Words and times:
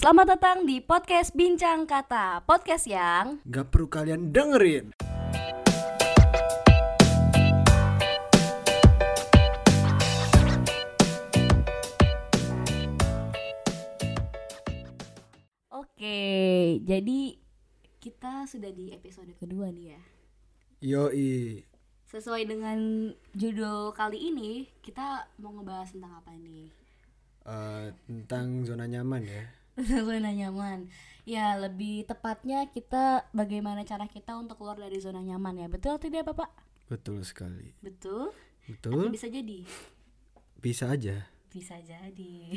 Selamat 0.00 0.32
datang 0.32 0.64
di 0.64 0.80
podcast 0.80 1.36
Bincang 1.36 1.84
Kata. 1.84 2.40
Podcast 2.48 2.88
yang 2.88 3.36
Gak 3.44 3.68
perlu 3.68 3.84
kalian 3.84 4.32
dengerin. 4.32 4.96
Oke, 15.68 16.16
jadi 16.80 17.36
kita 18.00 18.48
sudah 18.48 18.72
di 18.72 18.96
episode 18.96 19.36
kedua 19.36 19.68
nih 19.68 19.92
ya. 19.92 20.02
Yoi. 20.80 21.60
Sesuai 22.08 22.48
dengan 22.48 23.12
judul 23.36 23.92
kali 23.92 24.32
ini 24.32 24.64
Kita 24.80 25.28
mau 25.44 25.52
ngebahas 25.60 25.92
tentang 25.92 26.24
apa 26.24 26.32
nih? 26.40 26.72
Eh, 27.44 27.92
Tentang 28.08 28.64
zona 28.64 28.88
nyaman 28.88 29.28
ya 29.28 29.59
zona 30.06 30.30
nyaman 30.32 30.88
Ya 31.28 31.54
lebih 31.56 32.08
tepatnya 32.08 32.66
kita 32.72 33.28
bagaimana 33.30 33.84
cara 33.84 34.08
kita 34.08 34.34
untuk 34.40 34.60
keluar 34.60 34.80
dari 34.80 34.96
zona 34.98 35.20
nyaman 35.20 35.64
ya 35.64 35.66
Betul 35.68 35.96
atau 35.96 36.08
tidak 36.08 36.32
Bapak? 36.32 36.50
Betul 36.88 37.22
sekali 37.22 37.76
Betul? 37.84 38.32
Atau 38.66 38.90
Betul 38.92 39.12
bisa 39.12 39.28
jadi? 39.28 39.64
Bisa 40.60 40.84
aja 40.90 41.28
Bisa 41.52 41.76
jadi 41.80 42.56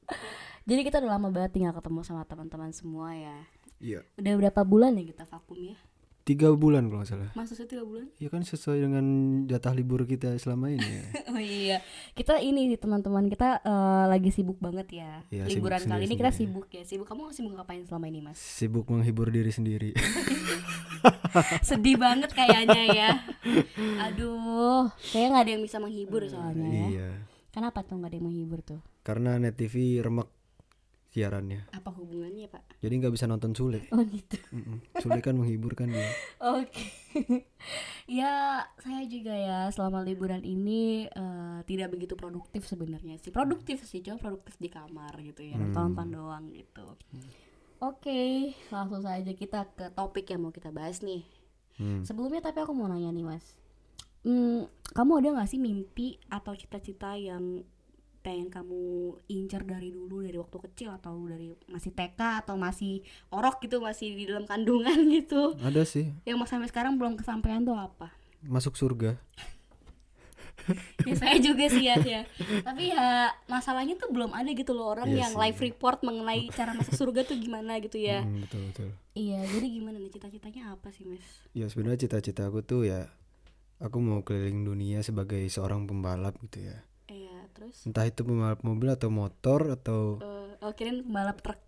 Jadi 0.68 0.80
kita 0.80 1.00
udah 1.00 1.20
lama 1.20 1.28
banget 1.32 1.60
tinggal 1.60 1.76
ketemu 1.76 2.00
sama 2.04 2.24
teman-teman 2.28 2.72
semua 2.72 3.12
ya 3.16 3.38
Iya 3.80 4.00
Udah 4.20 4.32
berapa 4.36 4.60
bulan 4.62 4.96
ya 4.96 5.04
kita 5.04 5.24
vakum 5.28 5.58
ya? 5.58 5.76
Tiga 6.24 6.48
bulan 6.56 6.88
kalau 6.88 7.04
nggak 7.04 7.10
salah 7.12 7.30
Maksudnya 7.36 7.68
tiga 7.68 7.84
bulan? 7.84 8.08
Ya 8.16 8.32
kan 8.32 8.40
sesuai 8.48 8.80
dengan 8.80 9.04
jatah 9.44 9.76
libur 9.76 10.08
kita 10.08 10.32
selama 10.40 10.72
ini 10.72 10.80
ya 10.80 11.04
Oh 11.36 11.40
iya, 11.42 11.84
kita 12.16 12.40
ini 12.40 12.72
sih 12.72 12.80
teman-teman 12.80 13.28
kita 13.28 13.60
eh, 13.60 14.04
lagi 14.08 14.32
sibuk 14.32 14.56
banget 14.56 15.04
ya. 15.04 15.20
Iya, 15.28 15.44
Liburan 15.52 15.84
sibuk 15.84 15.92
kali 15.92 16.02
ini 16.08 16.14
kita 16.16 16.32
sibuk 16.32 16.66
ya. 16.72 16.82
Sibuk 16.88 17.06
kamu 17.10 17.28
sibuk 17.36 17.52
ngapain 17.52 17.84
selama 17.84 18.08
ini 18.08 18.24
mas? 18.24 18.40
Sibuk 18.40 18.88
menghibur 18.88 19.28
diri 19.28 19.52
sendiri 19.52 19.92
Sedih 21.68 22.00
banget 22.00 22.32
kayaknya 22.32 22.82
ya. 22.88 23.10
Aduh, 24.08 24.88
kayaknya 25.12 25.28
nggak 25.28 25.44
ada 25.44 25.52
yang 25.52 25.64
bisa 25.66 25.76
menghibur 25.76 26.24
soalnya 26.24 26.68
ya. 26.70 26.86
Iya 26.88 27.10
Kenapa 27.54 27.86
tuh 27.86 28.02
nggak 28.02 28.10
ada 28.10 28.16
yang 28.18 28.26
menghibur 28.26 28.60
tuh? 28.66 28.80
Karena 29.06 29.38
net 29.38 29.54
TV 29.54 30.02
remek 30.02 30.26
siarannya 31.14 31.70
Apa 31.70 31.94
hubungannya 31.94 32.50
pak? 32.50 32.82
Jadi 32.82 32.94
nggak 32.98 33.14
bisa 33.14 33.30
nonton 33.30 33.54
Sule 33.54 33.86
Oh 33.94 34.02
gitu. 34.02 34.34
Mm-mm. 34.50 34.82
Sule 34.98 35.22
kan 35.22 35.38
menghibur 35.38 35.78
kan 35.78 35.86
dia 35.86 36.10
Oke. 36.58 36.90
ya 38.18 38.66
saya 38.82 39.06
juga 39.06 39.30
ya 39.30 39.70
selama 39.70 40.02
liburan 40.02 40.42
ini 40.42 41.06
eh, 41.06 41.58
tidak 41.70 41.94
begitu 41.94 42.18
produktif 42.18 42.66
sebenarnya 42.66 43.22
sih. 43.22 43.30
Produktif 43.30 43.86
sih, 43.86 44.02
cuma 44.02 44.18
produktif 44.18 44.58
di 44.58 44.66
kamar 44.66 45.14
gitu 45.22 45.46
ya. 45.46 45.54
Nonton 45.54 46.10
doang 46.10 46.50
gitu. 46.50 46.98
Oke, 47.78 48.54
langsung 48.72 49.04
saja 49.04 49.32
kita 49.36 49.70
ke 49.76 49.92
topik 49.94 50.26
yang 50.32 50.42
mau 50.42 50.52
kita 50.54 50.74
bahas 50.74 51.04
nih. 51.04 51.22
Hmm. 51.78 52.02
Sebelumnya 52.02 52.42
tapi 52.42 52.62
aku 52.62 52.72
mau 52.74 52.90
nanya 52.90 53.14
nih 53.14 53.26
mas. 53.26 53.44
Hmm, 54.24 54.64
kamu 54.96 55.20
ada 55.20 55.44
gak 55.44 55.50
sih 55.52 55.60
mimpi 55.60 56.16
atau 56.32 56.56
cita-cita 56.56 57.12
yang 57.18 57.60
pengen 58.24 58.48
kamu 58.48 58.80
incer 59.28 59.60
dari 59.62 59.92
dulu 59.92 60.24
dari 60.24 60.34
waktu 60.34 60.56
kecil 60.64 60.88
atau 60.90 61.12
dari 61.28 61.52
masih 61.68 61.92
TK 61.92 62.16
atau 62.40 62.56
masih 62.56 63.04
orok 63.28 63.60
gitu 63.60 63.78
masih 63.78 64.16
di 64.16 64.24
dalam 64.24 64.48
kandungan 64.48 64.96
gitu 65.20 65.52
Ada 65.60 65.84
sih 65.84 66.08
yang 66.24 66.40
mas 66.40 66.48
sampai 66.48 66.66
sekarang 66.66 66.96
belum 66.96 67.14
kesampaian 67.14 67.60
tuh 67.60 67.76
apa? 67.76 68.08
Masuk 68.40 68.74
surga 68.74 69.20
Ya 71.04 71.12
saya 71.12 71.36
juga 71.36 71.68
sih 71.68 71.84
ya, 71.84 72.00
ya. 72.00 72.24
Tapi 72.64 72.88
ya 72.88 73.28
masalahnya 73.44 74.00
tuh 74.00 74.08
belum 74.08 74.32
ada 74.32 74.48
gitu 74.48 74.72
loh 74.72 74.96
orang 74.96 75.12
Iya 75.12 75.28
yang 75.28 75.32
sih. 75.36 75.40
live 75.44 75.58
report 75.60 76.00
mengenai 76.00 76.48
cara 76.48 76.72
masuk 76.72 76.96
surga 76.96 77.28
tuh 77.28 77.36
gimana 77.36 77.76
gitu 77.84 78.00
ya. 78.00 78.24
Hmm, 78.24 78.40
Betul 78.40 78.72
betul 78.72 78.88
Iya, 79.12 79.44
jadi 79.44 79.66
gimana 79.68 80.00
nih 80.00 80.08
cita-citanya 80.10 80.72
apa 80.72 80.88
sih 80.88 81.04
mas? 81.04 81.20
Ya 81.52 81.68
sebenarnya 81.68 82.08
cita-cita 82.08 82.48
aku 82.48 82.64
tuh 82.64 82.88
ya 82.88 83.12
aku 83.76 84.00
mau 84.00 84.24
keliling 84.24 84.64
dunia 84.64 85.04
sebagai 85.04 85.44
seorang 85.52 85.84
pembalap 85.84 86.32
gitu 86.40 86.64
ya. 86.64 86.80
Iya, 87.54 87.62
terus 87.62 87.86
Entah 87.86 88.02
itu 88.02 88.20
pembalap 88.20 88.60
mobil 88.60 88.90
atau 88.90 89.08
motor 89.08 89.70
atau 89.70 90.18
eh 90.18 90.58
oh, 90.60 90.74
kirain 90.74 90.98
pembalap 91.00 91.38
truk. 91.38 91.60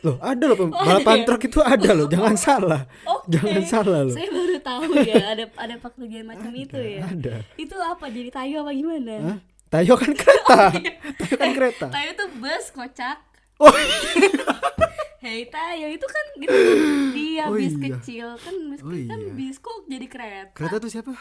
loh 0.00 0.16
ada 0.18 0.42
loh 0.42 0.56
pembalapan 0.58 1.22
truk 1.22 1.42
itu 1.44 1.60
ada 1.60 1.90
loh 1.92 2.08
jangan 2.08 2.34
salah 2.48 2.82
Oke. 3.06 3.30
jangan 3.30 3.62
salah 3.62 4.00
loh 4.02 4.10
Saya 4.10 4.26
baru 4.26 4.58
tahu 4.58 4.82
ya 4.98 5.22
ada 5.28 5.44
ada 5.54 5.74
pekerjaan 5.76 6.26
macam 6.26 6.50
itu 6.52 6.74
ya. 6.74 7.00
ada 7.04 7.34
Itu 7.54 7.76
apa 7.76 8.08
jadi 8.08 8.26
tayo 8.28 8.64
apa 8.64 8.72
gimana? 8.72 9.14
Hah? 9.22 9.38
Tayo 9.70 9.94
kan 9.94 10.10
kereta 10.10 10.58
Tayo 11.20 11.34
kan 11.36 11.50
kereta 11.54 11.86
Tayo 11.94 12.10
tuh 12.16 12.28
bus 12.34 12.64
kocak. 12.72 13.18
oh 13.60 13.70
Hei 15.20 15.44
Tayo 15.46 15.86
itu 15.86 16.06
kan 16.08 16.24
gitu 16.40 16.58
dia 17.14 17.44
Oh 17.46 17.54
bis 17.54 17.76
iya. 17.76 17.82
kecil 17.86 18.26
kan 18.34 18.54
bis 18.66 18.80
Oh 18.80 18.90
kan 18.90 19.20
iya. 19.20 19.30
bis 19.30 19.56
kok 19.58 19.84
jadi 19.86 20.06
kereta. 20.08 20.52
kereta 20.56 20.76
tuh 20.80 20.90
siapa 20.90 21.12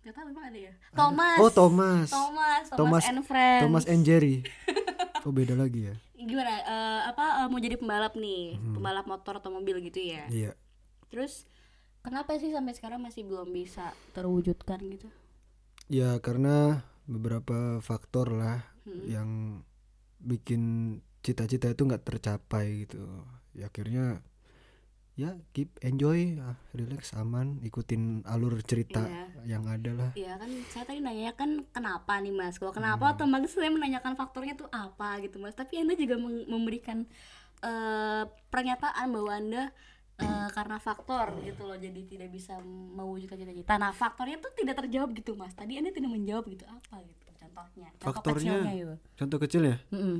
Gak 0.00 0.14
tahu 0.14 0.26
emang 0.28 0.46
ada 0.46 0.58
ya? 0.60 0.72
Thomas. 0.90 1.38
oh 1.38 1.50
Thomas 1.50 2.08
Thomas, 2.08 2.64
Thomas, 2.64 2.64
Thomas 2.72 3.04
and 3.04 3.20
Friends. 3.22 3.62
Thomas 3.62 3.84
and 3.84 4.02
Jerry 4.02 4.36
oh 5.24 5.30
beda 5.30 5.52
lagi 5.52 5.86
ya 5.86 5.94
Gimana? 6.14 6.50
eh, 6.50 7.00
apa 7.06 7.24
eh, 7.40 7.46
mau 7.46 7.58
jadi 7.58 7.74
pembalap 7.74 8.14
nih? 8.14 8.56
Pembalap 8.72 9.04
motor 9.04 9.38
atau 9.38 9.50
mobil 9.50 9.78
gitu 9.82 9.98
ya? 10.00 10.24
iya 10.28 10.52
Terus 11.08 11.48
kenapa 12.00 12.36
sih 12.36 12.48
sampai 12.48 12.72
sekarang 12.72 13.00
masih 13.00 13.22
belum 13.22 13.48
bisa 13.48 13.90
terwujudkan 14.12 14.80
gitu? 14.88 15.08
ya 15.86 16.16
karena 16.18 16.84
beberapa 17.04 17.80
faktor 17.80 18.30
lah 18.30 18.60
Hmm. 18.80 19.04
yang 19.04 19.30
bikin 20.18 20.62
cita-cita 21.20 21.68
itu 21.68 21.84
nggak 21.84 22.08
tercapai 22.08 22.84
gitu 22.84 23.04
ya 23.52 23.68
akhirnya 23.68 24.24
ya 25.18 25.34
keep 25.50 25.74
enjoy 25.80 26.38
ah, 26.38 26.54
relax 26.70 27.10
aman 27.12 27.58
ikutin 27.60 28.22
alur 28.24 28.54
cerita 28.62 29.02
Iya. 29.02 29.26
yang 29.50 29.66
ada 29.66 29.90
lah 29.92 30.10
Iya 30.14 30.38
kan 30.38 30.46
saya 30.68 30.84
tadi 30.84 31.00
nanya 31.00 31.34
kan 31.34 31.66
kenapa 31.68 32.16
nih 32.16 32.30
mas? 32.30 32.54
Kalau 32.56 32.70
kenapa 32.70 33.12
otomatis 33.12 33.50
saya 33.50 33.66
menanyakan 33.68 34.14
faktornya 34.14 34.54
tuh 34.54 34.70
apa 34.70 35.18
gitu 35.18 35.36
mas. 35.36 35.52
Tapi 35.52 35.74
anda 35.76 35.92
juga 35.92 36.14
memberikan 36.46 37.02
eh, 37.60 38.22
pernyataan 38.46 39.06
bahwa 39.08 39.32
anda 39.32 39.62
eh, 40.16 40.48
karena 40.48 40.78
faktor 40.78 41.34
gitu 41.42 41.62
loh 41.64 41.74
jadi 41.76 41.98
tidak 42.04 42.30
bisa 42.30 42.54
mewujudkan 42.62 43.36
cita-cita. 43.36 43.74
Nah 43.74 43.90
faktornya 43.90 44.38
tuh 44.38 44.54
tidak 44.54 44.78
terjawab 44.78 45.10
gitu 45.12 45.34
mas. 45.34 45.50
Tadi 45.52 45.74
anda 45.74 45.90
tidak 45.90 46.10
menjawab 46.10 46.46
gitu 46.46 46.62
apa 46.64 47.02
gitu 47.02 47.26
contohnya? 47.36 47.90
Contoh 47.92 48.06
Faktornya- 48.12 48.54
kecilnya 48.54 48.74
gitu. 48.76 48.94
contoh 49.16 49.38
kecilnya 49.40 49.76
Mm-mm. 49.90 50.16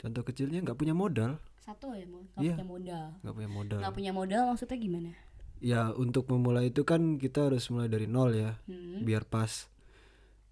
Contoh 0.00 0.22
kecilnya 0.22 0.58
nggak 0.60 0.74
punya 0.74 0.92
modal 0.92 1.36
Satu 1.60 1.92
ya 1.92 2.02
nggak 2.02 2.40
Iya. 2.40 2.54
punya 2.56 2.66
modal. 2.66 3.04
nggak 3.20 3.34
punya 3.36 3.50
modal 3.50 3.78
Nggak 3.78 3.94
punya 3.94 4.12
modal 4.12 4.42
maksudnya 4.48 4.78
gimana? 4.78 5.10
ya 5.60 5.92
untuk 5.92 6.24
memulai 6.26 6.68
itu 6.68 6.82
kan 6.82 7.14
kita 7.14 7.46
harus 7.46 7.68
mulai 7.68 7.86
dari 7.86 8.08
nol 8.08 8.32
ya 8.32 8.56
Hmm. 8.64 9.04
biar 9.04 9.24
pas 9.24 9.68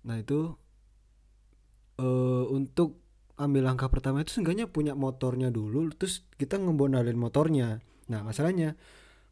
nah 0.00 0.14
itu 0.14 0.52
eh 1.98 2.44
untuk 2.48 3.00
ambil 3.34 3.64
langkah 3.64 3.88
pertama 3.88 4.20
itu 4.20 4.30
seenggaknya 4.32 4.66
punya 4.66 4.92
motornya 4.94 5.48
dulu 5.48 5.88
terus 5.92 6.26
kita 6.36 6.56
ngebondalin 6.56 7.16
motornya 7.16 7.80
nah 8.04 8.20
masalahnya 8.20 8.76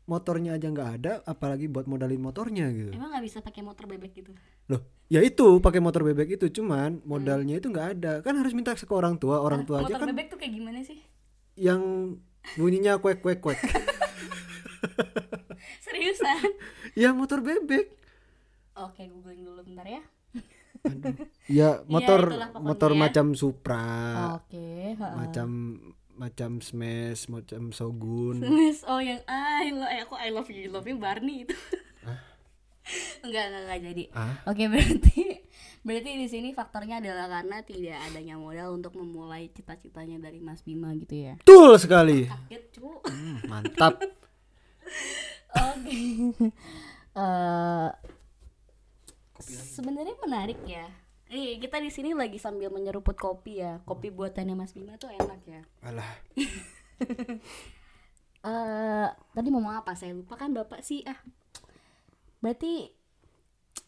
motornya 0.04 0.54
aja 0.54 0.66
nggak 0.66 0.90
ada 0.96 1.12
apalagi 1.24 1.66
buat 1.66 1.84
modalin 1.84 2.20
motornya 2.20 2.70
gitu 2.70 2.94
Emang 2.94 3.10
nggak 3.10 3.24
bisa 3.24 3.38
pakai 3.40 3.60
motor 3.60 3.84
bebek 3.84 4.12
gitu? 4.14 4.32
Loh 4.68 4.82
ya 5.06 5.22
itu 5.22 5.58
pakai 5.58 5.78
motor 5.78 6.02
bebek 6.02 6.34
itu 6.34 6.46
cuman 6.50 6.98
modalnya 7.06 7.56
itu 7.56 7.70
nggak 7.70 7.88
ada 7.98 8.12
kan 8.20 8.34
harus 8.34 8.52
minta 8.52 8.74
ke 8.74 8.84
orang 8.90 9.16
tua 9.16 9.38
orang 9.38 9.62
tua 9.62 9.82
aja 9.82 9.94
motor 9.94 10.00
kan 10.02 10.08
bebek 10.10 10.26
tuh 10.32 10.38
kayak 10.38 10.52
gimana 10.54 10.78
sih? 10.82 10.98
yang 11.56 12.14
bunyinya 12.54 12.98
kuek 12.98 13.22
kuek 13.22 13.40
kuek 13.40 13.58
Seriusan? 15.84 16.52
ya 16.94 17.10
motor 17.10 17.40
bebek 17.40 17.96
Oke, 18.76 19.08
googling 19.08 19.40
dulu 19.40 19.64
bentar 19.64 19.88
ya. 19.88 20.02
ya 21.48 21.80
motor 21.88 22.28
itulah 22.28 22.52
pokoknya. 22.52 22.68
motor 22.68 22.90
macam 22.92 23.26
Supra 23.32 23.88
Oke, 24.36 24.92
heeh. 24.92 25.14
macam 25.16 25.48
macam 26.12 26.50
Smash 26.60 27.32
macam 27.32 27.72
Shogun 27.72 28.44
Miss, 28.44 28.84
oh 28.84 29.00
yang 29.00 29.24
I 29.24 29.72
love, 29.72 29.90
eh, 29.90 30.00
aku 30.04 30.14
I 30.14 30.28
love 30.28 30.48
you, 30.52 30.68
love 30.68 30.84
you 30.84 31.00
Barney 31.00 31.44
itu. 31.44 31.56
enggak, 33.20 33.44
enggak, 33.44 33.62
enggak 33.62 33.80
jadi. 33.84 34.04
ah 34.12 34.34
Oke, 34.46 34.64
berarti 34.66 35.16
berarti 35.80 36.10
di 36.14 36.26
sini 36.26 36.48
faktornya 36.50 36.98
adalah 36.98 37.30
karena 37.30 37.62
tidak 37.62 37.98
adanya 38.04 38.34
modal 38.34 38.74
untuk 38.74 38.94
memulai 38.94 39.50
cita-citanya 39.50 40.18
dari 40.20 40.38
Mas 40.38 40.60
Bima 40.60 40.90
gitu 40.92 41.14
ya. 41.14 41.34
betul 41.38 41.74
sekali 41.76 42.26
Kaget, 42.26 42.64
cu. 42.72 42.98
Hmm, 43.02 43.38
mantap 43.46 43.94
Oke. 45.56 45.96
Eh, 47.16 47.90
sebenarnya 49.40 50.12
menarik 50.20 50.60
ya. 50.68 50.84
Eh, 51.26 51.56
kita 51.56 51.80
di 51.80 51.88
sini 51.88 52.12
lagi 52.12 52.36
sambil 52.36 52.68
menyeruput 52.68 53.16
kopi 53.16 53.58
ya. 53.58 53.80
Kopi 53.82 54.12
buatannya 54.12 54.52
Mas 54.52 54.76
Bima 54.76 54.94
tuh 54.94 55.08
enak 55.08 55.40
ya. 55.42 55.64
alah 55.80 56.04
eh 58.46 59.08
tadi 59.32 59.48
mau 59.48 59.58
ngomong 59.58 59.80
apa 59.80 59.96
saya 59.96 60.12
lupa 60.12 60.36
kan 60.36 60.52
bapak 60.52 60.78
sih 60.78 61.02
ah 61.02 61.16
berarti 62.40 62.92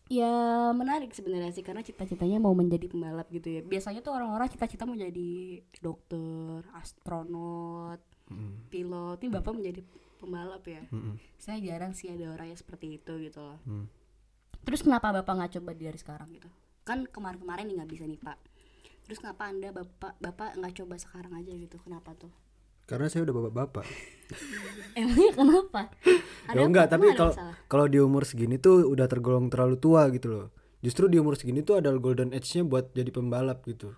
ya 0.08 0.72
menarik 0.72 1.12
sebenarnya 1.12 1.52
sih 1.52 1.60
karena 1.60 1.84
cita-citanya 1.84 2.40
mau 2.40 2.56
menjadi 2.56 2.88
pembalap 2.88 3.28
gitu 3.28 3.48
ya. 3.48 3.60
Biasanya 3.60 4.00
tuh 4.00 4.16
orang-orang 4.16 4.48
cita-cita 4.48 4.88
mau 4.88 4.96
jadi 4.96 5.60
dokter 5.80 6.64
astronot 6.76 8.00
pilot 8.68 9.18
ini 9.24 9.30
bapak 9.32 9.52
menjadi 9.56 9.80
pembalap 10.20 10.64
ya? 10.68 10.82
Mm-mm. 10.92 11.16
saya 11.40 11.62
jarang 11.62 11.96
sih 11.96 12.12
ada 12.12 12.28
orang 12.34 12.52
yang 12.52 12.60
seperti 12.60 13.00
itu 13.00 13.12
gitu 13.22 13.40
loh. 13.40 13.60
Hmm. 13.64 13.86
terus 14.66 14.84
kenapa 14.84 15.14
bapak 15.14 15.32
nggak 15.32 15.52
coba 15.60 15.70
dari 15.72 15.96
sekarang 15.96 16.28
gitu? 16.36 16.48
Kan 16.84 17.08
kemarin-kemarin 17.08 17.64
nih 17.72 17.80
nggak 17.80 17.90
bisa 17.92 18.04
nih 18.04 18.20
pak. 18.20 18.36
Terus 19.08 19.24
kenapa 19.24 19.48
anda 19.48 19.72
bapak 19.72 20.20
bapak 20.20 20.60
nggak 20.60 20.74
coba 20.84 20.94
sekarang 21.00 21.32
aja 21.40 21.52
gitu? 21.56 21.80
Kenapa 21.80 22.12
tuh 22.12 22.28
karena 22.88 23.06
saya 23.06 23.28
udah 23.28 23.34
bapak-bapak. 23.36 23.84
Emangnya 24.98 25.30
kenapa? 25.36 25.80
Ya 26.48 26.64
enggak 26.64 26.88
tapi 26.88 27.12
ada 27.12 27.16
kalau 27.16 27.32
kalau 27.68 27.86
di 27.86 28.00
umur 28.00 28.24
segini 28.24 28.56
tuh 28.56 28.88
udah 28.88 29.04
tergolong 29.04 29.52
terlalu 29.52 29.76
tua 29.76 30.08
gitu 30.08 30.28
loh. 30.32 30.46
Justru 30.80 31.06
di 31.06 31.20
umur 31.20 31.36
segini 31.36 31.60
tuh 31.60 31.76
ada 31.76 31.92
golden 31.94 32.32
age-nya 32.32 32.64
buat 32.64 32.96
jadi 32.96 33.12
pembalap 33.12 33.60
gitu. 33.68 33.92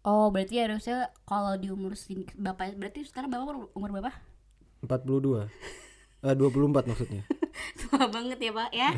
Oh 0.00 0.32
berarti 0.32 0.58
harusnya 0.58 1.12
kalau 1.22 1.54
di 1.60 1.68
umur 1.68 1.92
sing- 1.92 2.26
bapak 2.34 2.74
berarti 2.74 3.04
sekarang 3.04 3.30
bapak 3.30 3.44
umur- 3.46 3.72
umur 3.76 3.90
berapa? 3.94 4.12
42 4.82 5.46
eh 6.26 6.34
24 6.34 6.90
maksudnya. 6.90 7.22
Tua 7.80 8.08
banget 8.10 8.38
ya 8.40 8.50
pak 8.50 8.70
ya? 8.72 8.90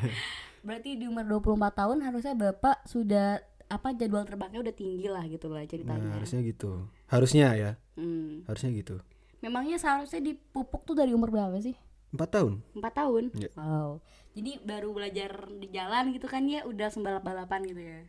Berarti 0.62 0.94
di 0.94 1.10
umur 1.10 1.26
24 1.26 1.74
tahun 1.74 1.98
harusnya 2.06 2.34
bapak 2.38 2.86
sudah 2.86 3.42
apa 3.72 3.96
jadwal 3.96 4.28
terbangnya 4.28 4.60
udah 4.60 4.74
tinggi 4.76 5.08
lah 5.08 5.24
gitu 5.24 5.48
lah 5.48 5.64
nah 5.64 5.70
ceritanya. 5.72 6.12
harusnya 6.20 6.40
gitu. 6.44 6.70
Harusnya 7.08 7.46
ya? 7.56 7.70
Hmm. 7.96 8.44
harusnya 8.44 8.70
gitu. 8.76 9.00
Memangnya 9.40 9.80
seharusnya 9.80 10.20
dipupuk 10.20 10.84
tuh 10.84 10.92
dari 10.92 11.16
umur 11.16 11.32
berapa 11.32 11.56
sih? 11.58 11.74
Empat 12.12 12.28
tahun. 12.36 12.60
Empat 12.76 12.92
tahun? 12.92 13.24
Iya. 13.32 13.50
wow. 13.56 13.96
Jadi 14.36 14.52
baru 14.60 14.92
belajar 14.92 15.48
di 15.48 15.66
jalan 15.72 16.12
gitu 16.12 16.28
kan 16.28 16.44
ya 16.44 16.68
udah 16.68 16.88
sembalap 16.92 17.24
balapan 17.24 17.64
gitu 17.64 17.80
ya? 17.80 18.00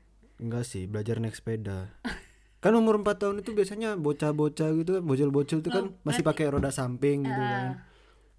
Enggak 0.43 0.67
sih 0.67 0.83
belajar 0.83 1.23
naik 1.23 1.39
sepeda. 1.39 1.95
Kan 2.63 2.79
umur 2.79 2.95
4 2.95 3.19
tahun 3.19 3.35
itu 3.43 3.51
biasanya 3.51 3.99
bocah-bocah 3.99 4.71
gitu 4.79 4.95
kan 4.95 5.03
bocil-bocil 5.03 5.59
itu 5.59 5.67
kan 5.67 5.91
masih 6.07 6.23
pakai 6.23 6.47
roda 6.47 6.71
samping 6.71 7.27
gitu 7.27 7.35
kan. 7.43 7.83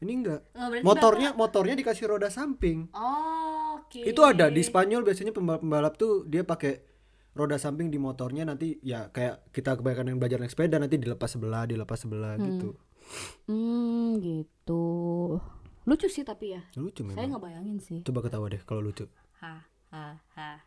Ini 0.00 0.12
enggak. 0.16 0.40
Oh, 0.56 0.72
berarti 0.72 0.80
motornya 0.80 1.30
motornya 1.36 1.76
dikasih 1.76 2.08
roda 2.08 2.32
samping. 2.32 2.88
Oh, 2.96 3.76
oke. 3.84 4.00
Itu 4.00 4.24
ada. 4.24 4.48
Di 4.48 4.64
Spanyol 4.64 5.04
biasanya 5.04 5.28
pembalap-pembalap 5.36 6.00
tuh 6.00 6.24
dia 6.24 6.40
pakai 6.40 6.93
roda 7.34 7.58
samping 7.58 7.90
di 7.90 7.98
motornya 7.98 8.46
nanti 8.46 8.78
ya 8.80 9.10
kayak 9.10 9.50
kita 9.50 9.74
kebanyakan 9.74 10.14
yang 10.14 10.18
belajar 10.22 10.38
naik 10.38 10.54
sepeda 10.54 10.78
nanti 10.78 11.02
dilepas 11.02 11.34
sebelah 11.34 11.66
dilepas 11.66 11.98
sebelah 11.98 12.38
gitu. 12.38 12.78
Hmm 13.50 14.22
gitu. 14.22 14.86
Lucu 15.84 16.08
sih 16.08 16.22
tapi 16.22 16.54
ya. 16.54 16.62
Lucu 16.78 17.02
saya 17.10 17.26
memang. 17.26 17.36
nggak 17.36 17.42
bayangin 17.42 17.78
sih. 17.82 18.00
Coba 18.06 18.22
ketawa 18.22 18.46
deh 18.48 18.62
kalau 18.62 18.80
lucu. 18.80 19.10
Ha 19.42 19.66
ha 19.90 20.22
ha. 20.38 20.62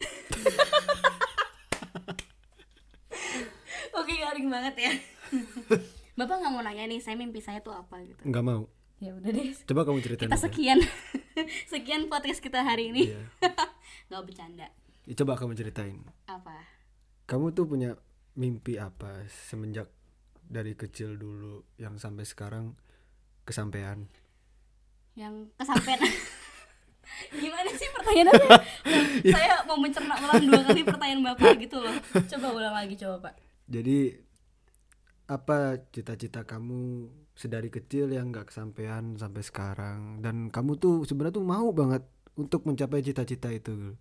Oke 4.02 4.12
garing 4.18 4.50
banget 4.50 4.74
ya. 4.76 4.92
Bapak 6.18 6.42
nggak 6.42 6.52
mau 6.52 6.62
nanya 6.66 6.90
nih 6.90 6.98
saya 6.98 7.14
mimpi 7.14 7.38
saya 7.38 7.62
tuh 7.62 7.72
apa 7.72 8.02
gitu. 8.02 8.18
Nggak 8.26 8.44
mau. 8.44 8.66
Ya 9.00 9.16
udah 9.16 9.32
deh. 9.32 9.56
Coba 9.64 9.88
kamu 9.88 10.04
ceritain 10.04 10.28
Kita 10.28 10.36
sekian. 10.36 10.76
Sekian 11.72 12.12
podcast 12.12 12.44
kita 12.44 12.60
hari 12.60 12.92
ini. 12.92 13.08
Iya. 13.14 13.22
Nggak 14.12 14.22
bercanda 14.28 14.68
coba 15.04 15.38
kamu 15.38 15.56
ceritain. 15.56 16.00
Apa? 16.26 16.80
kamu 17.30 17.54
tuh 17.54 17.62
punya 17.70 17.94
mimpi 18.34 18.74
apa 18.74 19.22
semenjak 19.30 19.86
dari 20.42 20.74
kecil 20.74 21.14
dulu 21.14 21.62
yang 21.78 21.94
sampai 21.94 22.26
sekarang 22.26 22.74
kesampaian 23.46 24.10
Yang 25.14 25.54
kesampean. 25.54 26.00
Gimana 27.42 27.70
sih 27.74 27.86
pertanyaannya? 27.90 28.34
Ulang, 28.34 28.64
saya 29.34 29.54
mau 29.66 29.78
mencerna 29.78 30.14
ulang 30.18 30.42
dua 30.42 30.60
kali 30.66 30.82
pertanyaan 30.82 31.22
Bapak 31.22 31.58
gitu 31.58 31.82
loh. 31.82 31.94
Coba 32.30 32.46
ulang 32.50 32.74
lagi 32.74 32.94
coba 32.98 33.30
Pak. 33.30 33.34
Jadi 33.70 34.14
apa 35.30 35.78
cita-cita 35.94 36.42
kamu 36.42 37.10
sedari 37.34 37.70
kecil 37.70 38.10
yang 38.10 38.34
nggak 38.34 38.50
kesampaian 38.54 39.18
sampai 39.18 39.42
sekarang? 39.42 40.22
Dan 40.22 40.50
kamu 40.50 40.78
tuh 40.78 41.02
sebenarnya 41.06 41.38
tuh 41.38 41.46
mau 41.46 41.70
banget 41.74 42.06
untuk 42.38 42.66
mencapai 42.66 43.02
cita-cita 43.02 43.50
itu 43.50 43.98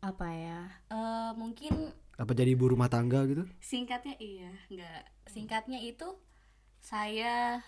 Apa 0.00 0.28
ya? 0.32 0.60
Eh 0.88 1.30
mungkin 1.36 1.92
apa 2.20 2.36
jadi 2.36 2.52
ibu 2.52 2.68
rumah 2.68 2.92
tangga 2.92 3.24
gitu 3.24 3.48
singkatnya 3.64 4.12
iya 4.20 4.52
nggak 4.68 5.00
singkatnya 5.32 5.80
itu 5.80 6.04
saya 6.84 7.64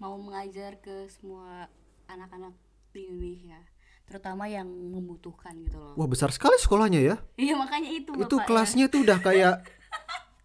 mau 0.00 0.16
mengajar 0.16 0.80
ke 0.80 1.04
semua 1.12 1.68
anak-anak 2.08 2.56
di 2.96 3.12
Indonesia 3.12 3.60
terutama 4.08 4.48
yang 4.48 4.64
membutuhkan 4.64 5.52
gitu 5.60 5.76
loh 5.76 5.92
wah 6.00 6.08
besar 6.08 6.32
sekali 6.32 6.56
sekolahnya 6.56 7.00
ya 7.04 7.16
iya 7.36 7.60
makanya 7.60 7.92
itu 7.92 8.16
itu 8.16 8.24
Bapak, 8.24 8.40
ya. 8.40 8.48
kelasnya 8.48 8.86
tuh 8.88 9.04
udah 9.04 9.18
kayak 9.20 9.54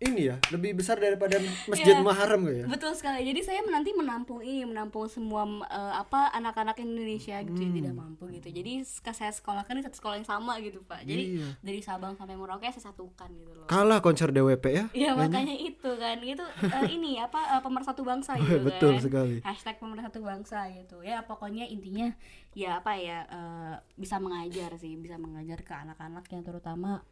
ini 0.01 0.21
ya 0.25 0.39
lebih 0.49 0.73
besar 0.73 0.95
daripada 0.95 1.35
masjid 1.67 1.91
Iya. 1.91 1.99
Muharram 1.99 2.43
ya 2.45 2.63
betul 2.65 2.91
sekali 2.91 3.19
jadi 3.21 3.39
saya 3.41 3.59
nanti 3.65 3.91
menampung 3.91 4.39
ini 4.39 4.63
menampung 4.63 5.05
semua 5.05 5.43
eh, 5.65 5.93
apa 5.93 6.31
anak-anak 6.31 6.79
Indonesia 6.79 7.35
gitu 7.41 7.57
yang 7.57 7.69
Hmm. 7.69 7.77
tidak 7.77 7.93
mampu 7.93 8.23
gitu 8.29 8.47
jadi 8.49 8.79
saya 9.05 9.29
sekolahkan 9.29 9.73
di 9.73 9.83
satu 9.83 9.95
sekolah 9.95 10.15
yang 10.15 10.29
sama 10.29 10.55
gitu 10.57 10.79
pak 10.81 11.03
jadi 11.03 11.23
Iya. 11.35 11.47
dari 11.59 11.79
Sabang 11.79 12.13
sampai 12.13 12.33
Merauke 12.33 12.67
saya 12.69 12.85
satukan 12.85 13.27
gitu 13.29 13.51
loh 13.53 13.67
kalah 13.67 13.99
konser 13.99 14.29
DWP 14.29 14.65
ya 14.69 14.85
Iya 14.89 15.11
makanya 15.13 15.53
itu 15.53 15.89
kan 15.93 16.17
itu 16.17 16.45
eh, 16.63 16.85
ini 16.89 17.19
apa 17.19 17.39
eh, 17.53 17.61
pemersatu 17.61 18.01
bangsa 18.01 18.33
gitu 18.39 18.61
Betul 18.61 18.95
kan. 18.95 19.03
sekali. 19.03 19.35
Hashtag 19.41 19.75
pemersatu 19.77 20.19
bangsa 20.19 20.63
gitu 20.71 21.01
ya 21.01 21.21
pokoknya 21.21 21.65
intinya 21.65 22.15
ya 22.51 22.79
apa 22.79 22.95
ya 22.95 23.27
eh, 23.27 23.75
bisa 23.93 24.15
mengajar 24.17 24.73
sih 24.75 24.95
bisa 24.95 25.15
mengajar 25.15 25.59
ke 25.59 25.73
anak-anak 25.73 26.23
yang 26.25 26.41
terutama 26.41 27.03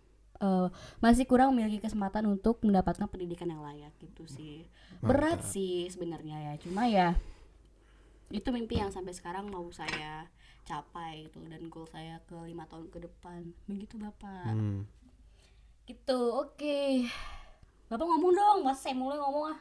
eh, 0.41 0.67
masih 1.03 1.25
kurang 1.25 1.53
memiliki 1.53 1.81
kesempatan 1.81 2.25
untuk 2.29 2.61
mendapatkan 2.63 3.05
pendidikan 3.09 3.49
yang 3.49 3.61
layak 3.61 3.93
gitu 4.01 4.25
sih 4.29 4.65
berat 5.01 5.41
sih 5.45 5.89
sebenarnya 5.89 6.51
ya 6.51 6.53
cuma 6.57 6.89
ya 6.89 7.13
itu 8.33 8.49
mimpi 8.51 8.81
yang 8.81 8.91
sampai 8.91 9.15
sekarang 9.15 9.47
mau 9.47 9.63
saya 9.71 10.27
capai 10.67 11.31
gitu 11.31 11.39
dan 11.47 11.71
goal 11.71 11.87
saya 11.87 12.19
ke 12.27 12.35
lima 12.43 12.67
tahun 12.67 12.91
ke 12.91 13.07
depan 13.07 13.55
begitu 13.69 13.95
bapak 13.95 14.51
Hmm. 14.51 14.83
Gitu, 15.87 16.19
oke. 16.35 17.07
Bapak 17.87 18.03
ngomong 18.03 18.35
dong, 18.35 18.59
mas 18.67 18.83
saya 18.83 18.91
mulai 18.91 19.15
ngomong 19.15 19.55
ah. 19.55 19.59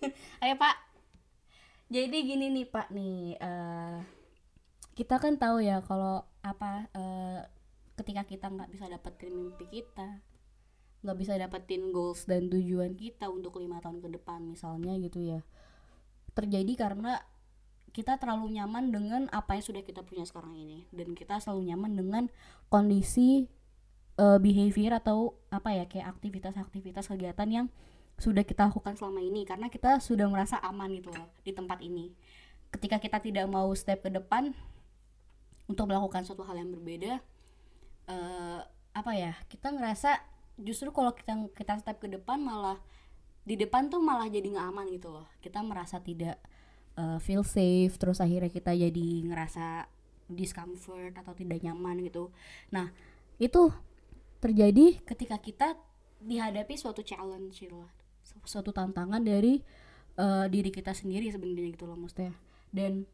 Ayo 0.40 0.56
pak. 0.56 0.76
Jadi 1.92 2.16
gini 2.24 2.48
nih 2.48 2.64
pak 2.64 2.88
nih, 2.88 3.36
eh, 3.36 3.96
kita 4.96 5.20
kan 5.20 5.36
tahu 5.36 5.60
ya 5.60 5.84
kalau 5.84 6.24
apa 6.40 6.88
eh, 6.96 7.44
ketika 7.98 8.22
kita 8.24 8.46
nggak 8.48 8.70
bisa 8.72 8.88
dapetin 8.88 9.32
mimpi 9.36 9.66
kita, 9.68 10.20
nggak 11.02 11.18
bisa 11.18 11.32
dapetin 11.36 11.90
goals 11.90 12.24
dan 12.24 12.46
tujuan 12.48 12.94
kita 12.94 13.28
untuk 13.28 13.58
lima 13.58 13.82
tahun 13.82 14.00
ke 14.00 14.08
depan 14.20 14.44
misalnya 14.46 14.94
gitu 15.02 15.18
ya, 15.20 15.40
terjadi 16.32 16.88
karena 16.88 17.20
kita 17.92 18.16
terlalu 18.16 18.56
nyaman 18.56 18.88
dengan 18.88 19.22
apa 19.28 19.52
yang 19.54 19.64
sudah 19.64 19.84
kita 19.84 20.00
punya 20.00 20.24
sekarang 20.24 20.56
ini. 20.56 20.88
Dan 20.90 21.12
kita 21.12 21.38
selalu 21.38 21.72
nyaman 21.72 21.92
dengan 21.92 22.24
kondisi 22.72 23.46
uh, 24.16 24.40
behavior 24.40 24.96
atau 24.96 25.36
apa 25.52 25.76
ya 25.76 25.84
kayak 25.84 26.08
aktivitas-aktivitas 26.18 27.12
kegiatan 27.12 27.48
yang 27.52 27.66
sudah 28.16 28.48
kita 28.48 28.72
lakukan 28.72 28.96
selama 28.96 29.20
ini. 29.20 29.44
Karena 29.44 29.68
kita 29.68 30.00
sudah 30.00 30.24
merasa 30.32 30.56
aman 30.64 30.88
gitu 30.96 31.12
loh 31.12 31.28
di 31.44 31.52
tempat 31.52 31.84
ini. 31.84 32.16
Ketika 32.72 32.96
kita 32.96 33.20
tidak 33.20 33.44
mau 33.52 33.68
step 33.76 34.00
ke 34.00 34.08
depan 34.08 34.56
untuk 35.68 35.84
melakukan 35.84 36.24
suatu 36.24 36.40
hal 36.48 36.56
yang 36.56 36.72
berbeda, 36.72 37.20
eh 38.12 38.60
apa 38.92 39.12
ya 39.16 39.32
kita 39.48 39.72
ngerasa 39.72 40.20
justru 40.60 40.92
kalau 40.92 41.16
kita 41.16 41.32
kita 41.56 41.80
step 41.80 41.96
ke 41.96 42.12
depan 42.12 42.36
malah 42.36 42.76
di 43.48 43.56
depan 43.56 43.88
tuh 43.88 44.04
malah 44.04 44.28
jadi 44.28 44.52
nggak 44.52 44.66
aman 44.68 44.86
gitu 44.92 45.08
loh. 45.10 45.26
Kita 45.40 45.64
merasa 45.64 45.98
tidak 46.04 46.36
eh, 47.00 47.18
feel 47.24 47.40
safe, 47.42 47.96
terus 47.96 48.20
akhirnya 48.20 48.52
kita 48.52 48.76
jadi 48.76 49.08
ngerasa 49.26 49.88
discomfort 50.28 51.16
atau 51.16 51.32
tidak 51.32 51.64
nyaman 51.64 52.04
gitu. 52.04 52.28
Nah 52.70 52.92
itu 53.40 53.72
terjadi 54.42 54.98
ketika 55.06 55.38
kita 55.38 55.68
dihadapi 56.22 56.74
suatu 56.78 57.02
challenge 57.02 57.58
gitu 57.62 57.78
loh 57.78 57.90
Su- 58.22 58.42
suatu 58.46 58.70
tantangan 58.70 59.22
dari 59.22 59.62
eh, 60.18 60.46
diri 60.50 60.70
kita 60.70 60.94
sendiri 60.94 61.30
sebenarnya 61.30 61.74
gitu 61.74 61.86
loh 61.86 61.98
maksudnya 61.98 62.34
dan 62.74 63.06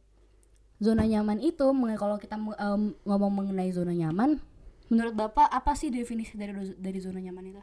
zona 0.81 1.05
nyaman 1.05 1.43
itu 1.43 1.67
kalau 1.99 2.17
kita 2.17 2.37
em, 2.39 2.95
ngomong 3.03 3.33
mengenai 3.35 3.73
zona 3.75 3.93
nyaman 3.93 4.41
menurut 4.89 5.15
bapak 5.15 5.49
apa 5.49 5.73
sih 5.77 5.89
definisi 5.93 6.37
dari 6.37 6.53
dari 6.77 6.99
zona 7.01 7.21
nyaman 7.21 7.45
itu? 7.53 7.63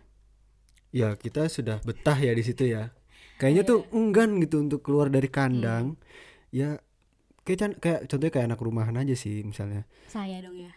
Ya 0.95 1.13
kita 1.17 1.49
sudah 1.51 1.83
betah 1.83 2.15
ya 2.15 2.31
di 2.31 2.43
situ 2.45 2.69
ya. 2.71 2.95
Kayaknya 3.35 3.63
tuh 3.67 3.79
enggan 3.91 4.39
gitu 4.39 4.63
untuk 4.63 4.79
keluar 4.85 5.11
dari 5.11 5.27
kandang. 5.27 5.99
Ya 6.55 6.79
kayak 7.43 7.83
kayak 7.83 7.99
contohnya 8.07 8.31
kayak 8.31 8.47
anak 8.53 8.59
rumahan 8.63 8.95
aja 8.95 9.13
sih 9.13 9.43
misalnya. 9.43 9.83
Saya 10.07 10.39
dong 10.39 10.55
ya. 10.55 10.71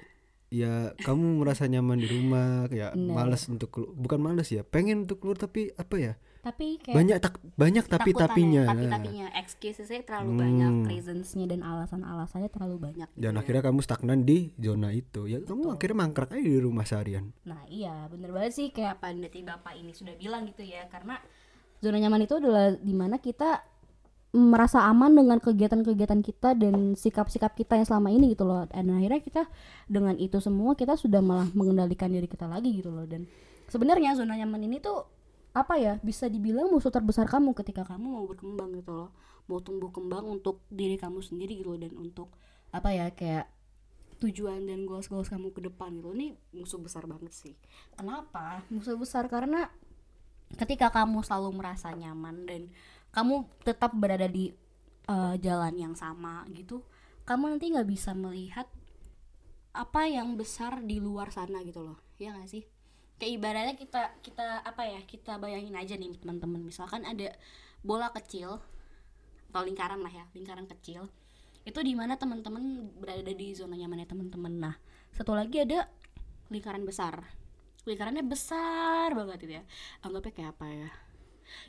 Ya 0.48 0.72
kamu 1.04 1.44
merasa 1.44 1.68
nyaman 1.68 2.00
di 2.00 2.08
rumah 2.08 2.66
kayak 2.72 2.96
Bener. 2.96 3.14
malas 3.14 3.44
untuk 3.52 3.68
bukan 3.94 4.16
malas 4.16 4.48
ya 4.48 4.64
pengen 4.64 5.04
untuk 5.04 5.20
keluar 5.20 5.36
tapi 5.36 5.76
apa 5.76 5.96
ya 6.00 6.12
tapi 6.38 6.78
kayak 6.78 6.96
banyak 6.96 7.16
tak 7.18 7.34
banyak 7.58 7.84
tapi 7.84 8.10
takutan 8.14 8.28
tapinya. 8.30 8.62
ya, 8.62 8.70
tapi 8.70 8.84
tapinya. 8.86 9.26
Excusesnya 9.36 10.00
terlalu 10.06 10.30
banyak 10.38 10.72
Hmm. 10.72 10.86
reasonsnya 10.86 11.46
dan 11.50 11.60
alasan-alasannya 11.66 12.48
terlalu 12.48 12.76
banyak 12.78 13.08
gitu. 13.10 13.20
Dan 13.20 13.32
ya. 13.34 13.38
akhirnya 13.42 13.62
kamu 13.66 13.80
stagnan 13.82 14.20
di 14.22 14.54
zona 14.56 14.88
itu. 14.94 15.26
Ya 15.26 15.42
kamu 15.42 15.74
akhirnya 15.74 15.96
mangkrak 15.98 16.30
aja 16.32 16.42
di 16.42 16.60
rumah 16.62 16.86
seharian. 16.86 17.34
Nah 17.42 17.62
iya 17.66 18.06
bener 18.06 18.30
banget 18.30 18.52
sih. 18.54 18.66
Kayak 18.70 19.02
apa 19.02 19.10
yang 19.10 19.26
tadi 19.26 19.40
bapak 19.42 19.74
ini 19.76 19.92
sudah 19.92 20.14
bilang 20.14 20.46
gitu 20.46 20.62
ya. 20.62 20.86
Karena 20.86 21.18
zona 21.82 21.98
nyaman 21.98 22.22
itu 22.24 22.34
adalah 22.38 22.74
di 22.74 22.94
mana 22.94 23.18
kita 23.18 23.62
merasa 24.28 24.84
aman 24.84 25.16
dengan 25.16 25.40
kegiatan-kegiatan 25.40 26.20
kita 26.20 26.52
dan 26.52 26.92
sikap-sikap 26.92 27.56
kita 27.56 27.80
yang 27.80 27.88
selama 27.88 28.12
ini 28.12 28.36
gitu 28.36 28.44
loh. 28.44 28.68
Dan 28.68 28.92
akhirnya 28.92 29.24
kita 29.24 29.42
dengan 29.88 30.14
itu 30.20 30.36
semua 30.38 30.76
kita 30.76 30.94
sudah 30.94 31.24
malah 31.24 31.48
mengendalikan 31.56 32.12
diri 32.12 32.28
kita 32.28 32.44
lagi 32.44 32.76
gitu 32.76 32.92
loh. 32.92 33.08
Dan 33.08 33.24
sebenarnya 33.66 34.14
zona 34.14 34.36
nyaman 34.36 34.68
ini 34.68 34.78
tuh 34.78 35.17
apa 35.58 35.74
ya 35.74 35.98
bisa 36.06 36.30
dibilang 36.30 36.70
musuh 36.70 36.94
terbesar 36.94 37.26
kamu 37.26 37.50
ketika 37.58 37.82
kamu 37.82 38.06
mau 38.14 38.24
berkembang 38.30 38.70
gitu 38.78 38.94
loh. 38.94 39.10
Mau 39.50 39.58
tumbuh 39.58 39.90
kembang 39.90 40.22
untuk 40.28 40.62
diri 40.70 40.94
kamu 40.94 41.18
sendiri 41.18 41.58
gitu 41.58 41.74
loh 41.74 41.80
dan 41.80 41.92
untuk 41.98 42.30
apa 42.70 42.94
ya 42.94 43.10
kayak 43.10 43.50
tujuan 44.22 44.66
dan 44.66 44.86
goals-goals 44.86 45.30
kamu 45.30 45.50
ke 45.54 45.62
depan 45.66 45.98
gitu 45.98 46.14
ini 46.14 46.38
musuh 46.54 46.78
besar 46.78 47.10
banget 47.10 47.34
sih. 47.34 47.54
Kenapa? 47.98 48.62
Musuh 48.70 48.94
besar 48.94 49.26
karena 49.26 49.66
ketika 50.54 50.94
kamu 50.94 51.26
selalu 51.26 51.58
merasa 51.58 51.90
nyaman 51.90 52.46
dan 52.46 52.62
kamu 53.10 53.50
tetap 53.66 53.90
berada 53.98 54.30
di 54.30 54.54
uh, 55.10 55.34
jalan 55.42 55.74
yang 55.76 55.94
sama 55.98 56.44
gitu 56.52 56.84
kamu 57.28 57.56
nanti 57.56 57.68
nggak 57.68 57.88
bisa 57.88 58.16
melihat 58.16 58.64
apa 59.76 60.08
yang 60.08 60.38
besar 60.40 60.80
di 60.80 60.96
luar 60.96 61.28
sana 61.28 61.60
gitu 61.60 61.84
loh. 61.84 62.00
Ya 62.16 62.34
gak 62.34 62.48
sih 62.50 62.64
kayak 63.18 63.32
ibaratnya 63.38 63.74
kita 63.74 64.14
kita 64.22 64.62
apa 64.62 64.82
ya 64.86 65.00
kita 65.04 65.36
bayangin 65.36 65.74
aja 65.74 65.94
nih 65.94 66.14
teman-teman. 66.18 66.62
Misalkan 66.62 67.02
ada 67.02 67.34
bola 67.82 68.10
kecil 68.10 68.58
atau 69.48 69.62
lingkaran 69.64 70.00
lah 70.04 70.12
ya 70.12 70.24
lingkaran 70.36 70.68
kecil 70.68 71.08
itu 71.64 71.80
di 71.80 71.92
mana 71.96 72.16
teman-teman 72.16 72.88
berada 72.96 73.32
di 73.32 73.52
zona 73.52 73.76
nyamannya 73.76 74.08
teman-teman. 74.08 74.52
Nah 74.56 74.74
satu 75.12 75.34
lagi 75.36 75.60
ada 75.62 75.88
lingkaran 76.48 76.84
besar. 76.88 77.28
Lingkarannya 77.84 78.24
besar 78.24 79.12
banget 79.16 79.38
itu 79.44 79.52
ya. 79.60 79.64
Anggapnya 80.04 80.32
kayak 80.32 80.50
apa 80.56 80.66
ya? 80.68 80.90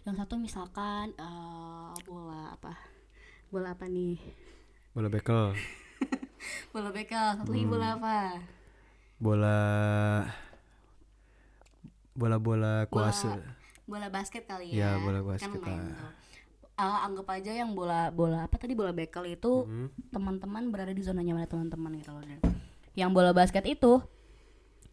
Yang 0.04 0.16
satu 0.24 0.34
misalkan 0.36 1.16
uh, 1.16 1.96
bola 2.04 2.56
apa? 2.56 2.76
Bola 3.52 3.76
apa 3.76 3.88
nih? 3.88 4.20
Bola 4.92 5.08
bekel. 5.08 5.56
Bola 6.72 6.90
bekel 6.96 7.36
satu 7.36 7.52
lagi 7.52 7.68
bola 7.68 7.88
Hmm. 7.92 7.98
apa? 8.00 8.18
Bola 9.20 9.60
bola-bola 12.20 12.84
kuasa 12.86 13.40
bola 13.86 14.08
basket 14.08 14.44
kali 14.44 14.70
Ya, 14.70 14.94
ya 14.94 15.00
bola 15.00 15.20
kan 15.20 15.28
basket 15.32 15.60
main 15.62 15.80
lah. 15.80 15.96
tuh. 15.96 16.12
Ah, 16.76 17.04
anggap 17.04 17.28
aja 17.30 17.52
yang 17.54 17.72
bola 17.74 18.08
bola 18.10 18.44
apa 18.44 18.56
tadi 18.56 18.72
bola 18.72 18.92
bekel 18.92 19.26
itu 19.30 19.64
Hmm. 19.64 19.88
teman-teman 20.10 20.68
berada 20.68 20.92
di 20.92 21.00
zona 21.00 21.20
nyaman 21.20 21.44
teman-teman 21.46 21.96
gitu 21.96 22.12
loh 22.12 22.22
Dan 22.22 22.40
yang 22.94 23.12
bola 23.12 23.32
basket 23.32 23.64
itu 23.66 24.00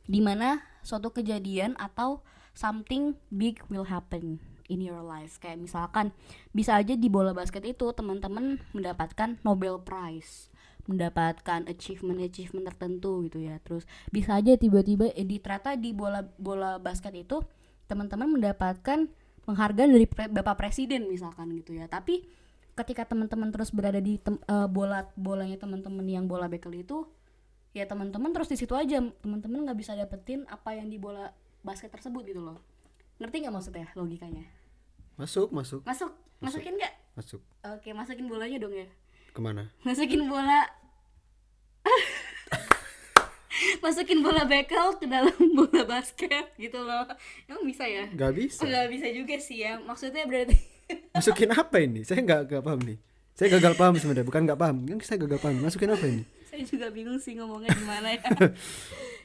di 0.05 0.19
mana 0.19 0.59
suatu 0.81 1.11
kejadian 1.11 1.75
atau 1.77 2.23
something 2.53 3.19
big 3.29 3.59
will 3.69 3.85
happen 3.85 4.39
in 4.65 4.81
your 4.81 4.99
life 5.01 5.39
kayak 5.39 5.59
misalkan 5.59 6.11
bisa 6.51 6.75
aja 6.75 6.95
di 6.95 7.07
bola 7.07 7.31
basket 7.31 7.63
itu 7.63 7.87
teman-teman 7.93 8.59
mendapatkan 8.73 9.39
Nobel 9.43 9.79
Prize 9.79 10.51
mendapatkan 10.87 11.67
achievement 11.67 12.23
achievement 12.23 12.67
tertentu 12.73 13.27
gitu 13.27 13.43
ya. 13.43 13.59
Terus 13.63 13.85
bisa 14.11 14.39
aja 14.39 14.55
tiba-tiba 14.55 15.11
eh, 15.13 15.27
di 15.27 15.43
ternyata 15.43 15.75
di 15.75 15.91
bola 15.91 16.23
bola 16.39 16.79
basket 16.79 17.13
itu 17.15 17.43
teman-teman 17.87 18.31
mendapatkan 18.31 19.11
penghargaan 19.47 19.91
dari 19.95 20.07
pre- 20.11 20.31
bapak 20.31 20.59
presiden 20.59 21.07
misalkan 21.11 21.51
gitu 21.59 21.75
ya. 21.75 21.87
Tapi 21.87 22.27
ketika 22.79 23.07
teman-teman 23.07 23.51
terus 23.51 23.71
berada 23.75 23.99
di 23.99 24.19
tem- 24.19 24.43
eh, 24.43 24.69
bola 24.71 25.11
bolanya 25.19 25.59
teman-teman 25.59 26.07
yang 26.07 26.25
bola 26.31 26.47
bekel 26.47 26.75
itu 26.75 27.07
ya 27.77 27.85
teman-teman 27.85 28.33
terus 28.33 28.49
di 28.51 28.57
situ 28.57 28.75
aja. 28.79 29.03
Teman-teman 29.23 29.67
nggak 29.67 29.79
bisa 29.79 29.93
dapetin 29.99 30.47
apa 30.47 30.75
yang 30.79 30.87
di 30.87 30.97
bola 30.97 31.35
basket 31.67 31.91
tersebut 31.91 32.23
gitu 32.27 32.43
loh. 32.43 32.63
Ngerti 33.19 33.43
nggak 33.43 33.55
maksudnya 33.55 33.87
logikanya? 33.99 34.47
Masuk. 35.19 35.51
Masuk. 35.51 35.83
Masuk. 35.83 36.11
Masukin 36.39 36.77
nggak? 36.77 36.95
Masuk. 37.17 37.41
Oke 37.65 37.91
masukin 37.97 38.29
bolanya 38.29 38.61
dong 38.61 38.77
ya 38.77 38.87
ke 39.37 39.43
mana? 39.45 39.69
Masukin 39.85 40.25
bola. 40.25 40.65
Masukin 43.85 44.25
bola 44.25 44.49
bekel 44.49 44.97
ke 44.97 45.05
dalam 45.05 45.37
bola 45.59 45.85
basket 45.85 46.57
gitu 46.57 46.81
loh. 46.81 47.05
Emang 47.45 47.65
bisa 47.69 47.85
ya? 47.85 48.09
Nggak 48.09 48.33
bisa. 48.33 48.65
Nggak 48.65 48.87
bisa 48.89 49.07
juga 49.13 49.37
sih 49.37 49.61
ya. 49.61 49.77
Maksudnya 49.85 50.25
berarti 50.25 50.57
masukin 51.17 51.53
apa 51.53 51.77
ini? 51.85 52.01
Saya 52.01 52.25
nggak 52.25 52.41
nggak 52.49 52.65
paham 52.65 52.81
nih. 52.81 52.99
Saya 53.37 53.61
gagal 53.61 53.77
paham 53.77 53.95
sebenarnya 54.01 54.25
bukan 54.25 54.43
nggak 54.49 54.61
paham. 54.61 54.77
Kan 54.89 54.99
saya 55.05 55.21
gagal 55.21 55.41
paham 55.45 55.57
masukin 55.61 55.93
apa 55.93 56.07
ini? 56.09 56.25
Saya 56.49 56.65
juga 56.65 56.87
bingung 56.89 57.21
sih 57.21 57.37
ngomongnya 57.37 57.77
gimana 57.77 58.17
ya. 58.17 58.25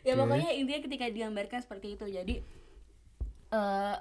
Ya 0.03 0.13
pokoknya 0.19 0.51
intinya 0.51 0.81
ketika 0.83 1.07
digambarkan 1.07 1.63
seperti 1.63 1.95
itu 1.95 2.05
jadi 2.11 2.43
eh 3.51 3.95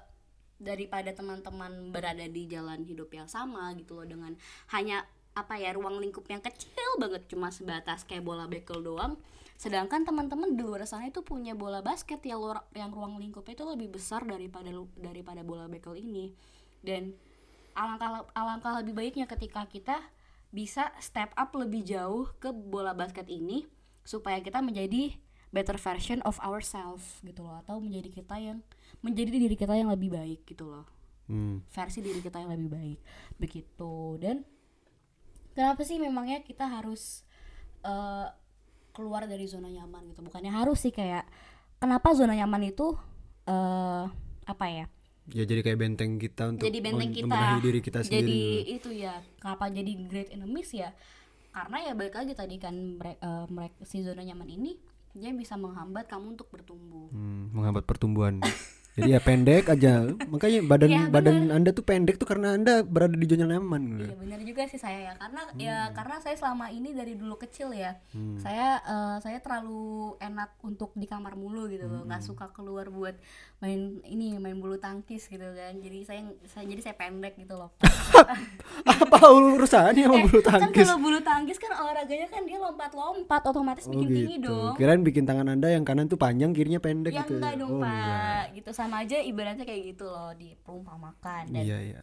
daripada 0.61 1.09
teman-teman 1.17 1.89
berada 1.89 2.29
di 2.29 2.45
jalan 2.45 2.85
hidup 2.85 3.09
yang 3.17 3.25
sama 3.25 3.73
gitu 3.81 3.97
loh 3.97 4.05
dengan 4.05 4.37
hanya 4.77 5.09
apa 5.35 5.57
ya 5.57 5.71
ruang 5.73 6.03
lingkup 6.03 6.27
yang 6.27 6.43
kecil 6.43 6.99
banget 6.99 7.27
cuma 7.31 7.55
sebatas 7.55 8.03
kayak 8.03 8.27
bola 8.27 8.51
bekel 8.51 8.83
doang. 8.83 9.17
Sedangkan 9.61 10.09
teman-teman 10.09 10.57
di 10.57 10.65
luar 10.65 10.89
sana 10.89 11.13
itu 11.13 11.21
punya 11.21 11.53
bola 11.53 11.85
basket 11.85 12.25
yang 12.25 12.41
luar- 12.41 12.65
yang 12.73 12.89
ruang 12.89 13.21
lingkupnya 13.21 13.55
itu 13.61 13.67
lebih 13.69 13.89
besar 13.93 14.25
daripada 14.25 14.73
daripada 14.97 15.45
bola 15.45 15.69
bekel 15.69 16.01
ini. 16.01 16.33
Dan 16.81 17.13
alangkah 17.77 18.25
alangkah 18.33 18.73
lebih 18.81 18.97
baiknya 18.97 19.29
ketika 19.29 19.69
kita 19.69 20.01
bisa 20.51 20.91
step 20.99 21.31
up 21.37 21.55
lebih 21.55 21.87
jauh 21.87 22.33
ke 22.43 22.51
bola 22.51 22.97
basket 22.97 23.29
ini 23.31 23.69
supaya 24.03 24.43
kita 24.43 24.59
menjadi 24.65 25.15
better 25.55 25.79
version 25.79 26.19
of 26.27 26.41
ourselves 26.43 27.21
gitu 27.23 27.45
loh. 27.45 27.61
Atau 27.61 27.79
menjadi 27.79 28.11
kita 28.11 28.41
yang 28.41 28.65
menjadi 29.05 29.37
diri 29.37 29.55
kita 29.55 29.77
yang 29.77 29.93
lebih 29.93 30.11
baik 30.11 30.43
gitu 30.49 30.67
loh. 30.67 30.89
Hmm. 31.31 31.63
versi 31.71 32.03
diri 32.03 32.19
kita 32.19 32.43
yang 32.43 32.51
lebih 32.51 32.69
baik. 32.75 32.99
Begitu. 33.39 34.19
Dan 34.19 34.43
kenapa 35.61 35.85
sih 35.85 36.01
memangnya 36.01 36.41
kita 36.41 36.65
harus 36.65 37.29
eh, 37.85 38.27
keluar 38.97 39.29
dari 39.29 39.45
zona 39.45 39.69
nyaman 39.69 40.09
gitu? 40.09 40.25
Bukannya 40.25 40.49
harus 40.49 40.81
sih 40.81 40.89
kayak 40.89 41.29
kenapa 41.77 42.17
zona 42.17 42.33
nyaman 42.33 42.73
itu 42.73 42.97
eh 43.45 44.05
apa 44.49 44.67
ya? 44.73 44.89
Ya 45.31 45.45
jadi 45.45 45.61
kayak 45.61 45.79
benteng 45.79 46.17
kita 46.17 46.57
untuk 46.57 46.65
jadi 46.65 46.81
benteng 46.81 47.13
kita. 47.13 47.61
diri 47.61 47.81
kita 47.85 48.01
jadi 48.03 48.25
sendiri. 48.25 48.73
itu 48.81 48.91
ya. 48.97 49.21
Kenapa 49.37 49.69
jadi 49.69 49.93
great 50.09 50.33
enemies 50.33 50.73
ya? 50.73 50.97
Karena 51.53 51.77
ya 51.85 51.93
balik 51.93 52.17
lagi 52.17 52.33
tadi 52.33 52.57
kan 52.57 52.97
mereka, 52.97 53.47
mereka 53.53 53.77
si 53.85 54.01
zona 54.01 54.25
nyaman 54.25 54.49
ini 54.49 54.81
dia 55.13 55.35
bisa 55.35 55.59
menghambat 55.61 56.07
kamu 56.07 56.39
untuk 56.39 56.49
bertumbuh. 56.49 57.11
Hmm, 57.13 57.51
menghambat 57.53 57.85
pertumbuhan 57.85 58.41
jadi 58.99 59.17
ya 59.17 59.21
pendek 59.23 59.65
aja. 59.71 60.11
Makanya 60.29 60.61
badan 60.71 60.89
Ya, 60.91 61.07
badan 61.07 61.55
anda 61.55 61.71
tuh 61.71 61.87
pendek 61.87 62.19
tuh 62.19 62.27
karena 62.27 62.59
anda 62.59 62.83
berada 62.83 63.15
di 63.15 63.23
zona 63.31 63.47
nyaman 63.47 64.03
Iya 64.03 64.15
benar 64.19 64.41
juga 64.43 64.63
sih 64.67 64.81
saya 64.81 64.99
ya. 65.11 65.13
Karena 65.15 65.41
ya 65.55 65.77
Hmm. 65.81 65.95
karena 65.95 66.17
saya 66.19 66.35
selama 66.35 66.67
ini 66.75 66.91
dari 66.93 67.15
dulu 67.15 67.39
kecil 67.39 67.71
ya 67.73 67.95
saya 68.43 68.83
eh, 68.83 69.17
saya 69.23 69.39
terlalu 69.39 70.19
enak 70.19 70.59
untuk 70.67 70.91
di 70.99 71.07
kamar 71.07 71.39
mulu 71.39 71.71
gitu 71.71 71.87
loh. 71.87 72.03
Hmm. 72.05 72.19
suka 72.21 72.53
keluar 72.53 72.93
buat 72.93 73.17
main 73.65 74.05
ini 74.05 74.37
main 74.37 74.59
bulu 74.59 74.77
tangkis 74.77 75.31
gitu 75.31 75.47
kan. 75.47 75.75
Jadi 75.79 75.99
saya 76.05 76.21
saya 76.51 76.65
jadi 76.67 76.81
saya 76.85 76.95
pendek 76.99 77.39
gitu 77.39 77.55
loh. 77.57 77.71
Apa 78.91 79.19
urusannya 79.31 80.05
sama 80.05 80.17
bulu 80.27 80.41
kan 80.43 80.61
tangkis? 80.61 80.87
kalau 80.87 80.99
bulu 81.01 81.19
tangkis 81.21 81.57
kan 81.57 81.73
olahraganya 81.73 82.27
kan 82.29 82.43
dia 82.45 82.59
lompat-lompat 82.59 83.43
otomatis 83.47 83.85
oh 83.87 83.93
bikin 83.93 84.09
tinggi 84.09 84.37
gitu. 84.41 84.51
dong 84.51 84.75
kirain 84.77 85.03
bikin 85.03 85.25
tangan 85.25 85.47
anda 85.49 85.69
yang 85.71 85.85
kanan 85.85 86.07
tuh 86.07 86.17
panjang 86.17 86.51
kirinya 86.51 86.81
pendek 86.81 87.13
ya 87.15 87.23
gitu. 87.25 87.39
enggak 87.39 87.55
dong 87.57 87.71
oh, 87.77 87.81
pak. 87.81 87.91
enggak. 87.91 88.45
gitu 88.59 88.71
sama 88.81 89.05
aja 89.05 89.21
ibaratnya 89.21 89.69
kayak 89.69 89.93
gitu 89.93 90.09
loh 90.09 90.33
diperumpamakan 90.33 91.53
dan 91.53 91.65
iya 91.69 91.79
iya. 91.85 92.03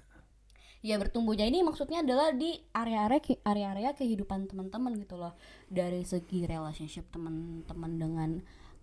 Ya 0.86 0.96
bertumbuhnya 1.02 1.50
ini 1.50 1.66
maksudnya 1.66 2.06
adalah 2.06 2.30
di 2.32 2.54
area-area 2.70 3.42
area-area 3.42 3.92
kehidupan 3.98 4.46
teman-teman 4.46 4.94
gitu 5.02 5.18
loh. 5.18 5.34
Dari 5.68 6.06
segi 6.06 6.46
relationship 6.46 7.10
teman-teman 7.10 7.92
dengan 7.98 8.32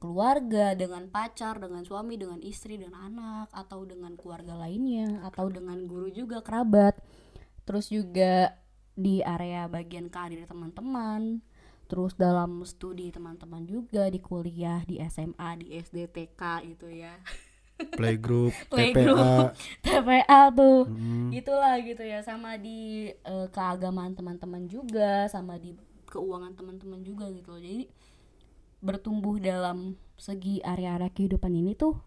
keluarga 0.02 0.74
dengan 0.74 1.08
pacar 1.08 1.62
dengan 1.62 1.86
suami 1.86 2.18
dengan 2.18 2.42
istri 2.42 2.76
dan 2.76 2.92
anak 2.92 3.48
atau 3.54 3.86
dengan 3.86 4.18
keluarga 4.18 4.58
lainnya 4.58 5.22
atau 5.24 5.46
dengan 5.48 5.86
guru 5.86 6.10
juga 6.10 6.42
kerabat. 6.42 6.98
Terus 7.64 7.88
juga 7.88 8.58
di 8.92 9.22
area 9.22 9.70
bagian 9.70 10.10
karir 10.10 10.44
teman-teman. 10.50 11.40
Terus 11.84 12.16
dalam 12.18 12.64
studi 12.64 13.12
teman-teman 13.12 13.64
juga 13.68 14.08
di 14.08 14.18
kuliah 14.18 14.82
di 14.88 14.98
SMA 15.04 15.62
di 15.62 15.78
SD 15.78 16.08
TK 16.10 16.42
gitu 16.74 16.88
ya 16.88 17.12
playgroup 17.92 18.54
Playgroup. 18.70 19.50
TPA 19.82 19.82
TPA 19.82 20.42
tuh 20.50 20.86
Hmm. 20.86 21.30
itulah 21.30 21.74
gitu 21.80 22.02
ya 22.02 22.22
sama 22.22 22.54
di 22.56 23.10
eh, 23.10 23.46
keagamaan 23.50 24.14
teman-teman 24.14 24.66
juga 24.66 25.26
sama 25.26 25.58
di 25.58 25.74
keuangan 26.06 26.54
teman-teman 26.54 27.02
juga 27.02 27.26
gitu 27.30 27.50
loh. 27.50 27.58
jadi 27.58 27.90
bertumbuh 28.78 29.40
dalam 29.40 29.96
segi 30.14 30.62
area-area 30.62 31.10
kehidupan 31.10 31.50
ini 31.50 31.74
tuh 31.74 31.98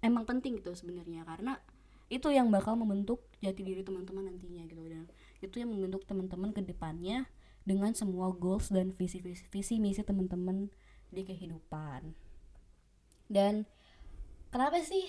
emang 0.00 0.24
penting 0.24 0.56
gitu 0.56 0.72
sebenarnya 0.72 1.24
karena 1.24 1.60
itu 2.08 2.28
yang 2.30 2.48
bakal 2.48 2.76
membentuk 2.76 3.20
jati 3.40 3.60
diri 3.60 3.82
teman-teman 3.82 4.30
nantinya 4.30 4.64
gitu 4.64 4.80
dan 4.86 5.04
itu 5.40 5.60
yang 5.60 5.72
membentuk 5.72 6.04
teman-teman 6.04 6.52
ke 6.52 6.62
depannya 6.62 7.28
dengan 7.64 7.92
semua 7.92 8.28
goals 8.30 8.68
dan 8.68 8.92
visi 8.92 9.20
visi, 9.20 9.44
visi 9.48 9.76
misi 9.76 10.00
teman-teman 10.00 10.68
di 11.10 11.22
kehidupan 11.24 12.12
dan 13.26 13.64
kenapa 14.54 14.78
sih 14.86 15.02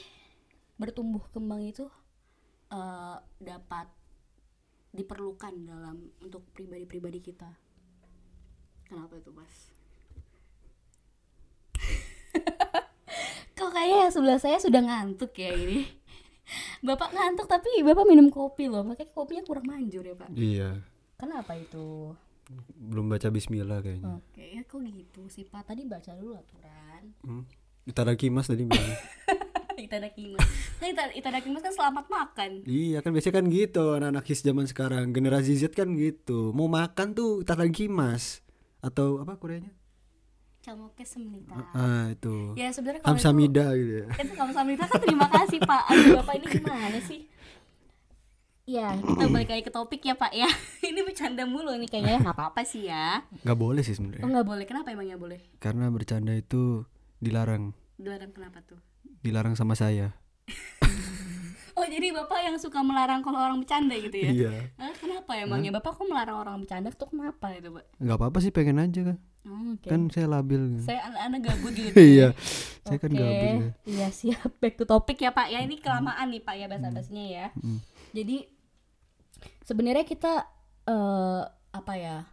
bertumbuh 0.82 1.22
kembang 1.30 1.62
itu 1.62 1.86
eh, 2.74 3.18
dapat 3.38 3.86
diperlukan 4.90 5.54
dalam 5.70 6.10
untuk 6.26 6.42
pribadi-pribadi 6.58 7.22
kita? 7.22 7.54
Kenapa 8.90 9.22
itu 9.22 9.30
mas? 9.30 9.70
Kok 13.58 13.70
kayaknya 13.70 14.10
yang 14.10 14.14
sebelah 14.14 14.42
saya 14.42 14.58
sudah 14.58 14.82
ngantuk 14.82 15.38
ya 15.38 15.54
ini? 15.54 15.86
Bapak 16.88 17.14
ngantuk 17.18 17.50
tapi 17.50 17.82
bapak 17.82 18.06
minum 18.06 18.30
kopi 18.30 18.70
loh. 18.70 18.86
Makanya 18.86 19.10
kopinya 19.10 19.42
kurang 19.42 19.66
manjur 19.66 20.06
ya 20.06 20.14
pak. 20.14 20.30
Iya. 20.38 20.78
Kenapa 21.18 21.58
itu? 21.58 22.14
Belum 22.78 23.10
baca 23.10 23.34
Bismillah 23.34 23.82
kayaknya. 23.82 24.22
Oke 24.22 24.54
ya 24.54 24.62
kok 24.62 24.86
gitu 24.86 25.26
sih 25.26 25.50
pak? 25.50 25.66
Tadi 25.66 25.90
baca 25.90 26.14
dulu 26.14 26.38
aturan. 26.38 27.18
Hmm. 27.26 27.50
Itadakimas 27.86 28.50
tadi 28.50 28.66
bilang. 28.66 28.98
Itadakimas 29.86 30.42
kan 30.82 30.88
ita- 30.92 31.14
itadakimas 31.14 31.62
kan 31.62 31.74
selamat 31.74 32.06
makan. 32.10 32.50
Iya 32.66 33.00
kan 33.06 33.14
biasanya 33.14 33.36
kan 33.38 33.46
gitu 33.48 33.86
anak-anak 33.96 34.26
his 34.26 34.42
zaman 34.42 34.66
sekarang. 34.66 35.14
Generasi 35.14 35.54
Z 35.56 35.78
kan 35.78 35.94
gitu. 35.94 36.52
Mau 36.52 36.66
makan 36.66 37.14
tuh 37.14 37.46
itadakimas 37.46 38.42
atau 38.82 39.22
apa 39.22 39.38
Koreanya? 39.38 39.72
Camoke 40.66 41.06
semenita 41.06 41.54
ah 41.78 42.10
itu. 42.10 42.58
Ya 42.58 42.74
sebenarnya 42.74 43.06
kalau 43.06 43.14
itu 43.14 43.22
Kamsamida 43.22 43.66
gitu 43.78 43.94
ya. 44.02 44.08
Itu 44.18 44.34
kamu 44.34 44.52
sambil 44.58 44.76
kan 44.82 44.90
terima 44.98 45.28
kasih 45.30 45.60
pak. 45.62 45.84
Aduh 45.94 46.10
bapak 46.18 46.34
ini 46.42 46.46
gimana 46.50 47.00
sih? 47.06 47.22
Ya 48.66 48.98
kita 48.98 49.30
balik 49.30 49.50
lagi 49.54 49.62
ke 49.62 49.70
topik 49.70 50.02
ya 50.02 50.18
pak 50.18 50.34
ya. 50.34 50.50
Ini 50.90 51.06
bercanda 51.06 51.46
mulu 51.46 51.70
nih 51.78 51.86
kayaknya. 51.86 52.18
Nggak 52.26 52.34
apa-apa 52.34 52.66
sih 52.66 52.90
ya. 52.90 53.22
Nggak 53.46 53.60
boleh 53.62 53.86
sih 53.86 53.94
oh 53.94 53.98
sebenarnya 54.02 54.26
nggak 54.26 54.48
boleh. 54.50 54.66
Kenapa 54.66 54.90
emangnya 54.90 55.22
boleh? 55.22 55.38
Karena 55.62 55.86
bercanda 55.94 56.34
itu 56.34 56.82
dilarang. 57.20 57.76
Dilarang 57.96 58.32
kenapa 58.36 58.60
tuh? 58.64 58.80
Dilarang 59.24 59.56
sama 59.58 59.76
saya. 59.78 60.14
Oh 61.76 61.84
jadi 61.84 62.08
bapak 62.16 62.40
yang 62.40 62.56
suka 62.56 62.80
melarang 62.80 63.20
kalau 63.20 63.36
orang 63.36 63.60
bercanda 63.60 64.00
gitu 64.00 64.16
ya? 64.16 64.32
Iya. 64.32 64.52
Ah, 64.80 64.96
kenapa 64.96 65.36
emangnya? 65.36 65.76
Bapak 65.76 66.00
kok 66.00 66.08
melarang 66.08 66.40
orang 66.40 66.64
bercanda? 66.64 66.88
Tuh 66.96 67.12
kenapa 67.12 67.52
itu 67.52 67.68
pak? 67.68 67.84
Nggak 68.00 68.16
apa-apa 68.16 68.38
sih 68.40 68.56
pengen 68.56 68.80
aja 68.80 69.12
kan 69.12 69.20
oh, 69.46 69.76
oke. 69.78 69.88
Kan 69.88 70.02
saya 70.08 70.28
labil. 70.32 70.82
Saya 70.82 71.00
anak-anak 71.12 71.40
gabut 71.46 71.74
gitu 71.76 72.00
iya. 72.16 72.28
Saya 72.88 72.98
kan 72.98 73.12
gabut 73.14 73.44
ya. 73.44 73.70
Iya 73.86 74.08
siap. 74.10 74.50
Back 74.64 74.80
to 74.80 74.86
topic 74.88 75.18
ya 75.22 75.32
Pak. 75.36 75.48
Ya 75.52 75.60
ini 75.62 75.76
kelamaan 75.80 76.32
nih 76.32 76.42
Pak 76.42 76.56
ya 76.58 76.66
bahasa 76.72 76.90
bahasanya 76.96 77.26
ya. 77.28 77.48
Jadi 78.16 78.38
sebenarnya 79.66 80.06
kita 80.06 80.48
eh 80.86 81.42
apa 81.76 81.94
ya 82.00 82.24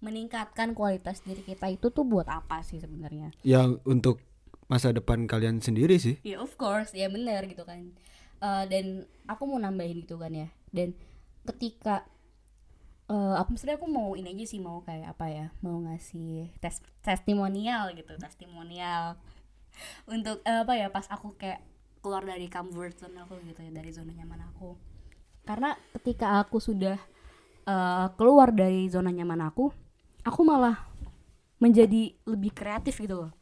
meningkatkan 0.00 0.72
kualitas 0.72 1.24
diri 1.24 1.44
kita 1.44 1.68
itu 1.68 1.92
tuh 1.92 2.04
buat 2.08 2.24
apa 2.28 2.64
sih 2.64 2.80
sebenarnya? 2.80 3.36
ya 3.44 3.68
untuk 3.84 4.24
masa 4.70 4.94
depan 4.94 5.26
kalian 5.26 5.58
sendiri 5.58 5.98
sih. 5.98 6.22
Ya 6.22 6.38
of 6.38 6.54
course. 6.54 6.94
Ya 6.94 7.10
benar 7.10 7.42
gitu 7.50 7.66
kan. 7.66 7.90
Eh, 8.38 8.64
dan 8.70 9.10
aku 9.26 9.50
mau 9.50 9.58
nambahin 9.58 10.06
gitu 10.06 10.14
kan 10.22 10.30
ya. 10.30 10.48
Dan 10.70 10.94
ketika 11.42 12.06
eh 13.10 13.34
aku 13.42 13.58
sebenarnya 13.58 13.82
aku 13.82 13.90
mau 13.90 14.14
ini 14.14 14.30
aja 14.30 14.46
sih 14.46 14.62
mau 14.62 14.86
kayak 14.86 15.18
apa 15.18 15.26
ya 15.26 15.46
mau 15.66 15.82
ngasih 15.82 16.54
tes 16.62 16.78
testimonial 17.02 17.90
gitu 17.98 18.14
testimonial. 18.14 19.18
Untuk 20.14 20.38
eh, 20.46 20.62
apa 20.62 20.78
ya 20.78 20.86
pas 20.94 21.10
aku 21.10 21.34
kayak 21.34 21.58
keluar 21.98 22.22
dari 22.22 22.46
comfort 22.46 22.94
zone 22.94 23.18
aku 23.18 23.42
gitu 23.50 23.66
ya 23.66 23.74
dari 23.74 23.90
zona 23.90 24.14
nyaman 24.14 24.46
aku. 24.54 24.78
Karena 25.42 25.74
ketika 25.98 26.38
aku 26.38 26.62
sudah 26.62 26.94
eh, 27.66 28.06
keluar 28.14 28.54
dari 28.54 28.86
zona 28.86 29.10
nyaman 29.10 29.50
aku 29.50 29.74
aku 30.22 30.40
malah 30.46 30.86
menjadi 31.60 32.16
lebih 32.24 32.54
kreatif 32.56 33.02
gitu 33.02 33.26
loh 33.26 33.32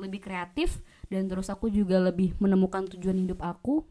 lebih 0.00 0.22
kreatif 0.22 0.82
dan 1.08 1.30
terus 1.30 1.48
aku 1.50 1.70
juga 1.70 2.00
lebih 2.02 2.34
menemukan 2.42 2.86
tujuan 2.94 3.18
hidup 3.18 3.40
aku. 3.42 3.86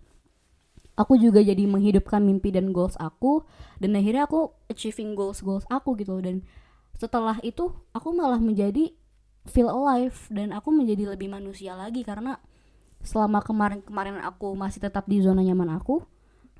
Aku 0.94 1.18
juga 1.18 1.42
jadi 1.42 1.66
menghidupkan 1.66 2.22
mimpi 2.22 2.54
dan 2.54 2.70
goals 2.70 2.94
aku 3.02 3.42
dan 3.82 3.98
akhirnya 3.98 4.30
aku 4.30 4.54
achieving 4.70 5.18
goals 5.18 5.42
goals 5.42 5.66
aku 5.66 5.98
gitu 5.98 6.22
dan 6.22 6.46
setelah 6.94 7.42
itu 7.42 7.74
aku 7.98 8.14
malah 8.14 8.38
menjadi 8.38 8.94
feel 9.50 9.74
alive 9.74 10.14
dan 10.30 10.54
aku 10.54 10.70
menjadi 10.70 11.18
lebih 11.18 11.34
manusia 11.34 11.74
lagi 11.74 12.06
karena 12.06 12.38
selama 13.02 13.42
kemarin-kemarin 13.42 14.22
aku 14.22 14.54
masih 14.54 14.86
tetap 14.86 15.10
di 15.10 15.18
zona 15.18 15.42
nyaman 15.42 15.82
aku 15.82 16.06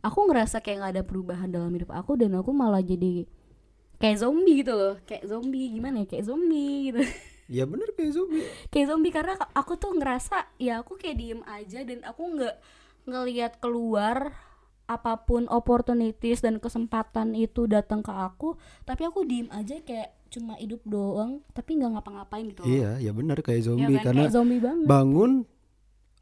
aku 0.04 0.20
ngerasa 0.28 0.60
kayak 0.66 0.78
nggak 0.82 0.94
ada 1.00 1.04
perubahan 1.06 1.48
dalam 1.54 1.70
hidup 1.70 1.94
aku 1.96 2.20
dan 2.20 2.34
aku 2.36 2.52
malah 2.52 2.82
jadi 2.82 3.30
kayak 4.04 4.20
zombie 4.20 4.60
gitu 4.60 4.76
loh. 4.76 5.00
Kayak 5.08 5.32
zombie 5.32 5.72
gimana 5.72 6.04
ya? 6.04 6.06
Kayak 6.12 6.26
zombie 6.28 6.92
gitu 6.92 7.02
ya 7.46 7.64
bener 7.64 7.92
kayak 7.92 8.14
zombie. 8.14 8.46
Kayak 8.68 8.88
zombie 8.90 9.12
karena 9.12 9.34
aku 9.52 9.76
tuh 9.76 9.94
ngerasa 9.94 10.48
ya 10.58 10.80
aku 10.80 10.96
kayak 10.96 11.16
diem 11.16 11.42
aja 11.44 11.84
dan 11.84 12.00
aku 12.02 12.24
nggak 12.34 12.56
ngelihat 13.04 13.60
keluar 13.60 14.32
apa 14.84 15.24
pun 15.24 15.48
opportunities 15.48 16.40
dan 16.40 16.60
kesempatan 16.60 17.34
itu 17.34 17.66
datang 17.66 18.00
ke 18.00 18.12
aku. 18.12 18.56
Tapi 18.82 19.02
aku 19.04 19.24
diem 19.24 19.48
aja 19.50 19.80
kayak 19.80 20.12
cuma 20.28 20.58
hidup 20.58 20.82
doang 20.84 21.46
tapi 21.54 21.78
nggak 21.78 21.94
ngapa-ngapain 21.94 22.50
gitu 22.50 22.66
iya 22.66 22.98
ya 22.98 23.14
bener 23.14 23.38
kayak 23.40 23.62
Ya 23.62 23.66
zombie. 23.70 24.02
kan? 24.02 24.06
karena 24.10 24.22
kayak 24.26 24.34
zombie 24.34 24.58
banget. 24.58 24.86
bangun 24.90 25.32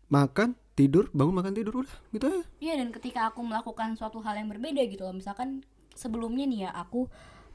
makan 0.08 0.50
tidur 0.76 1.08
bangun 1.12 1.32
makan 1.32 1.54
tidur 1.56 1.74
udah 1.80 1.96
gitu 2.12 2.26
aja. 2.28 2.44
Iya 2.60 2.74
dan 2.76 2.92
ketika 2.92 3.32
aku 3.32 3.40
melakukan 3.40 3.96
suatu 3.96 4.20
hal 4.20 4.36
yang 4.36 4.52
berbeda 4.52 4.84
gitu 4.84 5.08
loh. 5.08 5.16
Misalkan 5.16 5.64
sebelumnya 5.96 6.44
nih 6.44 6.60
ya 6.68 6.72
aku 6.74 7.08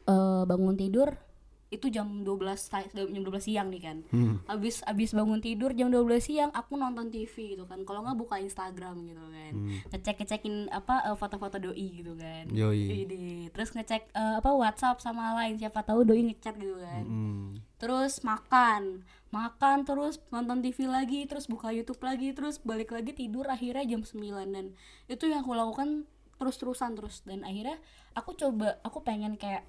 eh, 0.06 0.42
bangun 0.44 0.76
tidur 0.76 1.12
itu 1.66 1.90
jam 1.90 2.22
12 2.22 2.54
sa- 2.62 2.86
jam 2.94 3.10
12 3.10 3.42
siang 3.42 3.74
nih 3.74 3.82
kan. 3.82 3.98
Hmm. 4.14 4.38
abis 4.46 4.86
abis 4.86 5.10
bangun 5.10 5.42
tidur 5.42 5.74
jam 5.74 5.90
12 5.90 6.22
siang 6.22 6.50
aku 6.54 6.78
nonton 6.78 7.10
TV 7.10 7.58
gitu 7.58 7.66
kan. 7.66 7.82
Kalau 7.82 8.06
nggak 8.06 8.14
buka 8.14 8.38
Instagram 8.38 9.02
gitu 9.02 9.24
kan. 9.26 9.52
Ngecek 9.90 10.16
ngecekin 10.22 10.70
apa 10.70 11.10
eh, 11.10 11.16
foto-foto 11.18 11.58
doi 11.58 11.86
gitu 11.90 12.14
kan. 12.14 12.46
Yoi. 12.54 13.50
Terus 13.50 13.74
ngecek 13.74 14.14
eh, 14.14 14.34
apa 14.38 14.50
WhatsApp 14.54 15.02
sama 15.02 15.34
lain 15.42 15.58
siapa 15.58 15.82
tahu 15.82 16.06
doi 16.06 16.22
ngechat 16.22 16.54
gitu 16.54 16.78
kan. 16.78 17.02
Hmm. 17.02 17.50
terus 17.76 18.22
makan. 18.22 19.02
Makan 19.34 19.84
terus 19.84 20.22
nonton 20.30 20.62
TV 20.64 20.86
lagi 20.86 21.26
terus 21.26 21.50
buka 21.50 21.74
YouTube 21.74 22.00
lagi 22.00 22.32
terus 22.32 22.62
balik 22.62 22.94
lagi 22.94 23.12
tidur 23.12 23.44
akhirnya 23.50 23.84
jam 23.84 24.00
9 24.00 24.22
dan 24.54 24.72
itu 25.10 25.24
yang 25.28 25.42
aku 25.44 25.52
lakukan 25.52 26.06
terus-terusan 26.38 26.94
terus. 26.94 27.26
Dan 27.26 27.42
akhirnya 27.42 27.76
aku 28.14 28.32
coba 28.32 28.78
aku 28.80 29.02
pengen 29.02 29.34
kayak 29.36 29.66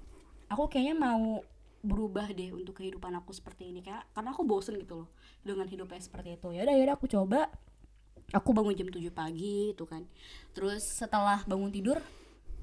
aku 0.48 0.72
kayaknya 0.72 0.96
mau 0.96 1.42
berubah 1.82 2.30
deh 2.34 2.50
untuk 2.50 2.82
kehidupan 2.82 3.14
aku 3.18 3.30
seperti 3.30 3.70
ini 3.70 3.80
kayak 3.80 4.10
karena 4.10 4.34
aku 4.34 4.42
bosen 4.42 4.74
gitu 4.82 5.06
loh 5.06 5.08
dengan 5.46 5.66
hidupnya 5.70 6.02
seperti 6.02 6.34
itu. 6.34 6.50
Ya 6.50 6.66
udah 6.66 6.74
akhirnya 6.74 6.94
aku 6.98 7.06
coba. 7.06 7.40
Aku 8.28 8.52
bangun 8.52 8.76
jam 8.76 8.92
7 8.92 9.08
pagi 9.08 9.72
itu 9.72 9.84
kan. 9.88 10.04
Terus 10.52 10.84
setelah 10.84 11.40
bangun 11.48 11.72
tidur 11.72 11.96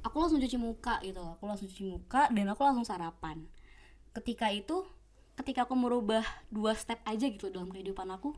aku 0.05 0.15
langsung 0.21 0.37
cuci 0.37 0.57
muka 0.61 1.01
gitu 1.01 1.17
loh. 1.17 1.39
Aku 1.39 1.49
langsung 1.49 1.65
cuci 1.65 1.85
muka 1.89 2.29
dan 2.29 2.45
aku 2.53 2.61
langsung 2.61 2.85
sarapan. 2.85 3.49
Ketika 4.13 4.53
itu 4.53 4.85
ketika 5.35 5.67
aku 5.67 5.75
merubah 5.75 6.23
dua 6.47 6.77
step 6.77 7.03
aja 7.03 7.27
gitu 7.27 7.51
dalam 7.51 7.67
kehidupan 7.67 8.07
aku 8.07 8.31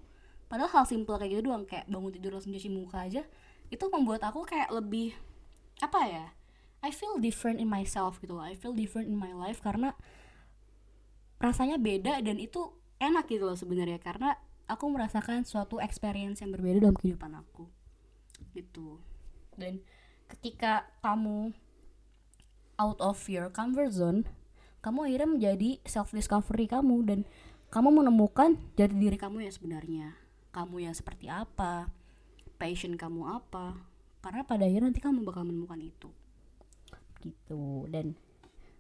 padahal 0.49 0.81
hal 0.81 0.85
simple 0.89 1.13
kayak 1.21 1.37
gitu 1.37 1.53
doang 1.53 1.61
kayak 1.69 1.85
bangun 1.85 2.09
tidur 2.09 2.33
langsung 2.33 2.55
cuci 2.57 2.73
muka 2.73 3.05
aja 3.05 3.21
itu 3.69 3.85
membuat 3.93 4.25
aku 4.25 4.41
kayak 4.47 4.73
lebih 4.73 5.13
apa 5.77 6.01
ya 6.09 6.25
I 6.81 6.89
feel 6.93 7.17
different 7.21 7.57
in 7.57 7.69
myself 7.69 8.21
gitu 8.21 8.37
loh. 8.37 8.45
I 8.45 8.53
feel 8.53 8.73
different 8.73 9.09
in 9.09 9.17
my 9.17 9.33
life 9.33 9.59
karena 9.65 9.97
rasanya 11.37 11.77
beda 11.77 12.21
dan 12.21 12.37
itu 12.41 12.73
enak 12.97 13.29
gitu 13.29 13.45
loh 13.45 13.57
sebenarnya. 13.57 14.01
Karena 14.01 14.37
aku 14.67 14.89
merasakan 14.91 15.47
suatu 15.47 15.79
experience 15.79 16.43
yang 16.43 16.53
berbeda 16.53 16.89
dalam 16.89 16.97
kehidupan 16.97 17.31
aku. 17.37 17.69
Gitu. 18.53 19.01
Dan 19.57 19.81
ketika 20.27 20.89
kamu 21.01 21.55
out 22.77 22.99
of 23.01 23.17
your 23.25 23.49
comfort 23.49 23.89
zone 23.89 24.27
kamu 24.85 25.09
akhirnya 25.09 25.29
menjadi 25.33 25.69
self 25.83 26.13
discovery 26.13 26.69
kamu 26.69 27.03
dan 27.03 27.19
kamu 27.67 27.91
menemukan 27.91 28.55
jati 28.79 28.95
diri 28.95 29.17
kamu 29.19 29.43
yang 29.43 29.53
sebenarnya. 29.53 30.07
Kamu 30.55 30.79
yang 30.79 30.95
seperti 30.95 31.27
apa 31.27 31.91
passion 32.57 32.97
kamu 32.97 33.29
apa. 33.29 33.77
Karena 34.19 34.43
pada 34.43 34.65
akhirnya 34.65 34.89
nanti 34.89 34.99
kamu 34.99 35.23
bakal 35.23 35.45
menemukan 35.45 35.79
itu. 35.79 36.09
Gitu. 37.21 37.85
Dan 37.87 38.17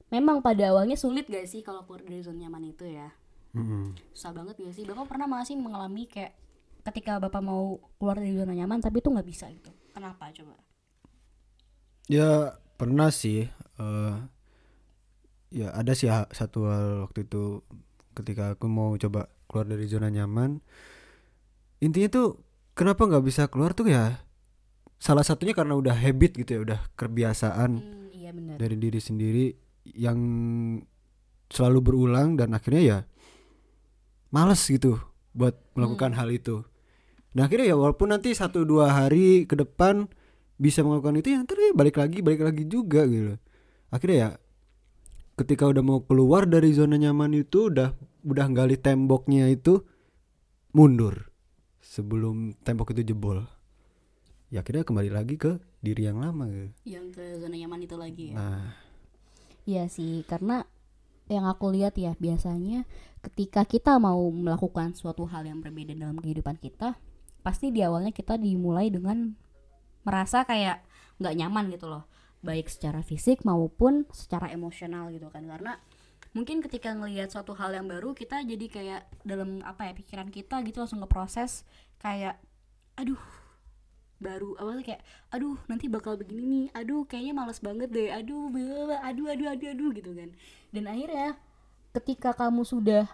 memang 0.07 0.39
pada 0.39 0.71
awalnya 0.71 0.95
sulit 0.95 1.27
gak 1.27 1.47
sih 1.47 1.61
kalau 1.63 1.83
keluar 1.83 2.03
dari 2.03 2.23
zona 2.23 2.47
nyaman 2.47 2.71
itu 2.71 2.85
ya? 2.87 3.11
Mm-mm. 3.55 3.95
susah 4.13 4.35
banget 4.35 4.59
gak 4.59 4.75
sih? 4.75 4.83
Bapak 4.85 5.09
pernah 5.09 5.25
masih 5.25 5.57
mengalami 5.57 6.05
kayak 6.05 6.35
ketika 6.87 7.19
bapak 7.19 7.43
mau 7.43 7.81
keluar 7.99 8.15
dari 8.15 8.31
zona 8.37 8.55
nyaman 8.55 8.79
tapi 8.79 9.03
itu 9.03 9.11
nggak 9.11 9.27
bisa 9.27 9.51
gitu? 9.51 9.71
Kenapa 9.91 10.31
coba? 10.31 10.55
Ya 12.07 12.55
pernah 12.79 13.11
sih 13.11 13.51
eh 13.77 14.15
ya 15.51 15.71
ada 15.75 15.91
sih 15.91 16.07
satu 16.07 16.67
hal 16.71 17.07
waktu 17.07 17.27
itu 17.27 17.63
ketika 18.15 18.55
aku 18.55 18.71
mau 18.71 18.95
coba 18.95 19.27
keluar 19.51 19.67
dari 19.67 19.85
zona 19.91 20.07
nyaman. 20.07 20.63
Intinya 21.83 22.07
tuh 22.07 22.27
kenapa 22.71 23.03
nggak 23.03 23.25
bisa 23.25 23.51
keluar 23.51 23.75
tuh 23.75 23.91
ya 23.91 24.23
salah 24.97 25.21
satunya 25.21 25.53
karena 25.53 25.77
udah 25.77 25.93
habit 25.93 26.41
gitu 26.41 26.57
ya 26.57 26.59
udah 26.65 26.79
kebiasaan 26.97 27.71
hmm, 27.77 28.05
iya 28.17 28.33
dari 28.57 28.75
diri 28.81 28.97
sendiri 28.97 29.45
yang 29.95 30.19
selalu 31.47 31.79
berulang 31.79 32.35
dan 32.35 32.51
akhirnya 32.51 32.83
ya 32.83 32.99
males 34.31 34.59
gitu 34.67 34.99
buat 35.31 35.55
melakukan 35.77 36.17
hal 36.17 36.27
itu. 36.33 36.65
Nah 37.37 37.47
akhirnya 37.47 37.71
ya 37.71 37.75
walaupun 37.77 38.11
nanti 38.11 38.33
satu 38.33 38.65
dua 38.65 38.91
hari 38.91 39.45
ke 39.45 39.55
depan 39.55 40.09
bisa 40.57 40.81
melakukan 40.81 41.21
itu 41.21 41.37
ya 41.37 41.45
ntar 41.45 41.55
ya 41.61 41.71
balik 41.77 42.01
lagi 42.01 42.19
balik 42.25 42.41
lagi 42.43 42.63
juga 42.65 43.05
gitu. 43.05 43.37
Akhirnya 43.93 44.17
ya 44.17 44.29
ketika 45.37 45.69
udah 45.69 45.83
mau 45.85 46.01
keluar 46.03 46.49
dari 46.49 46.73
zona 46.73 46.97
nyaman 46.97 47.37
itu 47.37 47.69
udah 47.69 47.93
udah 48.25 48.45
gali 48.51 48.75
temboknya 48.75 49.47
itu 49.53 49.85
mundur 50.73 51.29
sebelum 51.79 52.57
tembok 52.65 52.97
itu 52.97 53.13
jebol. 53.13 53.45
Ya 54.49 54.65
akhirnya 54.65 54.83
kembali 54.83 55.11
lagi 55.13 55.35
ke 55.37 55.61
diri 55.83 56.09
yang 56.09 56.19
lama 56.19 56.49
gitu. 56.49 56.73
yang 56.97 57.05
ke 57.13 57.37
zona 57.37 57.55
nyaman 57.55 57.79
itu 57.85 57.95
lagi 57.95 58.23
ya. 58.33 58.35
Nah 58.35 58.86
Iya 59.67 59.91
sih, 59.91 60.23
karena 60.23 60.63
yang 61.27 61.43
aku 61.43 61.75
lihat 61.75 61.99
ya 61.99 62.15
biasanya 62.15 62.87
ketika 63.19 63.67
kita 63.67 63.99
mau 63.99 64.31
melakukan 64.31 64.95
suatu 64.95 65.27
hal 65.27 65.43
yang 65.43 65.59
berbeda 65.59 65.91
dalam 65.91 66.15
kehidupan 66.15 66.55
kita, 66.55 66.95
pasti 67.43 67.75
di 67.75 67.83
awalnya 67.83 68.15
kita 68.15 68.39
dimulai 68.39 68.87
dengan 68.87 69.35
merasa 70.07 70.47
kayak 70.47 70.87
nggak 71.19 71.35
nyaman 71.35 71.67
gitu 71.75 71.91
loh, 71.91 72.07
baik 72.39 72.71
secara 72.71 73.03
fisik 73.03 73.43
maupun 73.43 74.07
secara 74.15 74.55
emosional 74.55 75.11
gitu 75.11 75.27
kan. 75.27 75.43
Karena 75.43 75.75
mungkin 76.31 76.63
ketika 76.63 76.95
ngelihat 76.95 77.27
suatu 77.27 77.51
hal 77.51 77.75
yang 77.75 77.91
baru 77.91 78.15
kita 78.15 78.47
jadi 78.47 78.65
kayak 78.71 79.01
dalam 79.27 79.59
apa 79.67 79.91
ya 79.91 79.93
pikiran 79.99 80.31
kita 80.31 80.63
gitu 80.63 80.79
langsung 80.79 81.03
ngeproses 81.03 81.67
kayak 81.99 82.39
aduh 82.95 83.19
baru 84.17 84.57
awalnya 84.57 84.83
kayak 84.93 85.01
aduh 85.29 85.57
nanti 85.69 85.85
bakal 85.87 86.17
begini 86.17 86.45
nih. 86.45 86.65
Aduh 86.73 87.05
kayaknya 87.05 87.33
males 87.37 87.59
banget 87.61 87.89
deh. 87.93 88.09
Aduh 88.09 88.49
bla, 88.49 89.01
aduh 89.05 89.29
aduh 89.29 89.47
aduh 89.53 89.69
aduh 89.73 89.89
gitu 89.93 90.11
kan. 90.13 90.29
Dan 90.73 90.83
akhirnya 90.89 91.37
ketika 91.93 92.33
kamu 92.33 92.65
sudah 92.65 93.05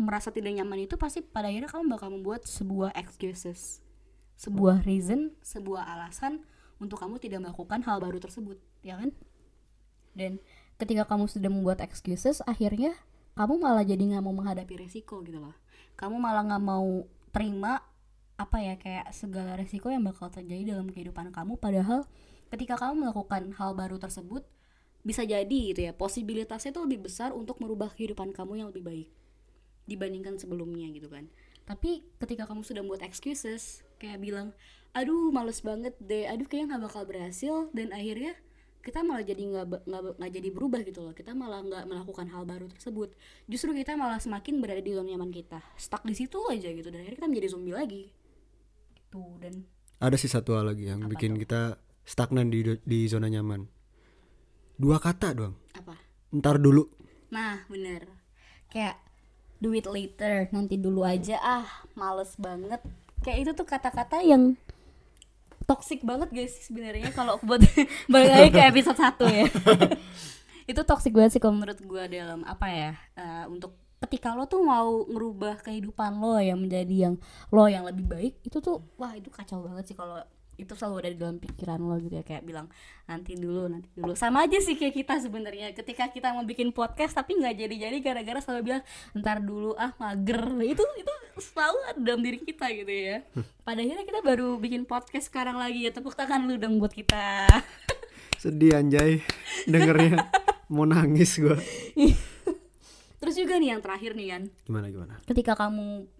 merasa 0.00 0.34
tidak 0.34 0.56
nyaman 0.56 0.88
itu 0.88 0.98
pasti 0.98 1.22
pada 1.22 1.46
akhirnya 1.46 1.70
kamu 1.70 1.84
bakal 1.92 2.08
membuat 2.10 2.46
sebuah 2.48 2.94
excuses. 2.96 3.82
Sebuah 4.38 4.82
reason? 4.82 5.36
Sebuah 5.44 5.86
alasan 5.86 6.42
untuk 6.82 6.98
kamu 6.98 7.22
tidak 7.22 7.46
melakukan 7.46 7.86
hal 7.86 8.02
baru 8.02 8.18
tersebut 8.18 8.58
ya 8.82 8.98
kan? 8.98 9.14
Dan 10.12 10.42
ketika 10.76 11.06
kamu 11.06 11.30
sudah 11.30 11.50
membuat 11.50 11.78
excuses 11.84 12.42
akhirnya 12.42 12.98
kamu 13.38 13.62
malah 13.62 13.86
jadi 13.86 14.02
nggak 14.02 14.24
mau 14.24 14.34
menghadapi 14.34 14.82
resiko 14.82 15.22
gitu 15.24 15.40
loh. 15.40 15.54
Kamu 15.96 16.18
malah 16.18 16.42
nggak 16.42 16.64
mau 16.64 17.06
terima 17.32 17.80
apa 18.42 18.58
ya 18.58 18.74
kayak 18.74 19.06
segala 19.14 19.54
resiko 19.54 19.86
yang 19.86 20.02
bakal 20.02 20.26
terjadi 20.26 20.74
dalam 20.74 20.90
kehidupan 20.90 21.30
kamu. 21.30 21.54
Padahal 21.62 22.10
ketika 22.50 22.74
kamu 22.74 23.06
melakukan 23.06 23.54
hal 23.54 23.78
baru 23.78 24.02
tersebut 24.02 24.42
bisa 25.02 25.26
jadi 25.26 25.58
gitu 25.74 25.90
ya 25.90 25.92
posibilitasnya 25.94 26.70
itu 26.70 26.80
lebih 26.82 27.10
besar 27.10 27.34
untuk 27.34 27.58
merubah 27.58 27.90
kehidupan 27.90 28.30
kamu 28.30 28.62
yang 28.62 28.68
lebih 28.70 28.86
baik 28.86 29.08
dibandingkan 29.86 30.38
sebelumnya 30.38 30.86
gitu 30.94 31.10
kan. 31.10 31.26
Tapi 31.66 32.02
ketika 32.18 32.46
kamu 32.46 32.62
sudah 32.66 32.82
membuat 32.82 33.06
excuses 33.06 33.86
kayak 33.98 34.18
bilang 34.22 34.54
aduh 34.92 35.30
males 35.34 35.62
banget 35.62 35.94
deh. 36.02 36.26
Aduh 36.30 36.46
kayaknya 36.46 36.76
nggak 36.76 36.84
bakal 36.90 37.02
berhasil. 37.06 37.54
Dan 37.74 37.90
akhirnya 37.90 38.34
kita 38.82 39.06
malah 39.06 39.22
jadi 39.22 39.42
nggak 39.42 39.86
nggak 40.18 40.32
jadi 40.34 40.48
berubah 40.50 40.80
gitu 40.86 41.00
loh. 41.02 41.14
Kita 41.14 41.34
malah 41.34 41.62
nggak 41.62 41.84
melakukan 41.86 42.26
hal 42.30 42.42
baru 42.46 42.66
tersebut. 42.70 43.14
Justru 43.46 43.74
kita 43.74 43.94
malah 43.98 44.18
semakin 44.18 44.58
berada 44.62 44.82
di 44.82 44.92
zona 44.94 45.10
nyaman 45.14 45.30
kita. 45.30 45.62
Stuck 45.78 46.02
di 46.06 46.14
situ 46.14 46.38
aja 46.46 46.70
gitu. 46.70 46.90
Dan 46.90 47.02
akhirnya 47.02 47.18
kita 47.22 47.30
menjadi 47.30 47.48
zombie 47.50 47.74
lagi 47.74 48.04
gitu 49.12 49.36
dan 49.44 49.68
ada 50.00 50.16
sih 50.16 50.32
satu 50.32 50.56
hal 50.56 50.72
lagi 50.72 50.88
yang 50.88 51.04
bikin 51.04 51.36
tuh? 51.36 51.40
kita 51.44 51.60
stagnan 52.02 52.48
di 52.48 52.64
di 52.82 53.06
zona 53.06 53.28
nyaman. 53.30 53.68
Dua 54.74 54.98
kata 54.98 55.36
doang. 55.36 55.54
Apa? 55.76 55.94
Ntar 56.34 56.58
dulu. 56.58 56.88
Nah 57.30 57.62
bener. 57.68 58.08
Kayak 58.72 58.98
do 59.62 59.70
it 59.76 59.86
later 59.86 60.50
nanti 60.50 60.74
dulu 60.80 61.06
aja 61.06 61.38
ah 61.38 61.68
males 61.94 62.34
banget. 62.40 62.82
Kayak 63.22 63.38
itu 63.46 63.50
tuh 63.54 63.68
kata-kata 63.68 64.24
yang 64.26 64.58
toxic 65.70 66.02
banget 66.02 66.34
guys 66.34 66.66
sebenarnya 66.66 67.14
kalau 67.14 67.38
buat 67.46 67.62
balik 68.10 68.30
lagi 68.32 68.50
ke 68.50 68.60
episode 68.74 68.98
1 68.98 69.22
ya? 69.30 69.46
Itu 70.70 70.82
toxic 70.82 71.14
banget 71.14 71.38
sih 71.38 71.42
kalau 71.42 71.54
menurut 71.54 71.78
gue 71.78 72.02
dalam 72.10 72.42
apa 72.42 72.66
ya 72.66 72.90
eh, 73.14 73.46
untuk 73.46 73.78
ketika 74.02 74.34
lo 74.34 74.50
tuh 74.50 74.62
mau 74.66 75.06
ngerubah 75.06 75.62
kehidupan 75.62 76.18
lo 76.18 76.36
yang 76.42 76.58
menjadi 76.58 77.10
yang 77.10 77.14
lo 77.54 77.64
yang 77.70 77.86
lebih 77.86 78.06
baik 78.06 78.34
itu 78.42 78.58
tuh 78.58 78.82
wah 78.98 79.14
itu 79.14 79.30
kacau 79.30 79.62
banget 79.62 79.94
sih 79.94 79.96
kalau 79.96 80.20
itu 80.60 80.72
selalu 80.76 80.96
ada 81.02 81.10
di 81.10 81.18
dalam 81.18 81.38
pikiran 81.40 81.80
lo 81.80 81.96
gitu 81.98 82.14
ya 82.20 82.24
kayak 82.24 82.44
bilang 82.44 82.68
nanti 83.08 83.34
dulu 83.34 83.66
nanti 83.72 83.88
dulu. 83.96 84.12
Sama 84.12 84.44
aja 84.44 84.60
sih 84.60 84.76
kayak 84.76 84.94
kita 84.94 85.14
sebenarnya 85.18 85.72
ketika 85.72 86.12
kita 86.12 86.36
mau 86.36 86.44
bikin 86.44 86.70
podcast 86.70 87.16
tapi 87.16 87.40
nggak 87.40 87.56
jadi-jadi 87.56 87.96
gara-gara 88.04 88.38
selalu 88.38 88.60
bilang 88.72 88.82
ntar 89.16 89.40
dulu 89.40 89.72
ah 89.80 89.96
mager. 89.96 90.44
Itu 90.62 90.84
itu 91.00 91.14
selalu 91.40 91.78
ada 91.88 92.00
dalam 92.00 92.20
diri 92.20 92.38
kita 92.44 92.66
gitu 92.68 92.92
ya. 92.92 93.24
Pada 93.66 93.80
akhirnya 93.80 94.04
kita 94.04 94.20
baru 94.20 94.60
bikin 94.60 94.84
podcast 94.84 95.32
sekarang 95.32 95.56
lagi 95.56 95.88
ya 95.88 95.90
tepuk 95.90 96.14
tangan 96.14 96.44
lu 96.44 96.60
dong 96.60 96.76
buat 96.78 96.92
kita. 96.92 97.48
Sedih 98.36 98.76
anjay 98.76 99.24
dengernya. 99.64 100.28
Mau 100.72 100.88
nangis 100.88 101.36
gua 101.36 101.60
terus 103.22 103.38
juga 103.38 103.54
nih 103.62 103.78
yang 103.78 103.80
terakhir 103.80 104.18
nih 104.18 104.28
kan 104.34 104.42
gimana 104.66 104.86
gimana? 104.90 105.14
Ketika 105.22 105.54
kamu 105.54 106.10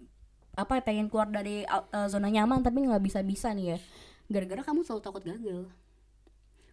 apa 0.54 0.78
pengen 0.86 1.10
keluar 1.10 1.26
dari 1.26 1.66
uh, 1.66 2.06
zona 2.06 2.30
nyaman 2.30 2.62
tapi 2.62 2.86
nggak 2.86 3.02
bisa 3.02 3.20
bisa 3.26 3.50
nih 3.50 3.74
ya 3.74 3.78
gara-gara 4.30 4.62
kamu 4.62 4.86
selalu 4.86 5.02
takut 5.02 5.22
gagal. 5.26 5.66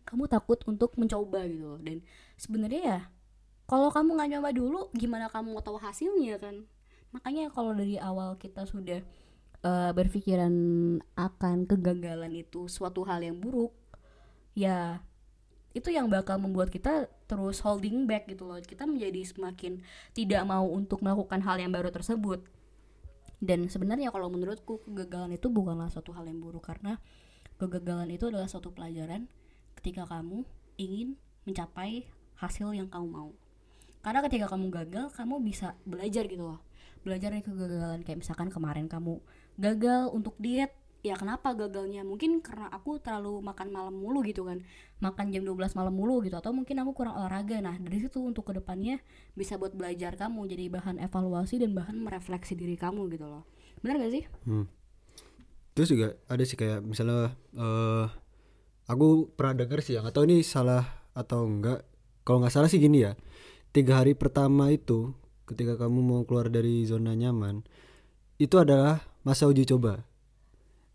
Kamu 0.05 0.29
takut 0.29 0.61
untuk 0.69 0.93
mencoba 1.01 1.45
gitu 1.49 1.75
loh. 1.75 1.79
dan 1.81 2.05
sebenarnya 2.37 2.81
ya 2.85 2.99
kalau 3.65 3.89
kamu 3.89 4.17
nggak 4.17 4.29
nyoba 4.37 4.49
dulu 4.53 4.79
gimana 4.93 5.33
kamu 5.33 5.57
mau 5.57 5.63
tahu 5.65 5.81
hasilnya 5.81 6.37
kan? 6.37 6.69
Makanya 7.09 7.49
kalau 7.49 7.73
dari 7.73 7.97
awal 7.97 8.37
kita 8.37 8.69
sudah 8.69 9.01
uh, 9.65 9.91
berpikiran 9.97 10.53
akan 11.17 11.65
kegagalan 11.65 12.33
itu 12.37 12.69
suatu 12.69 13.01
hal 13.05 13.25
yang 13.25 13.37
buruk 13.41 13.73
ya 14.57 15.01
itu 15.77 15.93
yang 15.93 16.09
bakal 16.09 16.41
membuat 16.41 16.73
kita 16.73 17.07
terus 17.29 17.61
holding 17.61 18.09
back 18.09 18.25
gitu 18.25 18.49
loh. 18.49 18.57
Kita 18.57 18.89
menjadi 18.89 19.21
semakin 19.21 19.85
tidak 20.17 20.41
mau 20.49 20.65
untuk 20.65 21.05
melakukan 21.05 21.45
hal 21.45 21.61
yang 21.61 21.69
baru 21.69 21.93
tersebut. 21.93 22.41
Dan 23.37 23.69
sebenarnya 23.69 24.09
kalau 24.09 24.27
menurutku 24.33 24.81
kegagalan 24.83 25.37
itu 25.37 25.47
bukanlah 25.47 25.87
suatu 25.87 26.11
hal 26.11 26.25
yang 26.27 26.41
buruk 26.41 26.65
karena 26.65 26.97
kegagalan 27.61 28.09
itu 28.09 28.27
adalah 28.27 28.49
suatu 28.49 28.73
pelajaran 28.73 29.29
ketika 29.79 30.09
kamu 30.09 30.43
ingin 30.75 31.15
mencapai 31.45 32.09
hasil 32.41 32.73
yang 32.73 32.89
kamu 32.89 33.07
mau. 33.07 33.31
Karena 34.01 34.25
ketika 34.25 34.49
kamu 34.49 34.73
gagal 34.73 35.13
kamu 35.13 35.39
bisa 35.45 35.77
belajar 35.85 36.25
gitu 36.25 36.49
loh. 36.49 36.59
Belajar 37.05 37.31
dari 37.31 37.45
kegagalan. 37.45 38.03
Kayak 38.03 38.25
misalkan 38.25 38.49
kemarin 38.51 38.91
kamu 38.91 39.21
gagal 39.55 40.11
untuk 40.11 40.35
diet 40.41 40.75
ya 40.99 41.15
kenapa 41.15 41.55
gagalnya 41.55 42.03
mungkin 42.03 42.43
karena 42.43 42.67
aku 42.69 42.99
terlalu 42.99 43.39
makan 43.39 43.71
malam 43.71 43.95
mulu 43.95 44.19
gitu 44.25 44.43
kan 44.43 44.59
makan 44.99 45.31
jam 45.31 45.47
12 45.47 45.79
malam 45.79 45.95
mulu 45.95 46.19
gitu 46.23 46.35
atau 46.35 46.51
mungkin 46.51 46.75
aku 46.83 46.91
kurang 46.91 47.15
olahraga 47.15 47.63
nah 47.63 47.75
dari 47.79 48.03
situ 48.03 48.19
untuk 48.19 48.51
ke 48.51 48.59
depannya 48.59 48.99
bisa 49.31 49.55
buat 49.55 49.71
belajar 49.71 50.19
kamu 50.19 50.51
jadi 50.51 50.67
bahan 50.67 50.99
evaluasi 50.99 51.63
dan 51.63 51.71
bahan 51.71 51.95
merefleksi 52.03 52.59
diri 52.59 52.75
kamu 52.75 53.07
gitu 53.15 53.31
loh 53.31 53.47
benar 53.79 53.95
gak 54.03 54.11
sih 54.11 54.25
Hmm. 54.43 54.67
Terus 55.79 55.95
juga 55.95 56.11
ada 56.27 56.43
sih 56.43 56.59
kayak 56.59 56.83
misalnya 56.83 57.39
eh 57.55 58.05
aku 58.91 59.31
pernah 59.31 59.63
dengar 59.63 59.79
sih 59.79 59.95
atau 59.95 60.27
ini 60.27 60.43
salah 60.43 61.07
atau 61.15 61.47
enggak. 61.47 61.87
Kalau 62.27 62.43
nggak 62.43 62.51
salah 62.51 62.67
sih 62.67 62.83
gini 62.83 63.07
ya. 63.07 63.15
Tiga 63.71 64.03
hari 64.03 64.11
pertama 64.11 64.75
itu 64.75 65.15
ketika 65.47 65.79
kamu 65.79 66.03
mau 66.03 66.21
keluar 66.27 66.51
dari 66.51 66.83
zona 66.83 67.15
nyaman 67.15 67.63
itu 68.43 68.59
adalah 68.59 69.07
masa 69.23 69.47
uji 69.47 69.63
coba. 69.71 70.03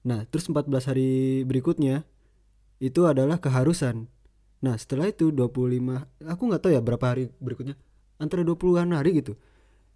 Nah, 0.05 0.29
terus 0.29 0.47
14 0.49 0.91
hari 0.93 1.43
berikutnya 1.49 2.05
itu 2.81 3.09
adalah 3.09 3.41
keharusan. 3.41 4.07
Nah, 4.61 4.77
setelah 4.77 5.09
itu 5.09 5.33
25 5.33 6.05
aku 6.25 6.43
nggak 6.49 6.61
tahu 6.61 6.73
ya 6.77 6.81
berapa 6.85 7.05
hari 7.05 7.33
berikutnya. 7.41 7.77
Antara 8.21 8.45
20-an 8.45 8.93
hari 8.95 9.21
gitu. 9.25 9.35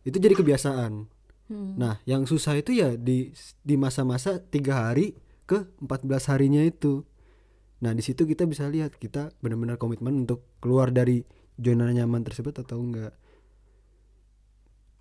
Itu 0.03 0.17
jadi 0.17 0.35
kebiasaan. 0.37 1.07
Nah, 1.49 1.97
yang 2.05 2.29
susah 2.29 2.61
itu 2.61 2.77
ya 2.77 2.93
di 2.97 3.33
di 3.65 3.75
masa-masa 3.81 4.37
tiga 4.37 4.89
hari 4.89 5.17
ke 5.49 5.65
14 5.81 6.29
harinya 6.29 6.61
itu. 6.61 7.05
Nah, 7.81 7.97
di 7.97 8.03
situ 8.05 8.29
kita 8.29 8.45
bisa 8.45 8.69
lihat 8.69 9.01
kita 9.01 9.33
benar-benar 9.41 9.81
komitmen 9.81 10.29
untuk 10.29 10.45
keluar 10.61 10.93
dari 10.93 11.25
zona 11.57 11.89
nyaman 11.89 12.21
tersebut 12.25 12.61
atau 12.61 12.81
enggak. 12.85 13.15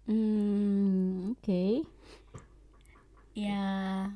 hmm 0.08 1.36
oke 1.36 1.84
ya 3.36 4.08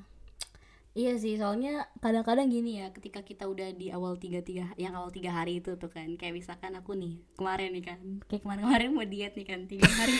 iya 0.91 1.15
sih 1.15 1.39
soalnya 1.39 1.88
kadang-kadang 2.04 2.51
gini 2.51 2.84
ya 2.84 2.91
ketika 2.91 3.23
kita 3.23 3.47
udah 3.47 3.71
di 3.71 3.95
awal 3.95 4.19
tiga 4.19 4.43
tiga 4.43 4.75
yang 4.75 4.91
awal 4.91 5.08
tiga 5.08 5.32
hari 5.32 5.63
itu 5.63 5.80
tuh 5.80 5.88
kan 5.88 6.08
kayak 6.19 6.36
misalkan 6.36 6.75
aku 6.75 6.99
nih 6.99 7.23
kemarin 7.39 7.71
nih 7.71 7.84
kan 7.95 7.99
kayak 8.27 8.43
kemarin-kemarin 8.43 8.89
mau 8.91 9.08
diet 9.08 9.34
nih 9.39 9.47
kan 9.47 9.60
tiga 9.71 9.88
hari 9.88 10.17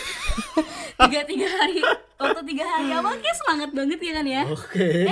tiga 1.07 1.21
tiga 1.27 1.47
hari 1.60 1.79
waktu 2.15 2.41
tiga 2.47 2.65
hari 2.71 2.89
awal 2.95 3.19
kayak 3.19 3.38
semangat 3.43 3.69
banget 3.75 3.99
ya 3.99 4.13
kan 4.15 4.25
ya 4.27 4.43
Oke. 4.47 5.12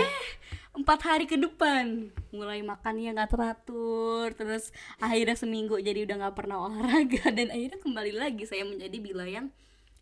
empat 0.79 0.99
hari 1.03 1.25
ke 1.27 1.35
depan 1.35 2.07
mulai 2.31 2.63
makannya 2.63 3.11
nggak 3.19 3.31
teratur 3.35 4.31
terus 4.39 4.71
akhirnya 5.03 5.35
seminggu 5.35 5.75
jadi 5.83 6.07
udah 6.07 6.15
nggak 6.23 6.35
pernah 6.39 6.71
olahraga 6.71 7.27
dan 7.37 7.51
akhirnya 7.51 7.83
kembali 7.83 8.15
lagi 8.15 8.47
saya 8.47 8.63
menjadi 8.63 8.97
bila 9.03 9.27
yang 9.27 9.51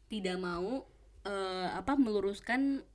tidak 0.05 0.37
mau 0.37 0.85
eh, 1.25 1.67
apa 1.73 1.97
meluruskan 1.97 2.85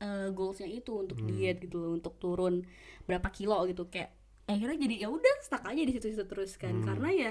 eh, 0.00 0.28
goalsnya 0.32 0.68
itu 0.68 0.92
untuk 0.92 1.18
diet 1.24 1.60
gitu 1.64 1.80
loh 1.80 1.92
untuk 1.96 2.16
turun 2.20 2.64
berapa 3.08 3.28
kilo 3.32 3.56
gitu. 3.68 3.88
Kayak 3.88 4.12
akhirnya 4.46 4.78
jadi 4.78 4.94
ya 5.06 5.08
udah 5.10 5.34
stuck 5.42 5.64
aja 5.64 5.82
di 5.82 5.92
situ-situ 5.92 6.24
terus 6.28 6.56
kan. 6.60 6.84
Karena 6.84 7.08
ya 7.12 7.30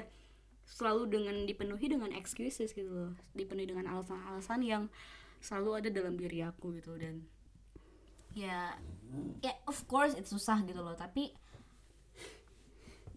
selalu 0.65 1.03
dengan 1.13 1.35
dipenuhi 1.45 1.85
dengan 1.85 2.09
excuses 2.15 2.73
gitu 2.73 2.89
loh. 2.89 3.11
Dipenuhi 3.37 3.69
dengan 3.69 3.85
alasan-alasan 3.93 4.59
yang 4.65 4.83
selalu 5.41 5.85
ada 5.85 5.89
dalam 5.93 6.17
diri 6.17 6.41
aku 6.41 6.73
gitu. 6.81 6.97
Dan 6.97 7.21
ya 8.35 8.75
ya 9.39 9.53
of 9.69 9.79
course 9.85 10.17
itu 10.17 10.35
susah 10.35 10.65
gitu 10.65 10.81
loh. 10.81 10.97
Tapi 10.97 11.31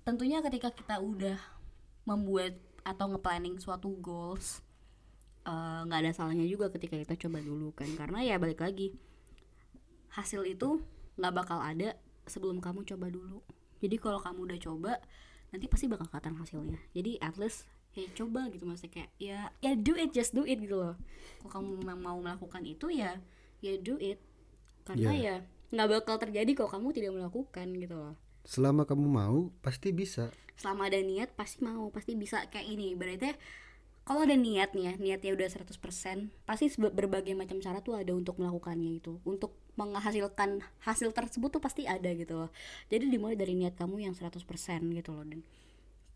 tentunya 0.05 0.45
ketika 0.45 0.73
kita 0.73 1.01
udah 1.01 1.41
membuat 2.09 2.57
atau 2.85 3.05
nge-planning 3.13 3.61
suatu 3.61 3.93
goals 4.01 4.65
eh, 5.45 5.81
nggak 5.85 6.01
ada 6.05 6.13
salahnya 6.13 6.49
juga 6.49 6.69
ketika 6.69 7.01
kita 7.01 7.15
coba 7.17 7.41
dulu 7.41 7.73
kan. 7.73 7.89
Karena 7.97 8.21
ya 8.21 8.37
balik 8.37 8.61
lagi 8.61 9.08
hasil 10.15 10.45
itu 10.47 10.81
nggak 11.19 11.35
bakal 11.35 11.59
ada 11.59 11.99
sebelum 12.29 12.61
kamu 12.63 12.85
coba 12.85 13.09
dulu. 13.11 13.43
Jadi 13.79 13.97
kalau 13.99 14.19
kamu 14.19 14.49
udah 14.53 14.59
coba 14.61 14.93
nanti 15.49 15.67
pasti 15.67 15.89
bakal 15.89 16.07
kelihatan 16.11 16.37
hasilnya. 16.39 16.79
Jadi 16.93 17.19
at 17.19 17.37
least 17.41 17.67
ya 17.97 18.05
coba 18.15 18.47
gitu 18.53 18.69
maksudnya 18.69 18.93
kayak 18.95 19.11
ya 19.19 19.39
ya 19.65 19.73
do 19.75 19.97
it 19.97 20.13
just 20.13 20.37
do 20.37 20.45
it 20.45 20.61
gitu 20.61 20.77
loh. 20.79 20.95
Kalau 21.43 21.51
kamu 21.59 21.69
memang 21.83 21.99
mau 21.99 22.19
melakukan 22.21 22.63
itu 22.63 22.93
ya 22.93 23.19
ya 23.65 23.75
do 23.81 23.97
it. 23.99 24.21
Karena 24.85 25.13
Ya. 25.13 25.21
ya 25.21 25.37
nggak 25.69 25.89
bakal 26.01 26.17
terjadi 26.17 26.51
kalau 26.57 26.71
kamu 26.73 26.87
tidak 26.97 27.13
melakukan 27.17 27.67
gitu 27.77 27.97
loh. 27.97 28.15
Selama 28.49 28.89
kamu 28.89 29.05
mau 29.05 29.53
pasti 29.61 29.93
bisa. 29.93 30.33
Selama 30.57 30.89
ada 30.89 30.99
niat 30.99 31.37
pasti 31.37 31.61
mau 31.65 31.89
pasti 31.93 32.17
bisa. 32.17 32.45
Kayak 32.49 32.67
ini 32.73 32.97
berarti 32.97 33.37
kalau 34.09 34.25
ada 34.25 34.33
niat 34.33 34.73
nih 34.73 34.85
ya 34.89 34.93
niatnya 34.97 35.37
udah 35.37 35.49
100% 35.53 36.33
pasti 36.49 36.67
berbagai 36.81 37.37
macam 37.37 37.61
cara 37.61 37.85
tuh 37.85 38.01
ada 38.01 38.17
untuk 38.17 38.41
melakukannya 38.41 39.05
itu. 39.05 39.21
Untuk 39.29 39.53
menghasilkan 39.79 40.67
hasil 40.83 41.15
tersebut 41.15 41.55
tuh 41.55 41.63
pasti 41.63 41.87
ada 41.87 42.11
gitu 42.19 42.35
loh. 42.35 42.51
Jadi 42.91 43.07
dimulai 43.07 43.39
dari 43.39 43.55
niat 43.55 43.79
kamu 43.79 44.11
yang 44.11 44.15
100% 44.19 44.43
gitu 44.91 45.11
loh 45.15 45.23
dan 45.23 45.47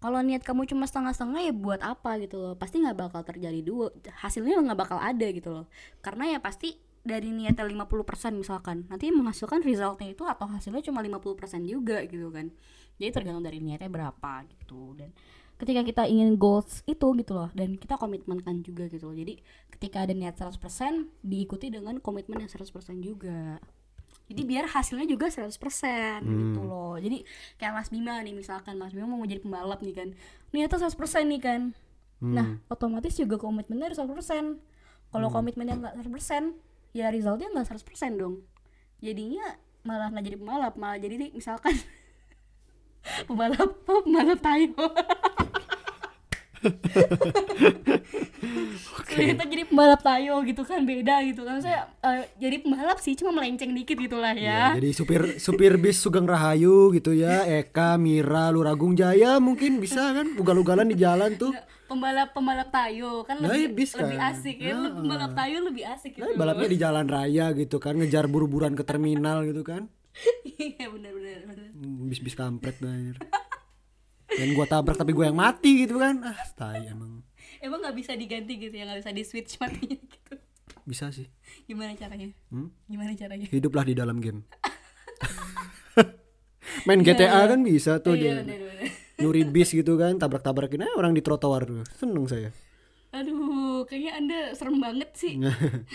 kalau 0.02 0.18
niat 0.18 0.42
kamu 0.42 0.66
cuma 0.66 0.82
setengah-setengah 0.82 1.46
ya 1.46 1.54
buat 1.54 1.78
apa 1.78 2.18
gitu 2.18 2.42
loh? 2.42 2.58
Pasti 2.58 2.82
nggak 2.82 2.98
bakal 2.98 3.22
terjadi 3.22 3.62
dua 3.62 3.94
hasilnya 4.18 4.58
nggak 4.58 4.78
bakal 4.82 4.98
ada 4.98 5.26
gitu 5.30 5.54
loh. 5.54 5.70
Karena 6.02 6.26
ya 6.26 6.38
pasti 6.42 6.74
dari 7.06 7.30
niatnya 7.30 7.62
50% 7.62 8.34
misalkan 8.34 8.86
nanti 8.90 9.14
menghasilkan 9.14 9.62
resultnya 9.62 10.10
itu 10.10 10.26
atau 10.26 10.50
hasilnya 10.50 10.82
cuma 10.82 11.06
50% 11.06 11.70
juga 11.70 12.02
gitu 12.10 12.34
kan. 12.34 12.50
Jadi 12.98 13.10
tergantung 13.14 13.46
dari 13.46 13.62
niatnya 13.62 13.86
berapa 13.86 14.42
gitu 14.50 14.98
dan 14.98 15.14
ketika 15.62 15.86
kita 15.86 16.02
ingin 16.10 16.34
goals 16.34 16.82
itu 16.90 17.06
gitu 17.14 17.32
loh. 17.38 17.46
Dan 17.54 17.78
kita 17.78 17.94
komitmenkan 17.94 18.66
juga 18.66 18.90
gitu 18.90 19.14
loh. 19.14 19.16
Jadi 19.16 19.38
ketika 19.70 20.02
ada 20.02 20.10
niat 20.10 20.34
100% 20.34 20.58
diikuti 21.22 21.70
dengan 21.70 22.02
komitmen 22.02 22.42
yang 22.42 22.50
100% 22.50 22.66
juga. 22.98 23.62
Jadi 24.26 24.42
biar 24.42 24.66
hasilnya 24.66 25.06
juga 25.06 25.30
100% 25.30 25.54
gitu 26.26 26.60
loh. 26.66 26.98
Jadi 26.98 27.22
kayak 27.62 27.72
Mas 27.78 27.88
Bima 27.94 28.18
nih 28.26 28.34
misalkan. 28.34 28.74
Mas 28.74 28.90
Bima 28.90 29.06
mau 29.06 29.22
jadi 29.22 29.38
pembalap 29.38 29.78
nih 29.86 29.94
kan. 29.94 30.08
Niatnya 30.50 30.90
100% 30.90 31.30
nih 31.30 31.40
kan. 31.40 31.60
Nah 32.22 32.58
otomatis 32.66 33.14
juga 33.14 33.38
komitmennya 33.38 33.94
harus 33.94 33.98
100% 34.02 34.58
kalau 35.12 35.28
komitmennya 35.28 35.78
nggak 35.78 35.94
100% 36.10 36.58
ya 36.96 37.12
resultnya 37.14 37.50
nggak 37.54 37.70
100% 37.70 38.18
dong. 38.18 38.42
Jadinya 38.98 39.58
malah 39.86 40.10
nggak 40.10 40.24
jadi 40.26 40.36
pembalap 40.38 40.74
malah 40.74 40.98
jadi 40.98 41.30
misalkan 41.34 41.74
pembalap 43.26 43.70
pembalap 43.84 44.38
tayo. 44.38 44.72
Ternyata 49.12 49.44
jadi 49.44 49.62
pembalap 49.66 50.00
tayo 50.00 50.40
gitu 50.46 50.62
kan 50.62 50.86
beda 50.86 51.20
gitu 51.26 51.42
kan. 51.42 51.58
Saya 51.58 51.90
eh, 52.00 52.30
jadi 52.38 52.62
pembalap 52.62 52.98
sih 52.98 53.18
cuma 53.18 53.34
melenceng 53.34 53.74
dikit 53.74 53.98
gitulah 53.98 54.32
Ya, 54.32 54.72
ya 54.72 54.80
jadi 54.80 54.90
supir 54.94 55.20
supir 55.36 55.76
bis 55.76 56.00
Sugeng 56.00 56.24
Rahayu 56.24 56.94
gitu 56.94 57.12
ya. 57.12 57.44
Eka 57.44 57.98
Mira 57.98 58.48
Luragung 58.48 58.94
Jaya 58.94 59.36
mungkin 59.42 59.82
bisa 59.82 60.14
kan? 60.14 60.32
Ugal-ugalan 60.38 60.88
di 60.88 60.96
jalan 60.96 61.36
tuh. 61.36 61.52
Pembalap 61.90 62.32
pembalap 62.32 62.72
tayo. 62.72 63.20
Kan 63.28 63.44
Nah, 63.44 63.52
lebih 63.52 63.76
bis 63.76 63.92
lebih 63.92 64.16
kan. 64.16 64.32
asik 64.32 64.56
ya. 64.62 64.72
Nah, 64.72 64.96
pembalap 64.96 65.32
tayo 65.36 65.56
lebih 65.60 65.84
asik 65.84 66.12
gitu. 66.16 66.24
Nah, 66.24 66.38
balapnya 66.38 66.68
di 66.72 66.78
jalan 66.80 67.06
raya 67.06 67.46
gitu 67.52 67.76
kan 67.76 68.00
ngejar 68.00 68.24
buru-buruan 68.30 68.72
ke 68.72 68.86
terminal 68.86 69.44
gitu 69.44 69.60
kan 69.60 69.90
iya 70.60 70.86
benar 70.92 71.12
benar 71.16 71.40
benar. 71.48 71.68
Hmm, 71.72 72.08
bis-bis 72.08 72.36
kampret 72.36 72.76
banget 72.78 73.16
dan 74.32 74.48
gua 74.56 74.64
tabrak 74.64 74.96
tapi 74.96 75.12
gua 75.12 75.28
yang 75.28 75.38
mati 75.38 75.84
gitu 75.84 76.00
kan. 76.00 76.24
Ah 76.24 76.40
tai 76.56 76.88
emang. 76.88 77.20
Emang 77.60 77.78
nggak 77.84 77.96
bisa 77.96 78.16
diganti 78.16 78.56
gitu 78.56 78.74
ya? 78.74 78.88
Nggak 78.88 79.04
bisa 79.04 79.12
di 79.12 79.22
switch 79.28 79.60
matinya 79.60 79.98
gitu? 80.00 80.32
Bisa 80.88 81.12
sih. 81.12 81.28
Gimana 81.68 81.94
caranya? 81.94 82.32
Hmm? 82.48 82.72
gimana 82.88 83.12
caranya? 83.14 83.46
Hiduplah 83.46 83.84
di 83.86 83.94
dalam 83.94 84.18
game. 84.18 84.42
Main 86.88 87.04
GTA 87.04 87.46
kan 87.46 87.60
bisa 87.62 88.00
tuh 88.02 88.16
iya 88.16 88.42
dia. 88.42 88.42
benar 88.42 88.60
nyuri 89.22 89.46
bis 89.46 89.70
gitu 89.70 89.94
kan 89.94 90.18
tabrak-tabrakin 90.18 90.82
aja 90.82 90.98
orang 90.98 91.14
di 91.14 91.22
trotoar 91.22 91.62
tuh. 91.62 91.86
Seneng 91.94 92.26
saya. 92.26 92.50
Aduh 93.12 93.84
kayaknya 93.86 94.12
anda 94.18 94.38
serem 94.56 94.80
banget 94.80 95.12
sih. 95.14 95.38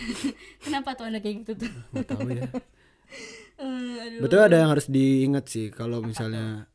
Kenapa 0.64 0.96
tuh 0.96 1.10
anda 1.10 1.20
kayak 1.20 1.44
gitu 1.44 1.68
tuh? 1.68 1.72
Nggak 1.92 2.08
tahu 2.08 2.28
ya 2.32 2.48
Aduh. 3.58 4.22
Betul 4.22 4.40
ada 4.40 4.58
yang 4.62 4.70
harus 4.72 4.86
diingat 4.88 5.50
sih 5.50 5.74
kalau 5.74 6.02
misalnya 6.02 6.70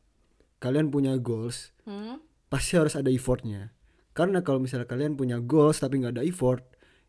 kalian 0.59 0.91
punya 0.91 1.15
goals 1.19 1.71
Hmm? 1.83 2.19
pasti 2.47 2.79
harus 2.79 2.95
ada 2.95 3.11
effortnya. 3.11 3.71
Karena 4.13 4.39
kalau 4.45 4.61
misalnya 4.61 4.85
kalian 4.85 5.17
punya 5.17 5.41
goals 5.41 5.81
tapi 5.81 5.99
nggak 5.99 6.19
ada 6.19 6.23
effort 6.23 6.63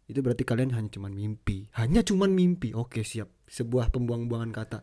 itu 0.04 0.20
berarti 0.20 0.44
kalian 0.44 0.72
hanya 0.72 0.90
cuman 0.90 1.12
mimpi. 1.12 1.68
Hanya 1.76 2.00
cuman 2.04 2.32
mimpi. 2.32 2.72
Oke 2.72 3.04
siap. 3.04 3.28
Sebuah 3.44 3.92
pembuang-buangan 3.92 4.50
kata. 4.52 4.78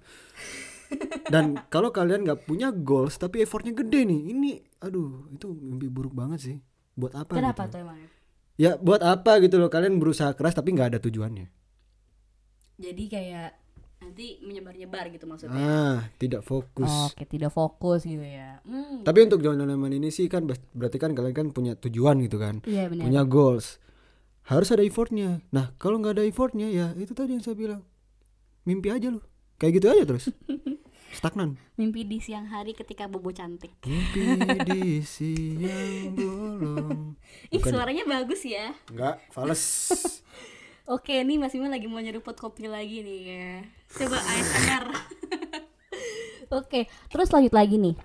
Dan 1.33 1.55
kalau 1.71 1.89
kalian 1.89 2.27
nggak 2.27 2.45
punya 2.45 2.69
goals 2.71 3.15
tapi 3.15 3.41
effortnya 3.41 3.71
gede 3.71 4.03
nih 4.05 4.21
ini 4.33 4.51
aduh 4.81 5.31
itu 5.31 5.49
mimpi 5.55 5.87
buruk 5.87 6.11
banget 6.13 6.39
sih. 6.41 6.57
Buat 6.95 7.13
apa 7.15 7.31
kenapa 7.37 7.63
gitu? 7.67 7.73
tuh 7.73 7.79
emangnya? 7.83 8.09
Ya 8.59 8.71
buat 8.77 9.01
apa 9.01 9.39
gitu 9.41 9.55
loh. 9.57 9.71
Kalian 9.71 9.97
berusaha 9.97 10.35
keras 10.35 10.53
tapi 10.53 10.75
nggak 10.75 10.95
ada 10.95 10.99
tujuannya. 11.01 11.47
Jadi 12.81 13.03
kayak 13.07 13.60
nanti 14.01 14.41
menyebar-nyebar 14.41 15.13
gitu 15.13 15.29
maksudnya. 15.29 15.61
Ah 15.61 15.97
tidak 16.17 16.41
fokus. 16.41 17.13
Oke, 17.13 17.23
tidak 17.29 17.53
fokus 17.53 18.01
gitu 18.01 18.25
ya. 18.25 18.57
hmm. 18.65 19.05
tapi 19.05 19.29
untuk 19.29 19.45
zona 19.45 19.61
nyaman 19.61 20.01
ini 20.01 20.09
sih 20.09 20.25
kan 20.25 20.49
berarti 20.73 20.97
kan 20.97 21.13
kalian 21.13 21.37
kan 21.37 21.47
punya 21.53 21.77
tujuan 21.77 22.17
gitu 22.25 22.41
kan. 22.41 22.65
Iya 22.65 22.89
benar. 22.89 23.05
punya 23.05 23.21
goals. 23.29 23.77
Harus 24.49 24.73
ada 24.73 24.81
effortnya. 24.81 25.45
Nah 25.53 25.77
kalau 25.77 26.01
nggak 26.01 26.17
ada 26.17 26.25
effortnya 26.25 26.67
ya 26.73 26.97
itu 26.97 27.13
tadi 27.13 27.37
yang 27.37 27.45
saya 27.45 27.53
bilang. 27.53 27.85
Mimpi 28.65 28.89
aja 28.89 29.13
lu. 29.13 29.21
Kayak 29.61 29.73
gitu 29.77 29.87
aja 29.93 30.03
terus. 30.09 30.25
Stagnan. 31.17 31.59
Mimpi 31.77 32.07
di 32.07 32.17
siang 32.23 32.49
hari 32.49 32.73
ketika 32.73 33.05
bobo 33.05 33.29
cantik. 33.29 33.77
Mimpi 33.85 34.23
di 34.65 34.81
siang 35.05 36.17
bolong. 36.17 37.19
Ih 37.53 37.61
suaranya 37.61 38.07
bagus 38.09 38.41
ya. 38.47 38.73
Nggak 38.89 39.29
fals 39.29 39.63
oke 40.87 41.13
nih 41.13 41.37
Mas 41.37 41.53
Bima 41.53 41.69
lagi 41.69 41.85
mau 41.85 42.01
nyeruput 42.01 42.37
kopi 42.37 42.65
lagi 42.69 43.03
nih 43.05 43.19
ya. 43.27 43.49
Coba 43.91 44.17
ASMR 44.17 44.85
Oke, 46.61 46.91
terus 47.07 47.31
lanjut 47.31 47.55
lagi 47.55 47.79
nih. 47.79 47.95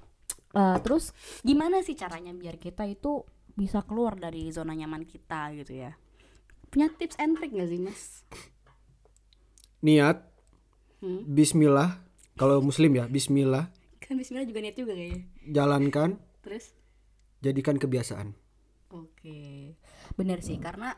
Eh, 0.57 0.79
terus 0.81 1.11
gimana 1.43 1.83
sih 1.83 1.99
caranya 1.99 2.31
biar 2.33 2.57
kita 2.57 2.87
itu 2.87 3.27
bisa 3.53 3.83
keluar 3.83 4.15
dari 4.15 4.49
zona 4.55 4.73
nyaman 4.73 5.03
kita 5.03 5.51
gitu 5.59 5.83
ya? 5.83 5.93
Punya 6.71 6.89
tips 6.95 7.19
and 7.19 7.37
trick 7.37 7.53
gak 7.53 7.69
sih 7.69 7.81
mas? 7.83 8.23
Niat. 9.83 10.23
Hmm? 11.03 11.27
Bismillah. 11.27 12.01
Kalau 12.39 12.63
muslim 12.65 12.95
ya 12.95 13.05
Bismillah. 13.11 13.69
Kan 14.01 14.17
Bismillah 14.17 14.47
juga 14.47 14.61
niat 14.63 14.77
juga 14.79 14.93
kayaknya. 14.95 15.23
Jalankan. 15.51 16.11
Terus? 16.41 16.73
Jadikan 17.43 17.77
kebiasaan. 17.77 18.33
Oke, 18.95 19.75
benar 20.15 20.41
sih 20.41 20.57
karena 20.63 20.95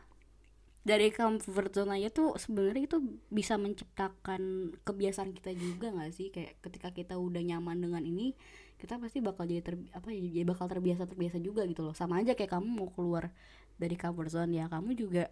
dari 0.89 1.13
comfort 1.13 1.69
zone 1.69 2.01
aja 2.01 2.09
tuh 2.09 2.33
sebenarnya 2.41 2.89
itu 2.89 2.97
bisa 3.29 3.61
menciptakan 3.61 4.73
kebiasaan 4.81 5.37
kita 5.37 5.53
juga 5.53 5.93
nggak 5.93 6.09
sih? 6.09 6.33
Kayak 6.33 6.57
ketika 6.65 6.89
kita 6.89 7.13
udah 7.21 7.45
nyaman 7.45 7.77
dengan 7.77 8.01
ini 8.01 8.33
kita 8.81 8.97
pasti 8.97 9.21
bakal 9.21 9.45
jadi 9.45 9.61
ter, 9.61 9.77
apa 9.93 10.09
ya 10.09 10.17
jadi 10.17 10.45
bakal 10.49 10.65
terbiasa 10.65 11.05
terbiasa 11.05 11.37
juga 11.37 11.61
gitu 11.69 11.85
loh. 11.85 11.93
Sama 11.93 12.17
aja 12.17 12.33
kayak 12.33 12.57
kamu 12.57 12.65
mau 12.65 12.89
keluar 12.89 13.29
dari 13.77 13.93
comfort 13.93 14.33
zone 14.33 14.57
ya 14.57 14.65
kamu 14.65 14.97
juga 14.97 15.29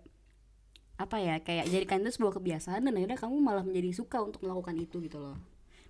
apa 0.98 1.18
ya 1.18 1.42
kayak 1.42 1.70
jadikan 1.74 2.06
itu 2.06 2.22
sebuah 2.22 2.38
kebiasaan 2.38 2.86
dan 2.86 2.94
akhirnya 2.94 3.18
kamu 3.18 3.36
malah 3.42 3.66
menjadi 3.66 3.98
suka 3.98 4.22
untuk 4.22 4.46
melakukan 4.46 4.78
itu 4.78 5.02
gitu 5.02 5.18
loh. 5.18 5.42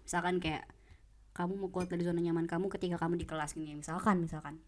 Misalkan 0.07 0.39
kayak 0.39 0.63
kamu 1.35 1.59
mau 1.59 1.67
keluar 1.67 1.91
dari 1.91 2.07
zona 2.07 2.23
nyaman 2.23 2.47
kamu 2.47 2.71
ketika 2.71 2.95
kamu 3.03 3.19
di 3.19 3.27
kelas 3.27 3.51
gini 3.51 3.75
ya 3.75 3.77
misalkan 3.83 4.23
misalkan. 4.23 4.63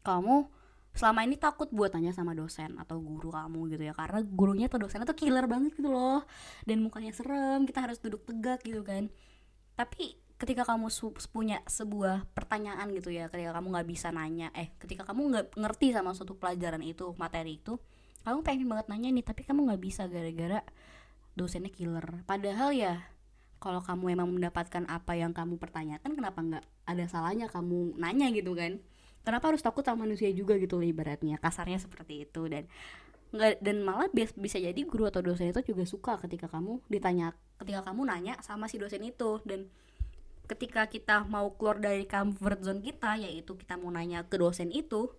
Kamu 0.00 0.48
selama 0.96 1.22
ini 1.28 1.36
takut 1.36 1.68
buat 1.68 1.92
tanya 1.92 2.10
sama 2.16 2.32
dosen 2.32 2.80
atau 2.80 2.96
guru 2.98 3.28
kamu 3.28 3.76
gitu 3.76 3.82
ya 3.86 3.94
karena 3.94 4.24
gurunya 4.24 4.66
atau 4.66 4.80
dosennya 4.80 5.04
tuh 5.04 5.18
killer 5.18 5.44
banget 5.44 5.76
gitu 5.76 5.92
loh 5.92 6.24
dan 6.64 6.80
mukanya 6.80 7.12
serem 7.12 7.68
kita 7.68 7.84
harus 7.84 8.00
duduk 8.00 8.24
tegak 8.24 8.64
gitu 8.64 8.80
kan. 8.80 9.12
Tapi 9.76 10.16
ketika 10.40 10.64
kamu 10.64 10.88
punya 11.32 11.60
sebuah 11.68 12.28
pertanyaan 12.32 12.88
gitu 12.92 13.12
ya 13.12 13.28
ketika 13.28 13.56
kamu 13.56 13.72
nggak 13.72 13.88
bisa 13.88 14.08
nanya 14.12 14.52
eh 14.52 14.72
ketika 14.76 15.04
kamu 15.08 15.32
nggak 15.32 15.46
ngerti 15.56 15.96
sama 15.96 16.12
suatu 16.12 16.36
pelajaran 16.36 16.84
itu 16.84 17.16
materi 17.16 17.56
itu 17.56 17.80
kamu 18.20 18.44
pengen 18.44 18.68
banget 18.68 18.86
nanya 18.92 19.08
nih 19.16 19.24
tapi 19.24 19.48
kamu 19.48 19.70
nggak 19.72 19.80
bisa 19.80 20.02
gara-gara 20.08 20.60
dosennya 21.36 21.68
killer. 21.68 22.24
Padahal 22.24 22.72
ya 22.72 23.04
kalau 23.60 23.80
kamu 23.84 24.16
emang 24.16 24.28
mendapatkan 24.32 24.84
apa 24.88 25.12
yang 25.16 25.32
kamu 25.32 25.56
pertanyakan 25.60 26.12
kenapa 26.16 26.40
nggak 26.40 26.64
ada 26.88 27.04
salahnya 27.08 27.46
kamu 27.48 27.96
nanya 27.96 28.28
gitu 28.32 28.52
kan 28.52 28.80
kenapa 29.26 29.50
harus 29.50 29.58
takut 29.58 29.82
sama 29.82 30.06
manusia 30.06 30.30
juga 30.30 30.54
gitu 30.54 30.78
loh 30.78 30.86
ibaratnya 30.86 31.42
kasarnya 31.42 31.82
seperti 31.82 32.22
itu. 32.22 32.46
Dan 32.46 32.70
nggak 33.34 33.58
dan 33.58 33.82
malah 33.82 34.06
bis- 34.14 34.38
bisa 34.38 34.62
jadi 34.62 34.78
guru 34.86 35.10
atau 35.10 35.18
dosen 35.18 35.50
itu 35.50 35.74
juga 35.74 35.82
suka 35.82 36.14
ketika 36.22 36.46
kamu 36.46 36.78
ditanya 36.86 37.34
ketika 37.58 37.90
kamu 37.90 38.06
nanya 38.06 38.38
sama 38.46 38.70
si 38.70 38.78
dosen 38.78 39.02
itu. 39.02 39.42
Dan 39.42 39.66
ketika 40.46 40.86
kita 40.86 41.26
mau 41.26 41.50
keluar 41.58 41.82
dari 41.82 42.06
comfort 42.06 42.62
zone 42.62 42.78
kita 42.86 43.18
yaitu 43.18 43.58
kita 43.58 43.74
mau 43.74 43.90
nanya 43.90 44.22
ke 44.30 44.38
dosen 44.38 44.70
itu 44.70 45.10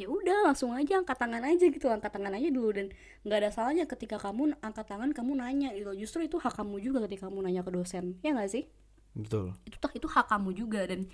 ya 0.00 0.08
udah 0.08 0.48
langsung 0.48 0.72
aja 0.72 1.02
angkat 1.02 1.18
tangan 1.18 1.42
aja 1.42 1.66
gitu 1.66 1.90
angkat 1.90 2.14
tangan 2.14 2.38
aja 2.38 2.46
dulu. 2.46 2.70
Dan 2.70 2.94
nggak 3.26 3.38
ada 3.42 3.50
salahnya 3.50 3.90
ketika 3.90 4.22
kamu 4.22 4.54
angkat 4.62 4.86
tangan 4.86 5.10
kamu 5.10 5.42
nanya 5.42 5.74
gitu 5.74 5.90
justru 5.98 6.30
itu 6.30 6.38
hak 6.38 6.54
kamu 6.62 6.78
juga 6.78 7.10
ketika 7.10 7.26
kamu 7.26 7.50
nanya 7.50 7.66
ke 7.66 7.74
dosen 7.74 8.22
ya 8.22 8.38
nggak 8.38 8.54
sih? 8.54 8.70
Betul. 9.18 9.52
Itu 9.66 9.76
itu 9.92 10.06
hak 10.08 10.30
kamu 10.30 10.50
juga. 10.56 10.86
Dan 10.88 11.10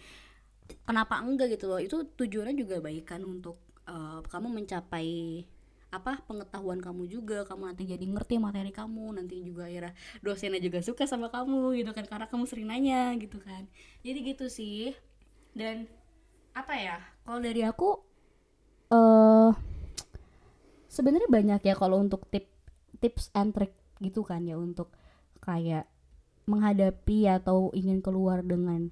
kenapa 0.84 1.20
enggak 1.20 1.56
gitu 1.56 1.70
loh? 1.70 1.80
Itu 1.80 2.04
tujuannya 2.16 2.54
juga 2.56 2.80
baik 2.82 3.04
kan 3.14 3.20
untuk 3.24 3.56
eh, 3.88 4.20
kamu 4.26 4.48
mencapai 4.62 5.08
apa 5.88 6.20
pengetahuan 6.28 6.80
kamu 6.80 7.08
juga. 7.08 7.44
Kamu 7.48 7.68
nanti 7.72 7.88
jadi 7.88 8.04
ngerti 8.04 8.36
materi 8.36 8.72
kamu 8.72 9.16
nanti 9.16 9.40
juga 9.40 9.68
akhirnya 9.68 9.92
dosennya 10.20 10.60
juga 10.60 10.84
suka 10.84 11.08
sama 11.08 11.32
kamu 11.32 11.80
gitu 11.80 11.90
kan 11.96 12.04
karena 12.04 12.26
kamu 12.28 12.44
sering 12.44 12.68
nanya 12.68 13.16
gitu 13.16 13.40
kan. 13.40 13.64
Jadi 14.04 14.18
gitu 14.34 14.46
sih. 14.52 14.92
Dan 15.56 15.88
apa 16.52 16.74
ya 16.74 16.98
Kalau 17.22 17.38
dari 17.38 17.62
aku 17.62 17.88
eh 18.88 19.50
sebenarnya 20.88 21.28
banyak 21.30 21.60
ya 21.62 21.74
kalau 21.76 22.00
untuk 22.02 22.26
tip 22.32 22.50
tips 22.98 23.30
and 23.36 23.54
trick 23.54 23.76
gitu 24.02 24.26
kan 24.26 24.42
ya 24.42 24.58
untuk 24.58 24.90
kayak 25.38 25.86
menghadapi 26.48 27.28
atau 27.28 27.68
ingin 27.76 28.00
keluar 28.00 28.40
dengan 28.42 28.88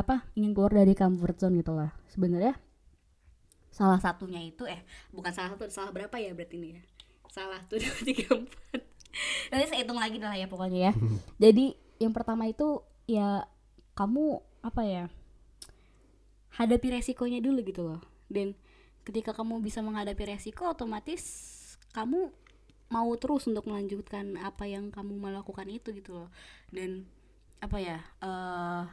apa 0.00 0.24
ingin 0.32 0.56
keluar 0.56 0.72
dari 0.72 0.96
comfort 0.96 1.36
zone 1.36 1.60
gitu 1.60 1.76
lah. 1.76 1.92
Sebenarnya 2.08 2.56
salah 3.70 4.00
satunya 4.02 4.42
itu 4.42 4.66
eh 4.66 4.82
bukan 5.14 5.30
salah 5.30 5.54
satu 5.54 5.68
salah 5.70 5.92
berapa 5.92 6.16
ya 6.16 6.32
berarti 6.32 6.56
ini 6.56 6.68
ya? 6.80 6.82
Salah 7.28 7.60
tuh 7.68 7.78
dua 7.82 8.00
tiga 8.02 8.26
empat. 8.32 8.80
Nanti 9.52 9.64
saya 9.68 9.78
hitung 9.84 10.00
lagi 10.00 10.16
lah 10.16 10.34
ya 10.34 10.48
pokoknya 10.48 10.90
ya. 10.90 10.92
Jadi 11.36 11.76
yang 12.00 12.16
pertama 12.16 12.48
itu 12.48 12.80
ya 13.04 13.44
kamu 13.92 14.40
apa 14.64 14.82
ya 14.88 15.04
hadapi 16.56 16.96
resikonya 16.96 17.44
dulu 17.44 17.60
gitu 17.62 17.84
loh. 17.84 18.00
Dan 18.32 18.56
ketika 19.04 19.36
kamu 19.36 19.60
bisa 19.60 19.84
menghadapi 19.84 20.32
resiko 20.32 20.72
otomatis 20.72 21.22
kamu 21.92 22.32
mau 22.90 23.10
terus 23.22 23.46
untuk 23.46 23.70
melanjutkan 23.70 24.34
apa 24.42 24.66
yang 24.66 24.90
kamu 24.90 25.14
melakukan 25.20 25.68
itu 25.68 25.92
gitu 25.92 26.24
loh. 26.24 26.30
Dan 26.72 27.04
apa 27.60 27.76
ya 27.76 28.00
eh 28.24 28.84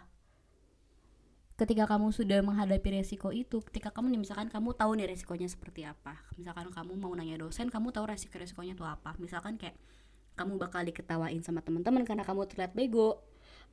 ketika 1.57 1.89
kamu 1.89 2.13
sudah 2.13 2.39
menghadapi 2.45 3.01
resiko 3.01 3.33
itu 3.33 3.65
ketika 3.65 3.89
kamu 3.89 4.13
nih 4.13 4.21
misalkan 4.21 4.47
kamu 4.47 4.77
tahu 4.77 4.93
nih 4.93 5.09
resikonya 5.09 5.49
seperti 5.49 5.89
apa 5.89 6.21
misalkan 6.37 6.69
kamu 6.69 6.93
mau 6.93 7.09
nanya 7.17 7.41
dosen 7.41 7.73
kamu 7.73 7.89
tahu 7.89 8.05
resiko 8.07 8.37
resikonya 8.37 8.73
itu 8.77 8.85
apa. 8.85 9.13
Misalkan 9.19 9.59
kayak 9.59 9.75
kamu 10.37 10.61
bakal 10.61 10.85
diketawain 10.85 11.41
sama 11.41 11.65
teman-teman 11.65 12.05
karena 12.05 12.21
kamu 12.21 12.45
terlihat 12.45 12.77
bego 12.77 13.21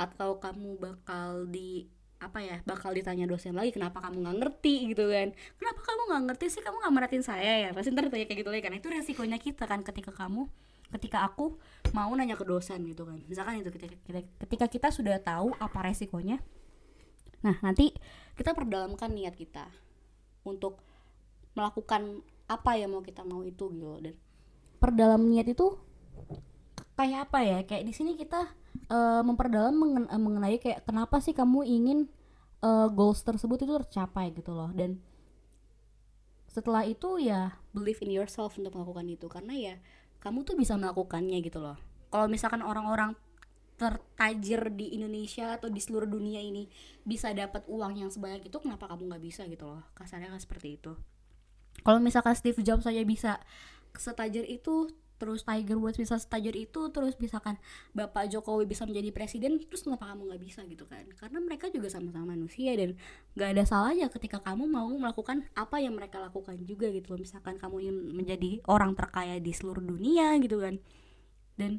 atau 0.01 0.41
kamu 0.41 0.81
bakal 0.81 1.47
di 1.47 1.87
apa 2.19 2.41
ya 2.41 2.57
bakal 2.65 2.89
ditanya 2.97 3.29
dosen 3.29 3.53
lagi 3.53 3.77
kenapa 3.77 4.01
kamu 4.01 4.25
nggak 4.25 4.37
ngerti? 4.41 4.75
gitu 4.97 5.05
kan. 5.13 5.29
Kenapa 5.61 5.81
kamu 5.85 6.01
nggak 6.09 6.23
ngerti 6.33 6.47
sih? 6.57 6.61
Kamu 6.65 6.77
nggak 6.81 6.95
merhatiin 6.97 7.25
saya 7.25 7.69
ya? 7.69 7.71
Pasti 7.77 7.93
ntar 7.93 8.09
ditanya 8.09 8.27
kayak 8.27 8.41
gitu 8.41 8.51
lagi 8.51 8.63
kan 8.65 8.73
itu 8.73 8.89
resikonya 8.89 9.37
kita 9.37 9.65
kan 9.69 9.85
ketika 9.85 10.13
kamu 10.17 10.49
ketika 10.89 11.27
aku 11.27 11.59
mau 11.93 12.09
nanya 12.17 12.37
ke 12.37 12.45
dosen 12.49 12.81
gitu 12.89 13.05
kan. 13.05 13.21
Misalkan 13.29 13.61
itu 13.61 13.69
ketika 13.69 14.21
ketika 14.49 14.67
kita 14.73 14.89
sudah 14.89 15.21
tahu 15.21 15.53
apa 15.61 15.79
resikonya 15.85 16.41
nah 17.45 17.57
nanti 17.61 17.93
kita 18.35 18.57
perdalamkan 18.57 19.13
niat 19.13 19.37
kita 19.37 19.69
untuk 20.49 20.81
melakukan 21.55 22.25
apa 22.45 22.77
yang 22.77 22.93
mau 22.93 23.01
kita 23.01 23.25
mau 23.25 23.41
itu 23.41 23.71
gitu. 23.73 23.81
Loh. 23.81 23.99
dan 24.03 24.15
perdalam 24.83 25.23
niat 25.25 25.49
itu 25.49 25.81
kayak 26.95 27.31
apa 27.31 27.39
ya? 27.41 27.59
Kayak 27.65 27.85
di 27.89 27.95
sini 27.97 28.13
kita 28.19 28.53
eh, 28.91 29.23
memperdalam 29.25 29.75
mengen- 29.75 30.11
eh, 30.11 30.21
mengenai 30.21 30.57
kayak 30.61 30.85
kenapa 30.85 31.23
sih 31.25 31.33
kamu 31.33 31.65
ingin 31.65 31.99
eh, 32.61 32.89
goals 32.93 33.25
tersebut 33.25 33.65
itu 33.65 33.73
tercapai 33.81 34.35
gitu 34.37 34.53
loh. 34.53 34.69
Dan 34.77 35.01
setelah 36.51 36.87
itu 36.87 37.19
ya 37.19 37.59
believe 37.75 37.99
in 38.05 38.13
yourself 38.13 38.61
untuk 38.61 38.77
melakukan 38.77 39.09
itu. 39.09 39.27
Karena 39.31 39.55
ya 39.57 39.75
kamu 40.21 40.45
tuh 40.45 40.55
bisa 40.59 40.77
melakukannya 40.77 41.41
gitu 41.41 41.65
loh. 41.65 41.81
Kalau 42.13 42.29
misalkan 42.29 42.61
orang-orang 42.63 43.17
tertajir 43.75 44.71
di 44.71 44.95
Indonesia 44.95 45.59
atau 45.59 45.67
di 45.67 45.83
seluruh 45.83 46.07
dunia 46.07 46.39
ini 46.39 46.71
bisa 47.03 47.35
dapat 47.35 47.67
uang 47.67 48.07
yang 48.07 48.11
sebanyak 48.11 48.47
itu 48.47 48.57
kenapa 48.63 48.87
kamu 48.87 49.11
nggak 49.11 49.25
bisa 49.25 49.43
gitu 49.51 49.67
loh? 49.67 49.83
Kasarnya 49.99 50.31
kan 50.31 50.39
seperti 50.39 50.79
itu. 50.79 50.95
Kalau 51.83 51.99
misalkan 51.99 52.39
Steve 52.39 52.63
Jobs 52.63 52.87
saja 52.87 53.03
bisa 53.03 53.43
setajir 53.99 54.47
itu 54.47 54.91
terus 55.15 55.47
Tiger 55.47 55.79
Woods 55.79 55.97
bisa 55.97 56.19
setajir 56.19 56.53
itu 56.59 56.91
terus 56.91 57.15
misalkan 57.23 57.55
Bapak 57.95 58.27
Jokowi 58.29 58.67
bisa 58.67 58.83
menjadi 58.83 59.15
presiden 59.15 59.63
terus 59.63 59.87
kenapa 59.87 60.11
kamu 60.11 60.31
nggak 60.31 60.43
bisa 60.43 60.61
gitu 60.67 60.85
kan? 60.91 61.07
Karena 61.15 61.39
mereka 61.39 61.71
juga 61.71 61.87
sama-sama 61.91 62.35
manusia 62.35 62.75
dan 62.75 62.99
nggak 63.39 63.49
ada 63.55 63.65
salahnya 63.65 64.07
ketika 64.11 64.43
kamu 64.43 64.67
mau 64.67 64.91
melakukan 64.91 65.47
apa 65.55 65.79
yang 65.79 65.95
mereka 65.95 66.19
lakukan 66.19 66.59
juga 66.67 66.91
gitu 66.91 67.15
loh. 67.15 67.21
Misalkan 67.23 67.59
kamu 67.59 67.77
ingin 67.87 67.97
menjadi 68.11 68.51
orang 68.67 68.99
terkaya 68.99 69.39
di 69.39 69.53
seluruh 69.55 69.83
dunia 69.83 70.35
gitu 70.43 70.59
kan. 70.59 70.83
Dan 71.55 71.79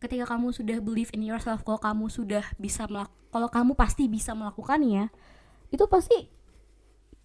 ketika 0.00 0.36
kamu 0.36 0.50
sudah 0.56 0.80
believe 0.80 1.12
in 1.12 1.22
yourself 1.28 1.60
kalau 1.62 1.78
kamu 1.78 2.08
sudah 2.08 2.44
bisa 2.56 2.88
melak 2.88 3.12
kalau 3.30 3.52
kamu 3.52 3.72
pasti 3.76 4.08
bisa 4.08 4.32
melakukannya 4.32 5.12
itu 5.70 5.84
pasti 5.86 6.40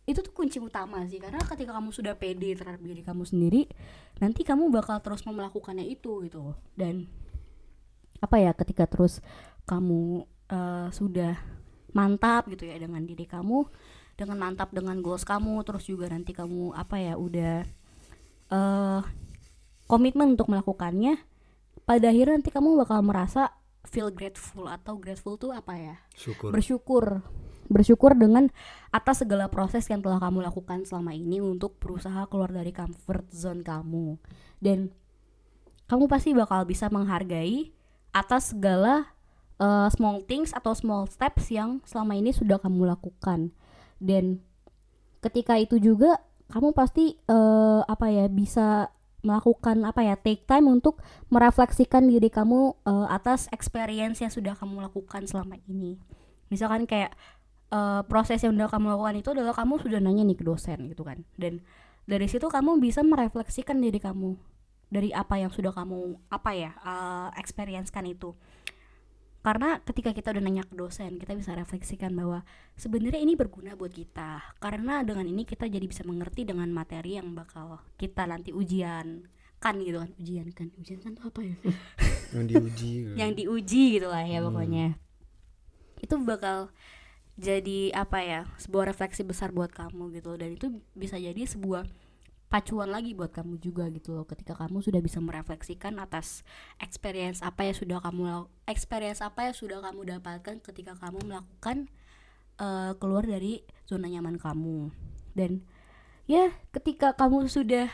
itu 0.05 0.21
tuh 0.21 0.33
kunci 0.33 0.61
utama 0.61 1.01
sih. 1.09 1.17
Karena 1.17 1.41
ketika 1.41 1.73
kamu 1.73 1.89
sudah 1.89 2.13
pede 2.13 2.53
terhadap 2.53 2.81
diri 2.81 3.01
kamu 3.01 3.25
sendiri 3.25 3.65
nanti 4.21 4.45
kamu 4.45 4.69
bakal 4.69 5.01
terus 5.01 5.25
mau 5.25 5.33
melakukannya 5.33 5.85
itu 5.85 6.21
gitu. 6.29 6.53
Dan 6.77 7.09
apa 8.21 8.37
ya 8.37 8.53
ketika 8.53 8.85
terus 8.85 9.19
kamu 9.65 10.23
eh, 10.53 10.87
sudah 10.93 11.35
mantap 11.91 12.45
gitu 12.53 12.69
ya 12.69 12.77
dengan 12.77 13.01
diri 13.01 13.25
kamu 13.25 13.65
dengan 14.15 14.37
mantap 14.39 14.71
dengan 14.71 14.99
goals 15.03 15.27
kamu 15.27 15.63
terus 15.67 15.87
juga 15.87 16.07
nanti 16.07 16.31
kamu 16.31 16.71
apa 16.71 16.95
ya 17.01 17.19
udah 17.19 17.67
eh 18.51 19.01
komitmen 19.89 20.35
untuk 20.35 20.47
melakukannya 20.51 21.19
pada 21.85 22.09
akhirnya 22.09 22.41
nanti 22.41 22.49
kamu 22.49 22.81
bakal 22.81 23.01
merasa 23.05 23.53
feel 23.85 24.09
grateful 24.09 24.65
atau 24.65 24.97
grateful 24.97 25.37
tuh 25.37 25.53
apa 25.53 25.77
ya? 25.77 25.95
Syukur. 26.17 26.49
Bersyukur. 26.51 27.05
Bersyukur 27.65 28.13
dengan 28.13 28.49
atas 28.93 29.25
segala 29.25 29.49
proses 29.49 29.85
yang 29.89 30.01
telah 30.01 30.21
kamu 30.21 30.45
lakukan 30.45 30.85
selama 30.85 31.17
ini 31.17 31.41
untuk 31.41 31.81
berusaha 31.81 32.29
keluar 32.29 32.53
dari 32.53 32.69
comfort 32.69 33.25
zone 33.33 33.65
kamu. 33.65 34.21
Dan 34.61 34.93
kamu 35.89 36.05
pasti 36.09 36.33
bakal 36.33 36.65
bisa 36.65 36.89
menghargai 36.89 37.73
atas 38.13 38.53
segala 38.53 39.13
uh, 39.61 39.89
small 39.93 40.21
things 40.25 40.53
atau 40.53 40.73
small 40.77 41.09
steps 41.09 41.49
yang 41.53 41.81
selama 41.85 42.17
ini 42.17 42.33
sudah 42.33 42.61
kamu 42.61 42.85
lakukan. 42.85 43.53
Dan 43.97 44.41
ketika 45.21 45.57
itu 45.57 45.81
juga 45.81 46.21
kamu 46.53 46.77
pasti 46.77 47.17
uh, 47.25 47.81
apa 47.85 48.13
ya 48.13 48.29
bisa 48.29 48.93
melakukan 49.25 49.81
apa 49.83 50.05
ya 50.05 50.15
take 50.15 50.45
time 50.45 50.69
untuk 50.69 51.01
merefleksikan 51.33 52.05
diri 52.05 52.29
kamu 52.29 52.77
uh, 52.85 53.09
atas 53.09 53.49
experience 53.49 54.21
yang 54.21 54.29
sudah 54.29 54.53
kamu 54.53 54.85
lakukan 54.85 55.25
selama 55.25 55.57
ini. 55.65 55.97
Misalkan 56.53 56.85
kayak 56.85 57.17
uh, 57.73 58.05
proses 58.05 58.45
yang 58.45 58.53
udah 58.53 58.69
kamu 58.69 58.93
lakukan 58.93 59.15
itu 59.17 59.29
adalah 59.33 59.57
kamu 59.57 59.81
sudah 59.81 59.97
nanya 59.97 60.21
nih 60.21 60.37
ke 60.37 60.45
dosen 60.45 60.85
gitu 60.93 61.01
kan. 61.01 61.25
Dan 61.35 61.65
dari 62.05 62.29
situ 62.29 62.45
kamu 62.45 62.77
bisa 62.77 63.01
merefleksikan 63.01 63.81
diri 63.81 63.97
kamu 63.97 64.37
dari 64.93 65.09
apa 65.09 65.41
yang 65.41 65.49
sudah 65.49 65.73
kamu 65.73 66.21
apa 66.29 66.51
ya 66.53 66.71
uh, 66.85 67.33
experience 67.41 67.89
kan 67.89 68.05
itu 68.05 68.37
karena 69.45 69.77
ketika 69.85 70.09
kita 70.09 70.33
udah 70.33 70.41
nanya 70.41 70.65
ke 70.65 70.73
dosen 70.73 71.21
kita 71.21 71.37
bisa 71.37 71.53
refleksikan 71.53 72.09
bahwa 72.17 72.41
sebenarnya 72.73 73.21
ini 73.21 73.37
berguna 73.37 73.77
buat 73.77 73.93
kita. 73.93 74.41
Karena 74.57 75.05
dengan 75.05 75.29
ini 75.29 75.45
kita 75.45 75.69
jadi 75.69 75.85
bisa 75.85 76.01
mengerti 76.01 76.49
dengan 76.49 76.65
materi 76.73 77.21
yang 77.21 77.29
bakal 77.37 77.77
kita 77.93 78.25
nanti 78.25 78.49
ujian. 78.49 79.29
Kan 79.61 79.85
gitu 79.85 80.01
kan 80.01 80.09
ujian 80.17 80.49
kan. 80.49 80.73
Ujian 80.81 80.97
kan 80.97 81.13
tuh 81.13 81.29
apa 81.29 81.45
ya? 81.45 81.55
Yang 82.33 82.45
diuji 82.51 82.91
kan. 83.05 83.15
yang 83.21 83.31
diuji 83.37 83.83
gitu 84.01 84.07
lah 84.09 84.25
ya 84.25 84.41
pokoknya. 84.41 84.97
Itu 86.01 86.17
bakal 86.25 86.73
jadi 87.37 87.93
apa 87.93 88.25
ya 88.25 88.49
sebuah 88.57 88.91
refleksi 88.91 89.21
besar 89.21 89.53
buat 89.53 89.69
kamu 89.69 90.09
gitu. 90.17 90.33
Dan 90.41 90.57
itu 90.57 90.81
bisa 90.97 91.21
jadi 91.21 91.37
sebuah 91.45 91.85
pacuan 92.55 92.87
lagi 92.87 93.11
buat 93.11 93.35
kamu 93.35 93.59
juga 93.59 93.91
gitu 93.91 94.15
loh 94.15 94.23
ketika 94.23 94.55
kamu 94.55 94.79
sudah 94.79 95.03
bisa 95.03 95.19
merefleksikan 95.19 95.99
atas 95.99 96.47
experience 96.79 97.43
apa 97.43 97.67
yang 97.67 97.75
sudah 97.75 97.99
kamu 97.99 98.47
experience 98.63 99.19
apa 99.19 99.51
yang 99.51 99.55
sudah 99.59 99.83
kamu 99.83 100.15
dapatkan 100.15 100.63
ketika 100.63 100.95
kamu 100.95 101.19
melakukan 101.27 101.91
eh, 102.55 102.95
keluar 102.95 103.27
dari 103.27 103.67
zona 103.83 104.07
nyaman 104.07 104.39
kamu. 104.39 104.87
Dan 105.35 105.67
ya 106.31 106.55
ketika 106.71 107.11
kamu 107.11 107.51
sudah 107.51 107.91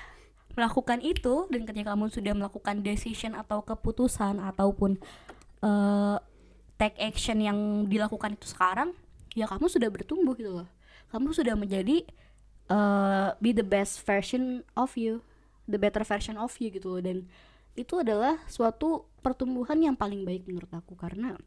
melakukan 0.54 1.02
itu 1.02 1.50
dan 1.50 1.66
ketika 1.66 1.98
kamu 1.98 2.14
sudah 2.14 2.34
melakukan 2.38 2.86
decision 2.86 3.34
atau 3.34 3.66
keputusan 3.66 4.38
ataupun 4.46 5.02
eh, 5.66 6.18
take 6.78 7.02
action 7.02 7.42
yang 7.42 7.90
dilakukan 7.90 8.38
itu 8.38 8.46
sekarang 8.46 8.94
ya 9.34 9.50
kamu 9.50 9.66
sudah 9.74 9.90
bertumbuh 9.90 10.38
gitu 10.38 10.62
loh. 10.62 10.70
Kamu 11.10 11.34
sudah 11.34 11.58
menjadi 11.58 12.06
uh, 12.72 13.36
be 13.44 13.52
the 13.52 13.68
best 13.68 14.00
version 14.08 14.64
of 14.80 14.96
you 14.96 15.20
the 15.72 15.80
better 15.80 16.04
version 16.04 16.36
of 16.36 16.52
you 16.60 16.68
gitu 16.74 16.98
loh. 16.98 17.02
Dan 17.02 17.28
itu 17.78 18.04
adalah 18.04 18.36
suatu 18.52 19.08
pertumbuhan 19.24 19.80
yang 19.80 19.96
paling 19.96 20.28
baik 20.28 20.44
menurut 20.44 20.70
aku 20.76 21.00
karena 21.00 21.40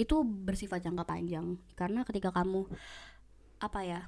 itu 0.00 0.24
bersifat 0.24 0.80
jangka 0.80 1.04
panjang. 1.04 1.60
Karena 1.76 2.06
ketika 2.06 2.32
kamu 2.32 2.64
apa 3.60 3.80
ya 3.84 4.00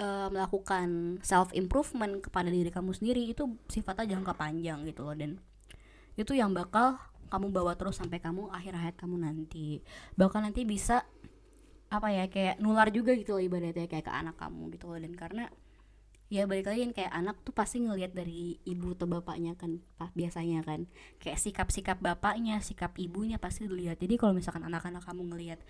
eh, 0.00 0.28
melakukan 0.30 1.20
self 1.20 1.50
improvement 1.52 2.22
kepada 2.22 2.48
diri 2.48 2.70
kamu 2.72 2.94
sendiri 2.94 3.28
itu 3.28 3.58
sifatnya 3.68 4.16
jangka 4.16 4.32
panjang 4.38 4.86
gitu 4.88 5.04
loh. 5.04 5.14
Dan 5.14 5.36
itu 6.18 6.32
yang 6.34 6.56
bakal 6.56 6.98
kamu 7.28 7.52
bawa 7.52 7.76
terus 7.76 8.00
sampai 8.00 8.24
kamu 8.24 8.48
akhir 8.48 8.72
hayat 8.72 8.96
kamu 8.96 9.20
nanti. 9.20 9.84
Bahkan 10.16 10.48
nanti 10.48 10.64
bisa 10.64 11.04
apa 11.88 12.08
ya 12.12 12.28
kayak 12.28 12.60
nular 12.60 12.92
juga 12.92 13.16
gitu 13.16 13.36
loh 13.36 13.42
ibaratnya 13.42 13.88
kayak 13.88 14.04
ke 14.04 14.12
anak 14.12 14.36
kamu 14.36 14.76
gitu 14.76 14.92
loh. 14.92 15.00
Dan 15.00 15.12
karena 15.16 15.48
ya 16.28 16.44
balik 16.44 16.68
lagi 16.68 16.84
kan 16.84 16.92
kayak 16.92 17.12
anak 17.16 17.36
tuh 17.40 17.56
pasti 17.56 17.80
ngelihat 17.80 18.12
dari 18.12 18.60
ibu 18.68 18.92
atau 18.92 19.08
bapaknya 19.08 19.56
kan 19.56 19.80
biasanya 20.12 20.60
kan. 20.60 20.84
Kayak 21.16 21.40
sikap-sikap 21.40 21.98
bapaknya 21.98 22.60
sikap 22.60 22.92
ibunya 23.00 23.40
pasti 23.40 23.64
dilihat. 23.64 23.96
Jadi 23.96 24.20
kalau 24.20 24.36
misalkan 24.36 24.64
anak-anak 24.68 25.00
kamu 25.04 25.32
ngelihat 25.32 25.60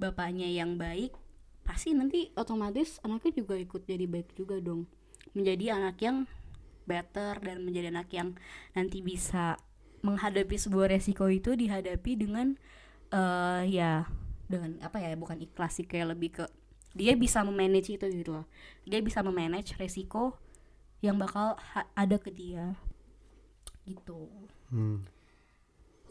bapaknya 0.00 0.48
yang 0.48 0.80
baik 0.80 1.12
pasti 1.68 1.92
nanti 1.92 2.32
otomatis 2.32 2.96
anaknya 3.04 3.44
juga 3.44 3.60
ikut 3.60 3.84
jadi 3.84 4.08
baik 4.08 4.32
juga 4.32 4.56
dong. 4.56 4.88
Menjadi 5.36 5.76
anak 5.76 6.00
yang 6.00 6.24
better 6.88 7.44
dan 7.44 7.60
menjadi 7.60 7.92
anak 7.92 8.08
yang 8.16 8.32
nanti 8.72 9.04
bisa 9.04 9.60
menghadapi 10.00 10.56
sebuah 10.56 10.96
resiko 10.96 11.28
itu 11.28 11.52
dihadapi 11.52 12.12
dengan 12.16 12.56
eh 13.12 13.68
ya 13.68 14.08
dengan 14.48 14.80
apa 14.80 14.98
ya 14.98 15.12
bukan 15.14 15.38
ikhlas 15.44 15.78
sih 15.78 15.86
kayak 15.86 16.16
lebih 16.16 16.40
ke 16.40 16.44
dia 16.96 17.12
bisa 17.14 17.44
memanage 17.44 17.92
itu 17.94 18.04
gitu 18.08 18.32
loh 18.40 18.46
dia 18.88 18.98
bisa 19.04 19.20
memanage 19.20 19.76
resiko 19.76 20.34
yang 21.04 21.20
bakal 21.20 21.54
ada 21.94 22.16
ke 22.18 22.32
dia 22.32 22.74
gitu 23.86 24.28
Hmm. 24.68 25.00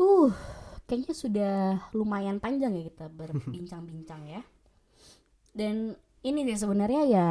Uh, 0.02 0.34
kayaknya 0.90 1.14
sudah 1.14 1.56
lumayan 1.94 2.42
panjang 2.42 2.74
ya 2.74 2.90
kita 2.90 3.06
berbincang-bincang 3.06 4.26
ya. 4.26 4.42
Dan 5.54 5.94
ini 6.26 6.42
sih 6.42 6.58
sebenarnya 6.58 7.04
ya 7.06 7.30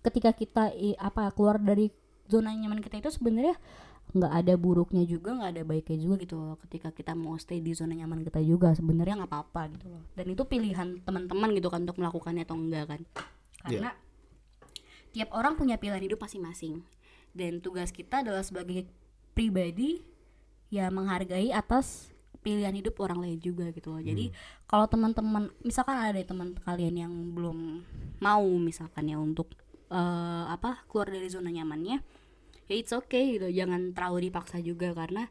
ketika 0.00 0.32
kita 0.32 0.72
i- 0.72 0.96
apa 0.96 1.28
keluar 1.36 1.60
dari 1.60 1.92
zona 2.28 2.52
nyaman 2.52 2.80
kita 2.80 2.96
itu 2.96 3.12
sebenarnya 3.12 3.60
nggak 4.08 4.32
ada 4.32 4.54
buruknya 4.56 5.04
juga 5.04 5.36
nggak 5.36 5.50
ada 5.52 5.62
baiknya 5.68 5.98
juga 6.00 6.14
gitu 6.24 6.40
loh 6.40 6.56
ketika 6.64 6.88
kita 6.88 7.12
mau 7.12 7.36
stay 7.36 7.60
di 7.60 7.76
zona 7.76 7.92
nyaman 7.92 8.24
kita 8.24 8.40
juga 8.40 8.72
sebenarnya 8.72 9.20
nggak 9.20 9.30
apa-apa 9.30 9.62
gitu 9.76 9.86
loh. 9.92 10.02
Dan 10.16 10.32
itu 10.32 10.42
pilihan 10.48 11.04
teman-teman 11.04 11.48
gitu 11.52 11.68
kan 11.68 11.84
untuk 11.84 12.00
melakukannya 12.00 12.42
atau 12.48 12.56
enggak 12.56 12.84
kan. 12.88 13.00
Karena 13.68 13.90
tiap 15.12 15.28
orang 15.36 15.60
punya 15.60 15.76
pilihan 15.76 16.00
hidup 16.00 16.24
masing-masing. 16.24 16.80
Dan 17.36 17.60
tugas 17.60 17.92
kita 17.92 18.24
adalah 18.24 18.40
sebagai 18.40 18.88
pribadi 19.36 20.00
ya 20.72 20.88
menghargai 20.88 21.52
atas 21.52 22.12
pilihan 22.40 22.72
hidup 22.72 22.96
orang 23.04 23.20
lain 23.20 23.38
juga 23.44 23.68
gitu 23.76 23.92
loh. 23.92 24.00
Jadi 24.00 24.32
kalau 24.64 24.88
teman-teman 24.88 25.52
misalkan 25.60 26.00
ada 26.00 26.16
teman 26.24 26.56
kalian 26.64 26.96
yang 26.96 27.12
belum 27.36 27.84
mau 28.24 28.46
misalkan 28.56 29.12
ya 29.12 29.20
untuk 29.20 29.52
eh, 29.92 30.44
apa 30.48 30.80
keluar 30.88 31.12
dari 31.12 31.28
zona 31.28 31.52
nyamannya 31.52 32.00
ya 32.68 32.76
it's 32.76 32.92
okay 32.92 33.40
gitu 33.40 33.48
jangan 33.48 33.96
terlalu 33.96 34.28
dipaksa 34.28 34.60
juga 34.60 34.92
karena 34.92 35.26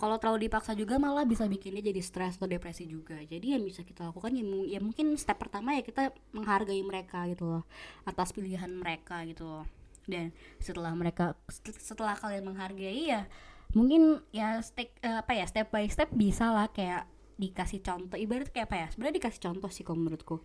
kalau 0.00 0.16
terlalu 0.16 0.48
dipaksa 0.48 0.72
juga 0.72 0.96
malah 0.96 1.28
bisa 1.28 1.44
bikin 1.44 1.76
dia 1.76 1.92
jadi 1.92 2.00
stres 2.00 2.40
atau 2.40 2.48
depresi 2.48 2.88
juga. 2.88 3.20
Jadi 3.20 3.52
yang 3.52 3.60
bisa 3.60 3.84
kita 3.84 4.08
lakukan 4.08 4.32
ya, 4.32 4.40
ya 4.64 4.80
mungkin 4.80 5.12
step 5.20 5.36
pertama 5.36 5.76
ya 5.76 5.84
kita 5.84 6.16
menghargai 6.32 6.80
mereka 6.80 7.28
gitu 7.28 7.44
loh 7.44 7.68
atas 8.08 8.32
pilihan 8.32 8.72
mereka 8.72 9.20
gitu 9.28 9.44
loh. 9.44 9.68
Dan 10.08 10.32
setelah 10.56 10.96
mereka 10.96 11.36
set- 11.52 11.76
setelah 11.76 12.16
kalian 12.16 12.48
menghargai 12.48 13.12
ya 13.12 13.28
mungkin 13.76 14.24
ya 14.32 14.64
step 14.64 14.88
eh, 15.04 15.20
apa 15.20 15.36
ya 15.36 15.44
step 15.44 15.68
by 15.68 15.84
step 15.92 16.08
bisa 16.16 16.48
lah 16.48 16.72
kayak 16.72 17.04
dikasih 17.36 17.84
contoh. 17.84 18.16
Ibarat 18.16 18.48
kayak 18.56 18.72
apa 18.72 18.76
ya 18.80 18.86
sebenarnya 18.88 19.20
dikasih 19.20 19.40
contoh 19.52 19.68
sih 19.68 19.84
kalau 19.84 20.00
menurutku. 20.00 20.40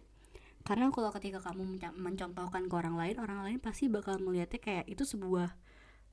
Karena 0.67 0.91
kalau 0.91 1.15
ketika 1.15 1.39
kamu 1.39 1.79
mencontohkan 1.95 2.67
ke 2.67 2.75
orang 2.75 2.99
lain 2.99 3.15
orang 3.23 3.39
lain 3.39 3.63
pasti 3.63 3.87
bakal 3.87 4.19
melihatnya 4.19 4.59
kayak 4.59 4.85
itu 4.91 5.07
sebuah 5.07 5.55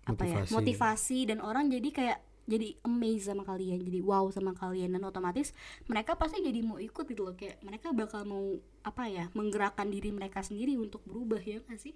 apa 0.05 0.23
ya 0.23 0.43
Motivasi. 0.43 0.53
motivasi 0.53 1.19
dan 1.27 1.39
orang 1.39 1.67
jadi 1.67 1.89
kayak 1.89 2.19
jadi 2.43 2.75
amazed 2.83 3.31
sama 3.31 3.43
kalian 3.43 3.87
jadi 3.87 4.03
wow 4.03 4.27
sama 4.29 4.51
kalian 4.53 4.91
dan 4.91 5.03
otomatis 5.03 5.55
mereka 5.87 6.19
pasti 6.19 6.43
jadi 6.43 6.59
mau 6.61 6.75
ikut 6.77 7.07
gitu 7.07 7.23
loh 7.23 7.33
kayak 7.33 7.63
mereka 7.63 7.95
bakal 7.95 8.27
mau 8.27 8.45
apa 8.83 9.07
ya 9.07 9.31
menggerakkan 9.33 9.87
diri 9.87 10.11
mereka 10.11 10.43
sendiri 10.43 10.75
untuk 10.75 11.07
berubah 11.07 11.39
ya 11.39 11.63
nggak 11.63 11.79
sih 11.79 11.95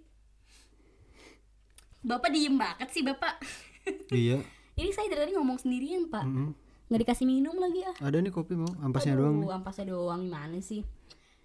bapak 2.00 2.30
diem 2.30 2.54
banget 2.54 2.88
sih 2.90 3.02
bapak 3.02 3.42
Iya. 4.14 4.42
ini 4.74 4.90
saya 4.90 5.06
dari 5.08 5.26
tadi 5.26 5.32
ngomong 5.34 5.58
sendirian 5.58 6.06
pak 6.06 6.22
Mm-mm. 6.22 6.54
nggak 6.86 7.00
dikasih 7.02 7.26
minum 7.26 7.58
lagi 7.58 7.82
ah 7.82 7.94
Ada 8.00 8.18
nih 8.18 8.30
kopi 8.30 8.54
mau, 8.54 8.70
ampasnya 8.78 9.18
doang. 9.18 9.34
nih. 9.36 9.42
Aduh, 9.42 9.52
ampasnya 9.52 9.84
doang 9.88 10.20
gimana 10.22 10.58
sih 10.60 10.86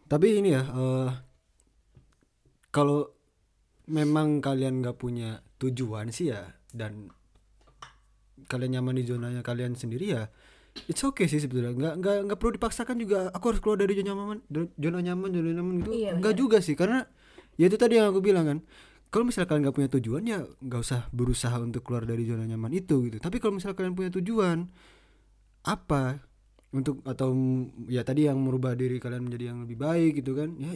Tapi 0.05 0.38
ini 0.38 0.51
ya, 0.51 0.62
eh, 0.62 1.09
kalau 2.70 3.07
memang 3.88 4.38
kalian 4.39 4.80
nggak 4.80 4.95
punya 4.95 5.39
tujuan 5.62 6.09
sih 6.09 6.34
ya, 6.34 6.57
dan 6.74 7.14
kalian 8.49 8.82
nyaman 8.82 8.97
di 8.97 9.05
zonanya 9.05 9.45
kalian 9.45 9.78
sendiri 9.78 10.18
ya, 10.18 10.34
it's 10.89 11.05
okay 11.05 11.30
sih 11.30 11.38
sebetulnya. 11.38 11.78
Nggak 11.78 11.93
nggak 12.01 12.16
nggak 12.26 12.38
perlu 12.41 12.57
dipaksakan 12.57 12.97
juga. 12.97 13.30
Aku 13.30 13.53
harus 13.53 13.62
keluar 13.62 13.78
dari 13.78 13.93
zona 13.93 14.18
nyaman, 14.18 14.38
zona 14.76 14.99
nyaman, 15.05 15.30
zona 15.30 15.49
nyaman 15.53 15.74
gitu. 15.86 15.91
Iya, 15.93 16.12
nggak 16.18 16.36
juga 16.36 16.57
sih, 16.59 16.74
karena 16.74 17.05
ya 17.62 17.70
itu 17.70 17.78
tadi 17.78 18.01
yang 18.01 18.09
aku 18.09 18.20
bilang 18.26 18.45
kan. 18.49 18.59
Kalau 19.12 19.28
misalnya 19.28 19.51
kalian 19.51 19.62
nggak 19.68 19.76
punya 19.76 19.89
tujuan 19.91 20.24
ya 20.24 20.39
nggak 20.39 20.82
usah 20.88 21.12
berusaha 21.12 21.59
untuk 21.59 21.84
keluar 21.84 22.07
dari 22.07 22.24
zona 22.24 22.47
nyaman 22.47 22.72
itu 22.72 23.12
gitu. 23.12 23.20
Tapi 23.20 23.43
kalau 23.43 23.59
misalnya 23.59 23.76
kalian 23.76 23.91
punya 23.91 24.12
tujuan, 24.16 24.72
apa 25.68 26.26
untuk 26.72 27.03
atau 27.03 27.36
ya 27.91 28.01
tadi 28.07 28.26
yang 28.32 28.39
merubah 28.39 28.74
diri 28.74 28.97
kalian 28.97 29.28
menjadi 29.28 29.51
yang 29.51 29.68
lebih 29.68 29.78
baik 29.78 30.24
gitu 30.24 30.39
kan 30.39 30.55
ya 30.55 30.72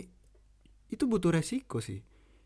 itu 0.92 1.04
butuh 1.08 1.32
resiko 1.32 1.80
sih 1.80 2.04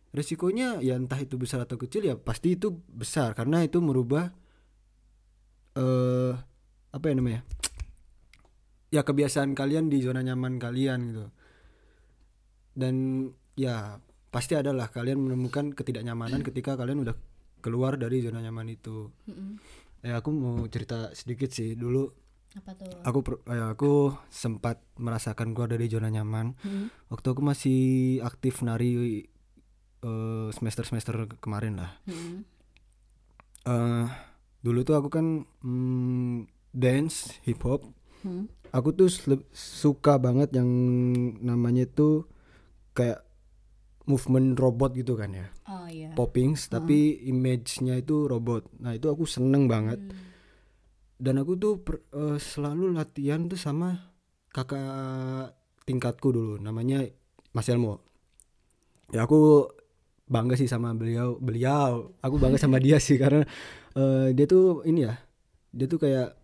resikonya 0.10 0.82
ya 0.82 0.98
entah 0.98 1.18
itu 1.22 1.38
besar 1.38 1.62
atau 1.64 1.78
kecil 1.78 2.06
ya 2.06 2.16
pasti 2.18 2.58
itu 2.58 2.74
besar. 2.90 3.34
Karena 3.38 3.62
itu 3.62 3.78
merubah 3.82 4.30
eh 5.78 6.34
apa 6.90 7.06
ya 7.06 7.14
namanya 7.14 7.42
ya 8.90 9.06
kebiasaan 9.06 9.54
kalian 9.54 9.88
di 9.88 10.02
zona 10.02 10.26
nyaman 10.26 10.58
kalian 10.58 11.00
gitu. 11.14 11.26
Dan 12.74 12.96
ya 13.54 14.00
pasti 14.30 14.54
adalah 14.58 14.90
kalian 14.90 15.20
menemukan 15.20 15.74
ketidaknyamanan 15.74 16.42
ketika 16.46 16.78
kalian 16.78 17.06
udah 17.06 17.16
keluar 17.60 17.98
dari 18.00 18.22
zona 18.24 18.42
nyaman 18.42 18.70
itu. 18.72 19.14
Ya 20.02 20.18
aku 20.18 20.30
mau 20.32 20.64
cerita 20.72 21.12
sedikit 21.14 21.52
sih. 21.52 21.76
Dulu 21.76 22.30
apa 22.50 22.74
tuh? 22.74 22.90
aku 23.06 23.20
per- 23.22 23.42
eh, 23.46 23.62
aku 23.78 24.10
sempat 24.34 24.82
merasakan 24.98 25.54
keluar 25.54 25.70
dari 25.70 25.86
zona 25.86 26.10
nyaman. 26.10 26.58
Hmm. 26.66 26.90
waktu 27.14 27.28
aku 27.30 27.42
masih 27.46 27.82
aktif 28.26 28.66
nari 28.66 29.30
semester 30.52 30.84
semester 30.88 31.16
kemarin 31.40 31.80
lah. 31.80 31.92
Hmm. 32.08 32.44
Eh, 33.68 34.08
dulu 34.64 34.84
tuh 34.84 34.96
aku 34.96 35.10
kan 35.12 35.26
mm, 35.64 36.48
dance 36.72 37.36
hip 37.44 37.64
hop 37.64 37.84
Hmm. 38.20 38.52
aku 38.76 38.92
tuh 38.92 39.08
suka 39.56 40.20
banget 40.20 40.52
yang 40.52 40.68
namanya 41.40 41.88
tuh 41.88 42.28
kayak 42.92 43.24
movement 44.04 44.60
robot 44.60 44.92
gitu 44.92 45.16
kan 45.16 45.32
ya. 45.32 45.48
Oh 45.72 45.88
iya. 45.88 46.12
Poppings 46.20 46.68
tapi 46.68 47.16
image-nya 47.32 47.96
itu 47.96 48.28
robot. 48.28 48.68
Nah 48.84 48.92
itu 48.92 49.08
aku 49.08 49.24
seneng 49.24 49.72
banget. 49.72 50.04
Dan 51.16 51.40
aku 51.40 51.56
tuh 51.56 51.80
per- 51.80 52.04
eh, 52.12 52.36
selalu 52.36 52.92
latihan 52.92 53.48
tuh 53.48 53.56
sama 53.56 54.12
kakak 54.52 55.56
tingkatku 55.88 56.36
dulu 56.36 56.54
namanya 56.60 57.08
Mas 57.56 57.72
Elmo. 57.72 58.04
Ya 59.16 59.24
aku 59.24 59.64
bangga 60.30 60.56
sih 60.56 60.70
sama 60.70 60.94
beliau 60.94 61.42
beliau. 61.42 62.14
Aku 62.22 62.38
bangga 62.38 62.62
sama 62.62 62.78
dia 62.78 63.02
sih 63.02 63.18
karena 63.18 63.44
eh, 63.98 64.32
dia 64.38 64.46
tuh 64.46 64.86
ini 64.86 65.10
ya 65.10 65.18
dia 65.74 65.86
tuh 65.90 65.98
kayak 65.98 66.38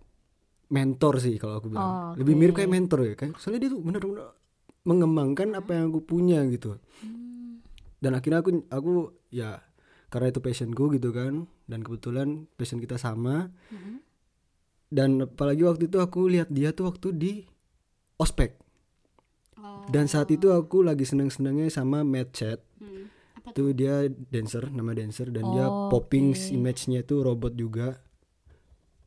mentor 0.73 1.21
sih 1.21 1.37
kalau 1.37 1.61
aku 1.61 1.69
bilang. 1.69 1.85
Oh, 1.85 2.11
lebih 2.17 2.33
oke. 2.33 2.39
mirip 2.41 2.53
kayak 2.57 2.71
mentor 2.73 2.99
ya 3.05 3.15
kan 3.15 3.37
soalnya 3.37 3.69
dia 3.69 3.71
tuh 3.71 3.81
bener-bener 3.85 4.33
mengembangkan 4.85 5.53
apa 5.53 5.77
yang 5.77 5.93
aku 5.93 6.01
punya 6.01 6.41
gitu. 6.49 6.81
Dan 8.01 8.11
akhirnya 8.17 8.41
aku 8.41 8.65
aku 8.73 8.91
ya 9.29 9.61
karena 10.09 10.33
itu 10.33 10.41
passionku 10.41 10.93
gitu 10.97 11.13
kan 11.13 11.45
dan 11.69 11.85
kebetulan 11.85 12.49
passion 12.57 12.81
kita 12.81 12.97
sama. 12.97 13.53
Dan 14.89 15.25
apalagi 15.25 15.65
waktu 15.65 15.89
itu 15.89 15.97
aku 16.01 16.29
lihat 16.29 16.49
dia 16.49 16.73
tuh 16.73 16.89
waktu 16.89 17.13
di 17.13 17.33
ospek. 18.17 18.65
Oh. 19.55 19.87
dan 19.87 20.05
saat 20.11 20.27
itu 20.35 20.51
aku 20.51 20.83
lagi 20.83 21.07
seneng 21.07 21.31
senengnya 21.31 21.71
sama 21.71 22.03
Matt 22.03 22.35
Itu 23.45 23.71
dia 23.71 24.05
dancer 24.07 24.67
nama 24.67 24.91
dancer 24.91 25.29
dan 25.29 25.45
dia 25.49 25.65
Oh, 25.65 25.87
popping 25.87 26.31
oke. 26.31 26.49
image-nya 26.51 27.01
itu 27.01 27.19
robot 27.19 27.53
juga. 27.53 28.01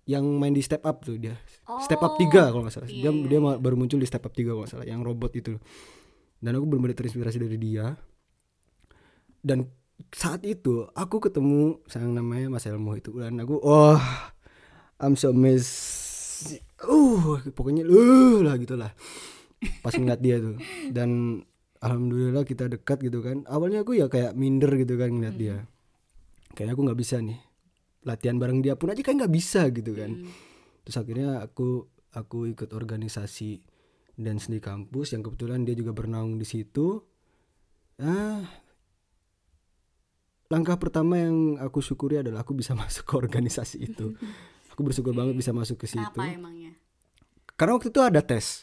Yang 0.05 0.25
main 0.35 0.53
di 0.53 0.63
step 0.63 0.83
up 0.83 1.03
tuh 1.03 1.17
dia. 1.17 1.37
Step 1.83 2.01
up 2.01 2.15
Oh, 2.15 2.19
3 2.19 2.49
kalau 2.49 2.63
nggak 2.63 2.73
salah. 2.73 2.89
dia 2.89 2.97
iya, 2.99 3.11
iya, 3.11 3.27
dia 3.27 3.39
ma- 3.39 3.57
baru 3.57 3.77
muncul 3.77 3.97
di 3.97 4.07
step 4.07 4.23
up 4.23 4.33
3 4.33 4.47
kalau 4.47 4.63
nggak 4.63 4.73
salah 4.73 4.87
yang 4.87 5.01
robot 5.01 5.33
itu. 5.33 5.61
Dan 6.39 6.55
aku 6.55 6.65
benar-benar 6.65 6.97
terinspirasi 6.97 7.37
dari 7.37 7.59
dia. 7.59 7.93
Dan 9.39 9.69
saat 10.09 10.43
itu 10.43 10.87
aku 10.89 11.19
ketemu 11.19 11.83
sang 11.85 12.09
namanya 12.09 12.49
Mas 12.49 12.65
Elmo 12.65 12.95
itu 12.95 13.11
dan 13.15 13.35
aku 13.37 13.59
oh 13.59 13.99
I'm 14.97 15.13
so 15.13 15.31
amazed. 15.31 16.57
Uh 16.81 17.43
pokoknya 17.51 17.83
uh 17.83 18.39
lah 18.41 18.55
gitulah 18.57 18.95
pas 19.83 19.91
ngeliat 19.91 20.23
dia 20.23 20.39
tuh. 20.39 20.55
Dan 20.89 21.43
alhamdulillah 21.83 22.45
kita 22.45 22.71
dekat 22.71 23.03
gitu 23.03 23.23
kan. 23.23 23.47
Awalnya 23.47 23.83
aku 23.83 23.99
ya 23.99 24.07
kayak 24.11 24.35
minder 24.35 24.71
gitu 24.79 24.99
kan 24.99 25.11
ngeliat 25.15 25.37
dia. 25.37 25.57
Kayaknya 26.55 26.73
aku 26.75 26.83
nggak 26.87 27.01
bisa 27.01 27.17
nih. 27.23 27.39
Latihan 28.07 28.37
bareng 28.39 28.61
dia 28.63 28.75
pun 28.75 28.91
aja 28.91 29.03
kayak 29.03 29.27
nggak 29.27 29.35
bisa 29.35 29.69
gitu 29.71 29.93
kan. 29.95 30.27
Terus 30.87 30.97
akhirnya 30.97 31.45
aku 31.45 31.87
aku 32.15 32.51
ikut 32.51 32.71
organisasi 32.73 33.61
dance 34.19 34.51
di 34.51 34.59
kampus 34.59 35.15
yang 35.15 35.23
kebetulan 35.23 35.63
dia 35.63 35.77
juga 35.79 35.95
bernaung 35.95 36.39
di 36.41 36.47
situ. 36.47 36.99
Ah 38.03 38.43
langkah 40.49 40.81
pertama 40.81 41.21
yang 41.21 41.61
aku 41.61 41.85
syukuri 41.85 42.25
adalah 42.25 42.43
aku 42.43 42.57
bisa 42.57 42.73
masuk 42.81 43.05
ke 43.05 43.15
organisasi 43.15 43.77
itu. 43.85 44.13
Aku 44.79 44.87
bersyukur 44.87 45.11
banget 45.11 45.35
bisa 45.35 45.51
masuk 45.51 45.75
ke 45.83 45.91
situ. 45.91 45.99
Kenapa 45.99 46.31
emangnya? 46.31 46.71
karena 47.59 47.75
waktu 47.75 47.91
itu 47.91 47.99
ada 47.99 48.23
tes. 48.23 48.63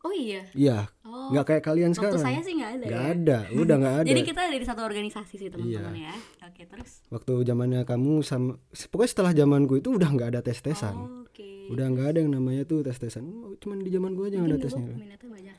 Oh 0.00 0.10
iya. 0.16 0.48
iya 0.56 0.88
Oh. 1.22 1.30
nggak 1.30 1.44
kayak 1.46 1.62
kalian 1.62 1.90
Waktu 1.90 1.98
sekarang 2.02 2.18
saya 2.20 2.40
sih 2.40 2.54
nggak 2.54 2.70
ada. 2.72 2.84
nggak 2.84 2.98
ya. 3.00 3.12
ada 3.12 3.38
udah 3.54 3.76
nggak 3.76 3.94
ada 3.96 4.02
Iya. 4.02 4.10
Jadi 4.10 4.22
kita 4.24 4.40
dari 4.44 4.64
satu 4.64 4.80
organisasi 4.82 5.34
sih 5.36 5.48
teman-teman 5.48 5.94
ya. 5.96 6.14
Oke 6.42 6.62
terus. 6.64 6.90
waktu 7.08 7.32
zamannya 7.42 7.80
kamu 7.82 8.12
sama 8.20 8.58
pokoknya 8.88 9.10
setelah 9.10 9.32
zamanku 9.32 9.74
itu 9.76 9.88
udah 9.90 10.08
nggak 10.08 10.28
ada 10.28 10.40
tes 10.40 10.58
tesan 10.58 10.94
Oh, 10.94 11.22
Oke. 11.24 11.68
udah 11.68 11.86
nggak 11.88 12.06
ada 12.08 12.18
yang 12.18 12.32
namanya 12.32 12.62
tuh 12.62 12.80
tes 12.80 12.96
tesan 12.96 13.30
cuman 13.56 13.78
di 13.78 13.88
zaman 13.88 14.12
gua 14.12 14.26
aja 14.26 14.36
yang 14.36 14.46
ada 14.46 14.58
tesnya 14.58 14.84
ya. 14.84 15.54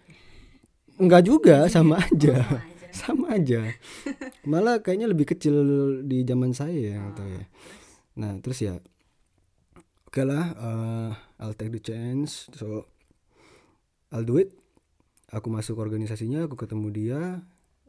Enggak 0.95 1.23
juga 1.23 1.65
sama 1.67 1.97
aja 2.05 2.35
sama 2.37 2.59
aja. 2.61 2.87
sama 2.93 3.25
aja 3.33 3.61
malah 4.43 4.77
kayaknya 4.77 5.07
lebih 5.07 5.25
kecil 5.27 5.55
di 6.01 6.21
zaman 6.21 6.51
saya 6.51 6.93
ya 6.93 7.01
atau 7.09 7.25
ya 7.25 7.43
nah 8.13 8.37
terus 8.37 8.61
ya 8.61 8.77
oke 10.05 10.21
lah 10.21 10.45
eh, 10.53 11.11
I'll 11.39 11.57
take 11.57 11.73
the 11.73 11.81
chance 11.81 12.45
so 12.53 12.85
I'll 14.09 14.21
do 14.21 14.37
it 14.37 14.53
aku 15.33 15.47
masuk 15.49 15.75
organisasinya 15.81 16.45
aku 16.45 16.55
ketemu 16.61 16.87
dia. 16.93 17.21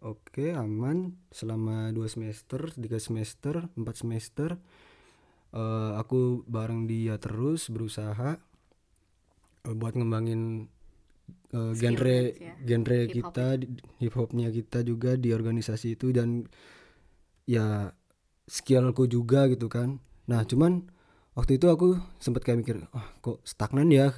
Oke 0.05 0.53
aman. 0.57 1.17
Selama 1.33 1.93
dua 1.97 2.09
semester 2.09 2.61
tiga 2.77 2.99
semester 3.01 3.55
empat 3.79 3.95
semester 4.03 4.51
Eh, 5.55 5.91
aku 6.03 6.43
bareng 6.51 6.91
dia 6.91 7.15
terus 7.23 7.71
berusaha 7.71 8.43
eh, 9.67 9.75
buat 9.79 9.95
ngembangin 9.95 10.67
eh, 11.55 11.73
Skill 11.79 11.79
genre 11.79 12.19
dance 12.19 12.43
ya. 12.43 12.55
genre 12.69 12.99
Hip 13.07 13.15
kita 13.17 13.47
hip 14.03 14.15
hopnya 14.19 14.49
kita 14.51 14.79
juga 14.83 15.15
di 15.15 15.31
organisasi 15.31 15.95
itu. 15.95 16.11
Dan 16.11 16.43
ya 17.47 17.93
skillku 18.49 19.05
juga 19.07 19.47
gitu 19.53 19.67
kan. 19.71 20.01
Nah 20.31 20.43
cuman 20.51 20.73
waktu 21.39 21.59
itu 21.61 21.67
aku 21.71 21.99
sempat 22.19 22.43
kayak 22.47 22.59
mikir 22.67 22.77
ah 22.97 23.07
kok 23.23 23.39
stagnan 23.47 23.89
ya? 23.95 24.11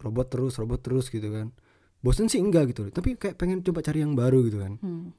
Robot 0.00 0.26
terus 0.32 0.56
robot 0.56 0.80
terus 0.80 1.12
gitu 1.12 1.28
kan 1.28 1.52
bosen 2.00 2.26
sih 2.26 2.40
enggak 2.40 2.72
gitu 2.72 2.88
tapi 2.88 3.16
kayak 3.16 3.36
pengen 3.36 3.60
coba 3.60 3.84
cari 3.84 4.00
yang 4.00 4.16
baru 4.16 4.44
gitu 4.48 4.58
kan 4.60 4.80
Hmm. 4.80 5.12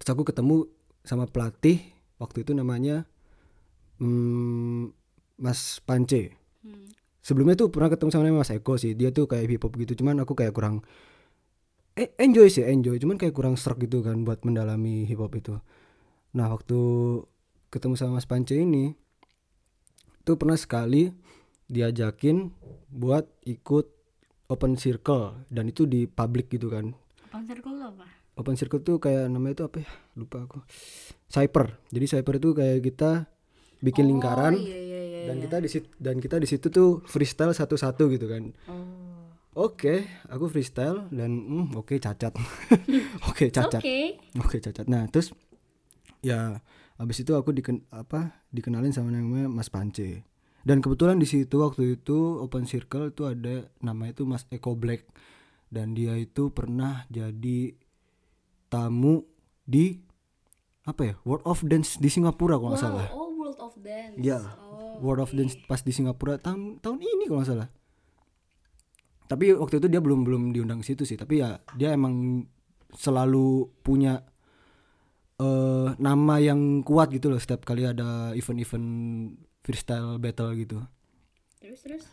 terus 0.00 0.10
aku 0.10 0.24
ketemu 0.24 0.68
sama 1.04 1.28
pelatih 1.28 1.80
waktu 2.16 2.42
itu 2.42 2.56
namanya 2.56 3.04
hmm, 4.00 4.90
Mas 5.36 5.78
Pance 5.84 6.32
Hmm. 6.64 6.88
sebelumnya 7.20 7.60
tuh 7.60 7.68
pernah 7.68 7.92
ketemu 7.92 8.08
sama 8.08 8.32
Mas 8.32 8.48
Eko 8.48 8.80
sih 8.80 8.96
dia 8.96 9.12
tuh 9.12 9.28
kayak 9.28 9.44
hip 9.44 9.62
hop 9.62 9.76
gitu 9.76 9.92
cuman 10.00 10.24
aku 10.24 10.32
kayak 10.32 10.56
kurang 10.56 10.80
eh, 11.94 12.10
enjoy 12.16 12.48
sih 12.48 12.64
enjoy 12.64 12.96
cuman 12.96 13.20
kayak 13.20 13.36
kurang 13.36 13.60
serak 13.60 13.84
gitu 13.84 14.00
kan 14.00 14.24
buat 14.24 14.40
mendalami 14.48 15.04
hip 15.04 15.20
hop 15.20 15.36
itu 15.36 15.60
nah 16.32 16.48
waktu 16.48 16.78
ketemu 17.68 17.94
sama 17.94 18.18
Mas 18.18 18.26
Pance 18.26 18.56
ini 18.56 18.96
tuh 20.24 20.40
pernah 20.40 20.56
sekali 20.56 21.12
diajakin 21.68 22.48
buat 22.88 23.28
ikut 23.44 23.93
open 24.46 24.76
circle 24.76 25.34
dan 25.48 25.66
itu 25.66 25.84
di 25.84 26.04
public 26.04 26.48
gitu 26.48 26.68
kan 26.68 26.92
Open 27.26 27.44
circle 27.44 27.72
itu 27.72 27.84
apa? 27.84 28.06
open 28.34 28.54
circle 28.54 28.80
tuh 28.80 28.98
kayak 28.98 29.30
namanya 29.30 29.54
itu 29.54 29.64
apa 29.64 29.76
ya 29.78 29.90
lupa 30.14 30.42
aku 30.42 30.58
cyper 31.28 31.78
jadi 31.88 32.18
cyper 32.18 32.34
itu 32.36 32.50
kayak 32.50 32.82
kita 32.82 33.10
bikin 33.78 34.06
lingkaran 34.06 34.54
Oh, 34.54 34.58
iya 34.58 34.74
iya 34.74 35.00
iya. 35.00 35.20
dan 35.26 35.36
iya. 35.36 35.42
kita 35.44 35.56
di 35.58 35.68
situ 35.68 35.86
dan 35.96 36.16
kita 36.18 36.36
di 36.38 36.48
situ 36.48 36.66
tuh 36.66 36.98
freestyle 37.04 37.52
satu-satu 37.52 38.10
gitu 38.10 38.26
kan 38.26 38.50
Oh. 38.66 39.70
oke 39.70 40.02
aku 40.26 40.44
freestyle 40.48 41.06
dan 41.08 41.30
hmm, 41.30 41.66
oke 41.74 41.94
cacat 41.96 42.34
oke 43.30 43.44
cacat 43.48 43.78
Oke. 43.78 44.18
oke 44.34 44.56
cacat 44.58 44.86
nah 44.86 45.06
terus 45.06 45.30
ya 46.18 46.58
habis 46.94 47.22
itu 47.22 47.34
aku 47.34 47.50
diken 47.50 47.86
apa 47.90 48.42
dikenalin 48.50 48.90
sama 48.90 49.10
namanya 49.10 49.46
Mas 49.46 49.70
Pance 49.70 50.26
dan 50.64 50.80
kebetulan 50.80 51.16
di 51.16 51.28
situ 51.28 51.60
waktu 51.60 52.00
itu 52.00 52.40
open 52.40 52.64
circle 52.64 53.12
itu 53.12 53.24
ada 53.24 53.68
nama 53.78 54.08
itu 54.08 54.24
Mas 54.24 54.48
Eko 54.48 54.72
Black 54.74 55.04
dan 55.68 55.92
dia 55.92 56.16
itu 56.16 56.48
pernah 56.48 57.04
jadi 57.08 57.76
tamu 58.66 59.22
di 59.62 60.00
apa 60.84 61.02
ya 61.04 61.14
World 61.22 61.44
of 61.44 61.60
Dance 61.64 61.96
di 61.96 62.08
Singapura 62.08 62.56
kalau 62.56 62.72
nggak 62.72 62.80
Wow, 62.80 62.88
salah 62.88 63.08
Oh, 63.12 63.30
World 63.36 63.58
of 63.60 63.74
Dance. 63.78 64.16
Iya, 64.16 64.40
Oh, 64.60 65.00
World 65.00 65.20
of 65.22 65.30
oke. 65.32 65.36
Dance 65.36 65.54
pas 65.64 65.80
di 65.80 65.92
Singapura 65.92 66.36
tahun 66.36 66.80
tahun 66.80 66.98
ini 67.00 67.24
kalau 67.28 67.40
nggak 67.40 67.50
salah. 67.50 67.68
Tapi 69.24 69.56
waktu 69.56 69.80
itu 69.80 69.88
dia 69.88 70.04
belum 70.04 70.20
belum 70.22 70.42
diundang 70.52 70.84
ke 70.84 70.92
situ 70.92 71.08
sih. 71.08 71.16
Tapi 71.16 71.40
ya 71.40 71.56
dia 71.72 71.92
emang 71.92 72.44
selalu 72.92 73.72
punya 73.80 74.20
eh 75.34 75.88
nama 75.98 76.34
yang 76.38 76.84
kuat 76.86 77.10
gitu 77.10 77.26
loh 77.26 77.40
setiap 77.42 77.66
kali 77.66 77.82
ada 77.82 78.30
event-event 78.38 78.86
freestyle 79.64 80.20
battle 80.20 80.52
gitu. 80.54 80.84
Terus 81.58 81.80
terus. 81.80 82.04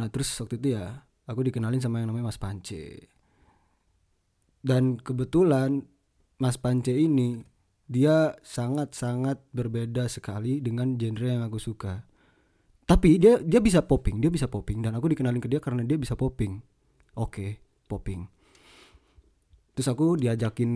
Nah 0.00 0.08
terus 0.08 0.32
waktu 0.40 0.56
itu 0.56 0.68
ya 0.74 1.04
aku 1.28 1.44
dikenalin 1.44 1.78
sama 1.78 2.00
yang 2.00 2.08
namanya 2.08 2.32
Mas 2.32 2.40
Pance. 2.40 3.12
Dan 4.64 4.96
kebetulan 4.96 5.84
Mas 6.40 6.56
Pance 6.56 6.90
ini 6.90 7.44
dia 7.84 8.32
sangat-sangat 8.40 9.44
berbeda 9.52 10.08
sekali 10.08 10.64
dengan 10.64 10.96
genre 10.96 11.28
yang 11.28 11.44
aku 11.44 11.60
suka. 11.60 12.00
Tapi 12.84 13.20
dia 13.20 13.40
dia 13.40 13.60
bisa 13.60 13.84
popping, 13.84 14.24
dia 14.24 14.32
bisa 14.32 14.48
popping 14.48 14.80
dan 14.80 14.96
aku 14.96 15.12
dikenalin 15.12 15.40
ke 15.40 15.48
dia 15.52 15.60
karena 15.60 15.84
dia 15.84 16.00
bisa 16.00 16.16
popping. 16.16 16.60
Oke, 17.20 17.60
popping. 17.86 18.24
Terus 19.76 19.88
aku 19.88 20.16
diajakin 20.16 20.70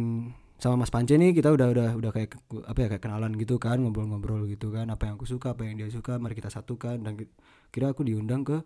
sama 0.58 0.84
Mas 0.84 0.90
Pance 0.90 1.14
nih 1.14 1.30
kita 1.30 1.54
udah 1.54 1.70
udah 1.70 1.88
udah 1.94 2.10
kayak 2.10 2.34
apa 2.66 2.78
ya 2.82 2.88
kayak 2.90 3.02
kenalan 3.06 3.32
gitu 3.38 3.62
kan 3.62 3.78
ngobrol-ngobrol 3.78 4.42
gitu 4.50 4.74
kan 4.74 4.90
apa 4.90 5.06
yang 5.06 5.14
aku 5.14 5.26
suka 5.26 5.54
apa 5.54 5.62
yang 5.62 5.78
dia 5.78 5.86
suka 5.86 6.18
mari 6.18 6.34
kita 6.34 6.50
satukan 6.50 6.98
dan 6.98 7.14
ki- 7.14 7.30
kira 7.70 7.94
aku 7.94 8.02
diundang 8.02 8.42
ke 8.42 8.58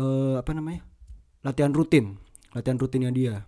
eh 0.00 0.34
apa 0.40 0.50
namanya 0.56 0.80
latihan 1.44 1.72
rutin 1.76 2.16
latihan 2.54 2.78
rutinnya 2.78 3.10
dia. 3.14 3.46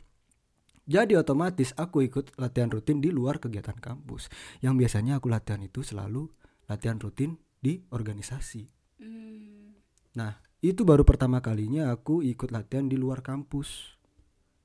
Jadi 0.82 1.14
otomatis 1.14 1.70
aku 1.78 2.02
ikut 2.02 2.34
latihan 2.42 2.66
rutin 2.66 2.98
di 2.98 3.14
luar 3.14 3.38
kegiatan 3.38 3.78
kampus 3.78 4.26
yang 4.66 4.74
biasanya 4.74 5.22
aku 5.22 5.30
latihan 5.30 5.62
itu 5.62 5.86
selalu 5.86 6.26
latihan 6.66 6.98
rutin 6.98 7.38
di 7.62 7.78
organisasi. 7.94 8.66
Hmm. 9.02 9.74
nah 10.14 10.38
itu 10.62 10.86
baru 10.86 11.02
pertama 11.02 11.42
kalinya 11.42 11.90
aku 11.90 12.22
ikut 12.22 12.54
latihan 12.54 12.86
di 12.86 12.94
luar 12.94 13.18
kampus 13.18 13.98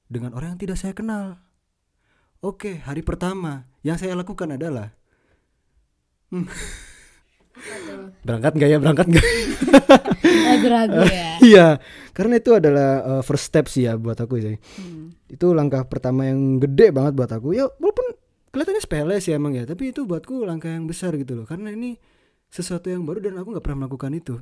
dengan 0.05 0.37
orang 0.37 0.53
yang 0.53 0.61
tidak 0.61 0.77
saya 0.77 0.93
kenal 0.93 1.41
oke 2.43 2.81
hari 2.83 3.01
pertama 3.01 3.65
yang 3.81 3.97
saya 3.97 4.13
lakukan 4.17 4.57
adalah 4.57 4.93
tuh? 6.27 8.11
berangkat 8.21 8.53
nggak 8.53 8.69
ya 8.69 8.77
berangkat 8.77 9.07
nggak 9.09 9.25
Ragu-ragu 10.47 11.03
ya. 11.09 11.31
Iya, 11.43 11.67
karena 12.15 12.39
itu 12.39 12.51
adalah 12.55 12.89
uh, 13.03 13.23
first 13.23 13.51
step 13.51 13.67
sih 13.67 13.85
ya 13.85 13.99
buat 13.99 14.17
aku 14.17 14.39
sih. 14.41 14.57
Hmm. 14.79 15.13
Itu 15.27 15.51
langkah 15.53 15.85
pertama 15.85 16.25
yang 16.25 16.57
gede 16.57 16.89
banget 16.95 17.13
buat 17.13 17.29
aku. 17.29 17.53
Ya 17.53 17.67
walaupun 17.67 18.15
kelihatannya 18.55 18.81
sepele 18.81 19.15
sih 19.19 19.35
emang 19.35 19.53
ya, 19.53 19.67
tapi 19.67 19.91
itu 19.91 20.07
buatku 20.07 20.47
langkah 20.47 20.71
yang 20.71 20.87
besar 20.87 21.13
gitu 21.19 21.37
loh. 21.37 21.45
Karena 21.45 21.73
ini 21.73 21.99
sesuatu 22.47 22.87
yang 22.87 23.03
baru 23.03 23.19
dan 23.19 23.37
aku 23.37 23.53
nggak 23.53 23.65
pernah 23.65 23.85
melakukan 23.85 24.11
itu. 24.15 24.35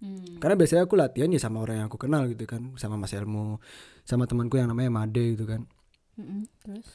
Hmm. 0.00 0.40
Karena 0.40 0.54
biasanya 0.56 0.82
aku 0.88 0.94
latihan 0.96 1.28
ya 1.28 1.40
sama 1.42 1.60
orang 1.60 1.84
yang 1.84 1.86
aku 1.92 1.98
kenal 2.00 2.24
gitu 2.30 2.48
kan, 2.48 2.72
sama 2.80 2.96
Mas 2.96 3.12
Elmo, 3.12 3.60
sama 4.08 4.24
temanku 4.24 4.56
yang 4.56 4.72
namanya 4.72 4.88
Made 4.88 5.36
gitu 5.36 5.44
kan. 5.44 5.68
Mm-mm. 6.16 6.48
Terus? 6.64 6.88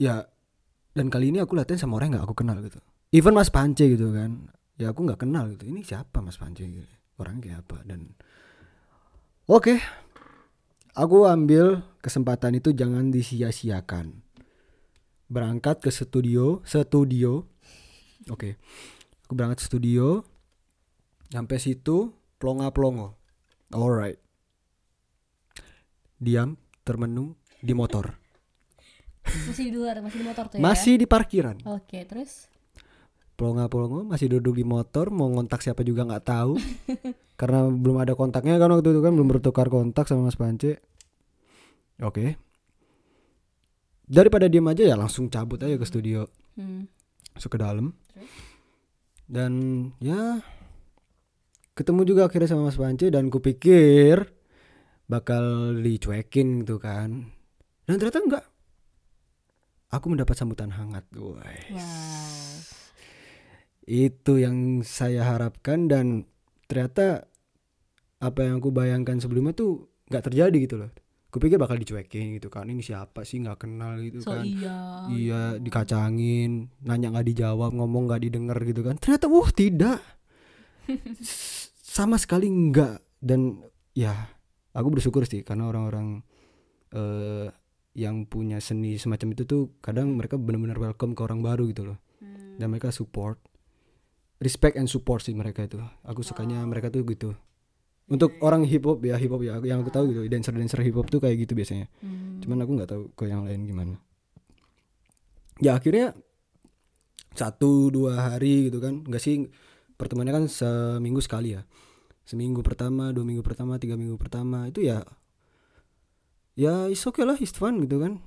Ya 0.00 0.24
dan 0.96 1.12
kali 1.12 1.28
ini 1.30 1.44
aku 1.44 1.52
latihan 1.54 1.76
sama 1.76 2.00
orang 2.00 2.10
yang 2.10 2.14
nggak 2.18 2.26
aku 2.32 2.36
kenal 2.40 2.56
gitu. 2.64 2.80
Even 3.12 3.36
Mas 3.36 3.52
Pance 3.52 3.84
gitu 3.84 4.16
kan, 4.16 4.48
ya 4.80 4.90
aku 4.90 5.04
nggak 5.04 5.20
kenal 5.20 5.52
gitu. 5.52 5.68
Ini 5.68 5.84
siapa 5.84 6.24
Mas 6.24 6.40
Pance 6.40 6.64
gitu? 6.64 6.88
Orangnya 7.20 7.52
kayak 7.52 7.58
apa 7.68 7.76
dan 7.84 8.16
Oke, 9.50 9.82
aku 10.94 11.26
ambil 11.26 11.82
kesempatan 11.98 12.62
itu 12.62 12.70
jangan 12.70 13.10
disia-siakan. 13.10 14.22
Berangkat 15.26 15.82
ke 15.82 15.90
studio, 15.90 16.62
studio. 16.62 17.50
Oke, 18.30 18.62
aku 19.26 19.32
berangkat 19.34 19.58
studio. 19.58 20.22
Sampai 21.34 21.58
situ 21.58 22.14
plonga-plongo. 22.38 23.18
Alright. 23.74 24.22
Diam, 26.22 26.54
termenung 26.86 27.34
di 27.58 27.74
motor. 27.74 28.19
Masih 29.24 29.64
di 29.68 29.72
luar, 29.76 30.00
masih 30.00 30.18
di 30.20 30.26
motor 30.26 30.44
tuh 30.48 30.56
ya. 30.56 30.62
Masih 30.62 30.94
di 30.96 31.06
parkiran. 31.06 31.56
Oke, 31.68 32.02
terus 32.08 32.48
Plonga-plongo 33.36 34.04
masih 34.04 34.28
duduk 34.36 34.60
di 34.60 34.64
motor, 34.68 35.08
mau 35.08 35.32
ngontak 35.32 35.64
siapa 35.64 35.80
juga 35.80 36.04
nggak 36.04 36.24
tahu. 36.28 36.60
Karena 37.40 37.72
belum 37.72 37.96
ada 38.04 38.12
kontaknya 38.12 38.60
kan 38.60 38.68
waktu 38.68 38.92
itu 38.92 39.00
kan 39.00 39.16
belum 39.16 39.28
bertukar 39.32 39.72
kontak 39.72 40.04
sama 40.04 40.28
Mas 40.28 40.36
Pance. 40.36 40.76
Oke. 42.04 42.36
Daripada 44.04 44.44
diem 44.50 44.66
aja 44.68 44.84
ya 44.84 44.96
langsung 44.98 45.32
cabut 45.32 45.56
aja 45.64 45.80
ke 45.80 45.86
studio. 45.88 46.28
hmm. 46.60 46.82
masuk 47.36 47.56
ke 47.56 47.58
dalam 47.60 47.96
Terus? 48.12 48.30
dan 49.30 49.52
ya 50.02 50.42
ketemu 51.78 52.02
juga 52.02 52.26
akhirnya 52.26 52.50
sama 52.50 52.68
Mas 52.68 52.78
Pance 52.78 53.06
dan 53.08 53.30
kupikir 53.30 54.34
bakal 55.06 55.74
dicuekin 55.78 56.62
gitu 56.62 56.82
kan 56.82 57.30
dan 57.86 57.94
ternyata 57.98 58.20
enggak 58.22 58.44
aku 59.90 60.06
mendapat 60.10 60.34
sambutan 60.38 60.70
hangat 60.70 61.04
Woi. 61.14 61.74
Wow. 61.74 61.82
itu 63.90 64.32
yang 64.38 64.86
saya 64.86 65.26
harapkan 65.26 65.90
dan 65.90 66.26
ternyata 66.70 67.26
apa 68.22 68.46
yang 68.46 68.62
aku 68.62 68.70
bayangkan 68.70 69.18
sebelumnya 69.18 69.56
tuh 69.56 69.90
nggak 70.06 70.30
terjadi 70.30 70.58
gitu 70.62 70.76
loh 70.78 70.90
kupikir 71.30 71.62
bakal 71.62 71.78
dicuekin 71.78 72.34
gitu 72.36 72.50
kan 72.50 72.66
ini 72.66 72.82
siapa 72.82 73.22
sih 73.22 73.38
nggak 73.38 73.58
kenal 73.66 73.94
gitu 74.02 74.18
So 74.26 74.34
kan 74.34 74.42
iya. 74.42 75.06
Iya 75.06 75.42
dikacangin, 75.62 76.74
nanya 76.82 77.14
nggak 77.14 77.26
dijawab, 77.30 77.70
ngomong 77.70 78.10
nggak 78.10 78.22
didengar 78.26 78.58
gitu 78.66 78.82
kan. 78.82 78.98
Ternyata 78.98 79.30
wah 79.30 79.46
tidak, 79.54 80.02
sama 81.98 82.18
sekali 82.18 82.50
enggak. 82.50 82.98
Dan 83.22 83.62
ya 83.94 84.26
aku 84.74 84.90
bersyukur 84.90 85.22
sih 85.22 85.46
karena 85.46 85.70
orang-orang 85.70 86.26
eh 86.90 87.46
yang 87.94 88.24
punya 88.24 88.62
seni 88.62 88.96
semacam 88.96 89.34
itu 89.34 89.42
tuh 89.44 89.62
kadang 89.82 90.14
mereka 90.14 90.38
benar-benar 90.38 90.78
welcome 90.78 91.12
ke 91.18 91.22
orang 91.26 91.42
baru 91.42 91.66
gitu 91.70 91.90
loh. 91.94 91.98
Hmm. 92.22 92.58
Dan 92.58 92.70
mereka 92.70 92.94
support, 92.94 93.42
respect 94.38 94.78
and 94.78 94.86
support 94.86 95.24
sih 95.26 95.34
mereka 95.34 95.66
itu. 95.66 95.82
Aku 96.06 96.22
sukanya 96.22 96.62
mereka 96.66 96.88
tuh 96.88 97.02
gitu. 97.04 97.34
Untuk 98.10 98.34
orang 98.42 98.66
hip 98.66 98.82
hop 98.82 98.98
ya 99.06 99.14
hip 99.14 99.30
hop 99.30 99.42
ya 99.46 99.62
yang 99.62 99.86
aku 99.86 99.94
tahu 99.94 100.10
gitu, 100.10 100.26
dancer 100.26 100.50
dancer 100.50 100.82
hip 100.82 100.98
hop 100.98 101.06
tuh 101.06 101.22
kayak 101.22 101.46
gitu 101.46 101.54
biasanya 101.54 101.86
Hmm. 102.02 102.42
cuman 102.42 102.66
aku 102.66 102.70
nggak 102.74 102.90
tahu 102.90 103.02
ke 103.14 103.30
yang 103.30 103.46
lain 103.46 103.62
gimana 103.70 104.02
ya 105.62 105.78
akhirnya 105.78 106.16
satu 107.38 107.92
dua 107.94 108.34
hari 108.34 108.66
gitu 108.66 108.82
kan 108.82 109.06
nggak 109.06 109.22
sih 109.22 109.46
pertemuannya 109.94 110.42
kan 110.42 110.44
seminggu 110.50 111.22
sekali 111.22 111.54
ya 111.54 111.62
seminggu 112.26 112.66
pertama 112.66 113.14
dua 113.14 113.22
minggu 113.22 113.46
pertama 113.46 113.78
tiga 113.78 113.94
minggu 113.94 114.18
pertama 114.18 114.66
itu 114.66 114.82
ya 114.82 115.06
ya 116.60 116.92
is 116.92 117.00
okay 117.02 117.24
lah 117.24 117.40
is 117.40 117.56
fun 117.56 117.80
gitu 117.80 117.96
kan 117.96 118.20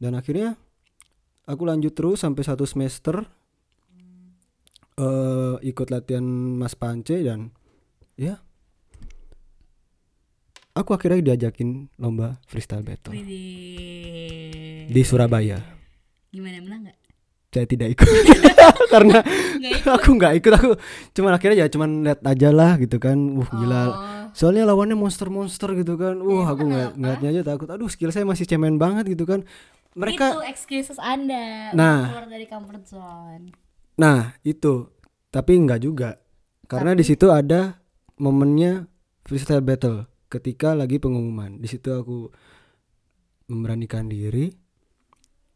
dan 0.00 0.16
akhirnya 0.16 0.56
aku 1.44 1.68
lanjut 1.68 1.92
terus 1.92 2.24
sampai 2.24 2.40
satu 2.40 2.64
semester 2.64 3.28
eh 4.94 5.54
ikut 5.60 5.90
latihan 5.90 6.24
Mas 6.56 6.72
Pance 6.72 7.12
dan 7.18 7.50
ya 8.14 8.38
aku 10.72 10.94
akhirnya 10.94 11.34
diajakin 11.34 11.90
lomba 11.98 12.38
freestyle 12.46 12.80
battle 12.80 13.12
Widih. 13.12 14.88
di 14.88 15.02
Surabaya. 15.02 15.58
Gimana 16.30 16.58
menang 16.58 16.80
nggak? 16.88 16.98
Saya 17.50 17.66
tidak 17.66 17.88
ikut 17.94 18.06
karena 18.92 19.22
Nggak 19.22 19.72
ikut. 19.78 19.92
aku 19.94 20.08
nggak 20.14 20.34
ikut 20.42 20.52
aku 20.52 20.70
cuman 21.14 21.32
akhirnya 21.32 21.58
ya 21.62 21.68
cuman 21.70 21.90
lihat 22.02 22.20
aja 22.22 22.48
lah 22.50 22.72
gitu 22.78 22.96
kan. 22.98 23.14
Wah 23.38 23.50
gila. 23.50 23.82
Oh. 23.86 24.23
Soalnya 24.34 24.66
lawannya 24.66 24.98
monster-monster 24.98 25.78
gitu 25.78 25.94
kan. 25.94 26.18
Wah 26.18 26.50
aku 26.50 26.66
ngeliat, 26.66 26.98
ngeliatnya 26.98 27.28
aja 27.30 27.42
takut. 27.54 27.70
Aduh 27.70 27.86
skill 27.86 28.10
saya 28.10 28.26
masih 28.26 28.44
cemen 28.50 28.76
banget 28.76 29.14
gitu 29.14 29.24
kan. 29.24 29.46
itu 29.94 29.98
Mereka 30.02 30.42
excuses 30.50 30.98
anda 30.98 31.70
Nah. 31.70 32.10
keluar 32.10 32.26
dari 32.26 32.46
comfort 32.50 32.82
zone. 32.82 33.54
nah 33.94 34.34
itu 34.42 34.90
tapi 35.30 35.54
nggak 35.54 35.78
juga 35.86 36.18
karena 36.66 36.98
di 36.98 37.06
situ 37.06 37.30
ada 37.30 37.78
momennya 38.18 38.90
freestyle 39.22 39.62
battle 39.62 40.10
ketika 40.26 40.74
lagi 40.74 40.98
pengumuman. 40.98 41.62
Di 41.62 41.70
situ 41.70 41.94
aku 41.94 42.26
memberanikan 43.46 44.10
diri. 44.10 44.50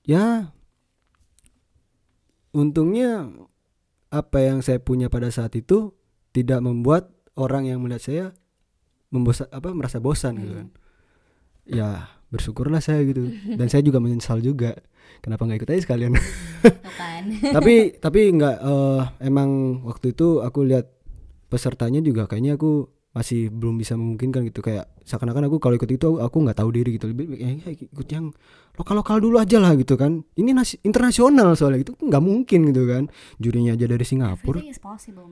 Ya 0.06 0.54
untungnya 2.54 3.26
apa 4.08 4.38
yang 4.40 4.62
saya 4.64 4.78
punya 4.80 5.10
pada 5.12 5.28
saat 5.34 5.52
itu 5.58 5.92
tidak 6.32 6.62
membuat 6.62 7.12
orang 7.34 7.68
yang 7.68 7.82
melihat 7.82 8.02
saya 8.06 8.24
membosa 9.08 9.48
apa 9.48 9.72
merasa 9.72 9.98
bosan 9.98 10.36
gitu 10.40 10.54
kan. 10.54 10.68
Ya 11.68 11.88
bersyukurlah 12.28 12.80
saya 12.84 13.04
gitu. 13.08 13.32
Dan 13.56 13.68
saya 13.72 13.80
juga 13.84 14.00
menyesal 14.00 14.44
juga. 14.44 14.76
Kenapa 15.24 15.48
nggak 15.48 15.64
ikut 15.64 15.70
aja 15.72 15.80
sekalian. 15.88 16.12
Kan. 16.14 16.24
tapi 17.56 17.96
tapi 17.96 18.20
nggak 18.36 18.56
eh, 18.60 19.02
emang 19.24 19.82
waktu 19.88 20.12
itu 20.12 20.44
aku 20.44 20.68
lihat 20.68 20.86
pesertanya 21.48 22.04
juga 22.04 22.28
kayaknya 22.28 22.60
aku 22.60 22.92
masih 23.16 23.48
belum 23.48 23.80
bisa 23.80 23.96
memungkinkan 23.96 24.44
gitu. 24.52 24.60
Kayak 24.60 24.92
seakan-akan 25.08 25.48
aku 25.48 25.56
kalau 25.58 25.74
ikut 25.80 25.88
itu 25.88 26.20
aku- 26.20 26.44
nggak 26.44 26.58
tahu 26.60 26.70
diri 26.70 27.00
gitu. 27.00 27.08
Lebih 27.08 27.24
eh, 27.40 27.56
eh, 27.64 27.74
ikut 27.88 28.08
yang 28.12 28.30
lokal 28.76 29.00
lokal 29.00 29.16
dulu 29.24 29.40
aja 29.40 29.56
lah 29.56 29.72
gitu 29.74 29.96
kan. 29.96 30.22
Ini 30.36 30.52
nasi, 30.52 30.76
internasional 30.84 31.56
soalnya 31.56 31.88
itu 31.88 31.96
nggak 31.96 32.22
mungkin 32.22 32.68
gitu 32.70 32.84
kan. 32.84 33.08
Jurinya 33.40 33.72
aja 33.72 33.88
dari 33.88 34.04
Singapura. 34.04 34.60
possible, 34.60 35.26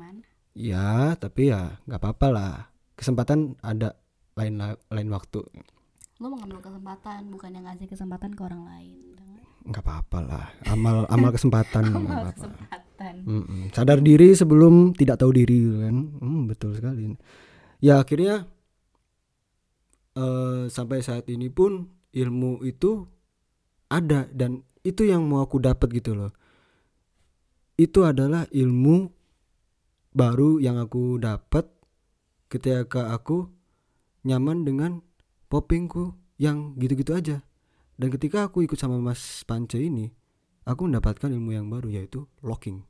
ya 0.57 1.13
tapi 1.21 1.53
ya 1.53 1.77
nggak 1.85 2.01
apa-apa 2.01 2.29
lah 2.33 2.76
kesempatan 2.97 3.55
ada 3.61 3.95
lain 4.37 4.61
lain 4.91 5.09
waktu 5.13 5.45
Lo 6.17 6.33
mengambil 6.33 6.65
kesempatan, 6.65 7.29
bukan 7.29 7.51
yang 7.53 7.69
ngasih 7.69 7.93
kesempatan 7.93 8.33
ke 8.33 8.41
orang 8.41 8.65
lain. 8.65 9.05
nggak 9.67 9.83
apa-apa 9.83 10.19
lah 10.23 10.47
amal 10.71 11.11
amal 11.11 11.35
kesempatan 11.35 11.91
Amal 11.91 12.07
apa-apa. 12.07 12.33
kesempatan. 12.39 13.15
Mm-mm. 13.27 13.61
Sadar 13.75 13.99
diri 13.99 14.31
sebelum 14.33 14.95
tidak 14.95 15.19
tahu 15.21 15.35
diri 15.35 15.57
gitu 15.59 15.79
kan. 15.83 15.97
Hmm, 16.23 16.43
betul 16.47 16.71
sekali. 16.73 17.13
Ya 17.83 18.01
akhirnya 18.01 18.47
eh 20.17 20.71
sampai 20.73 21.05
saat 21.05 21.29
ini 21.29 21.53
pun 21.53 21.85
ilmu 22.17 22.65
itu 22.65 23.05
ada 23.93 24.25
dan 24.33 24.65
itu 24.81 25.05
yang 25.05 25.27
mau 25.29 25.45
aku 25.45 25.61
dapat 25.61 25.93
gitu 25.93 26.17
loh. 26.17 26.33
Itu 27.77 28.09
adalah 28.09 28.49
ilmu 28.49 29.13
baru 30.17 30.63
yang 30.65 30.81
aku 30.81 31.21
dapat 31.21 31.69
ketika 32.57 33.13
aku 33.13 33.53
nyaman 34.25 34.65
dengan 34.65 35.05
poppingku 35.53 36.17
yang 36.41 36.75
gitu-gitu 36.81 37.13
aja. 37.13 37.45
Dan 37.97 38.13
ketika 38.13 38.49
aku 38.49 38.65
ikut 38.65 38.77
sama 38.77 39.01
Mas 39.01 39.45
Pance 39.49 39.81
ini, 39.81 40.13
aku 40.67 40.91
mendapatkan 40.91 41.31
ilmu 41.31 41.55
yang 41.55 41.71
baru 41.71 41.89
yaitu 41.89 42.27
locking 42.43 42.83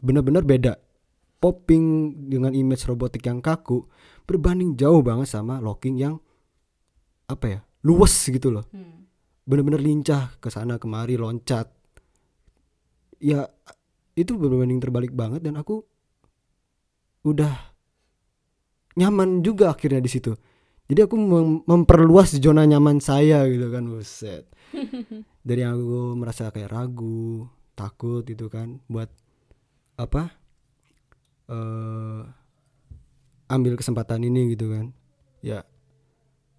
benar-benar 0.00 0.46
beda 0.46 0.80
popping 1.42 2.16
dengan 2.28 2.56
image 2.56 2.88
robotik 2.88 3.26
yang 3.28 3.44
kaku 3.44 3.84
berbanding 4.24 4.78
jauh 4.78 5.04
banget 5.04 5.28
sama 5.28 5.60
locking 5.60 6.00
yang 6.00 6.16
apa 7.28 7.46
ya 7.46 7.60
luwes 7.84 8.14
gitu 8.30 8.48
loh 8.48 8.64
Hmm. 8.72 9.04
benar-benar 9.44 9.82
lincah 9.82 10.40
ke 10.40 10.48
sana 10.48 10.80
kemari 10.80 11.20
loncat 11.20 11.68
ya 13.20 13.44
itu 14.16 14.36
berbanding 14.36 14.80
terbalik 14.80 15.12
banget 15.12 15.44
dan 15.44 15.60
aku 15.60 15.84
udah 17.24 17.69
nyaman 18.98 19.44
juga 19.44 19.74
akhirnya 19.74 20.02
di 20.02 20.10
situ. 20.10 20.34
Jadi 20.90 21.06
aku 21.06 21.14
mem- 21.14 21.62
memperluas 21.70 22.34
zona 22.34 22.66
nyaman 22.66 22.98
saya 22.98 23.46
gitu 23.46 23.70
kan 23.70 23.86
buset. 23.86 24.50
Dari 25.46 25.60
yang 25.62 25.78
aku 25.78 26.18
merasa 26.18 26.50
kayak 26.50 26.70
ragu 26.70 27.46
takut 27.78 28.26
gitu 28.26 28.50
kan 28.50 28.82
buat 28.90 29.08
apa 29.96 30.34
eh 31.50 32.22
ambil 33.50 33.74
kesempatan 33.78 34.26
ini 34.26 34.54
gitu 34.58 34.70
kan. 34.74 34.90
Ya 35.42 35.62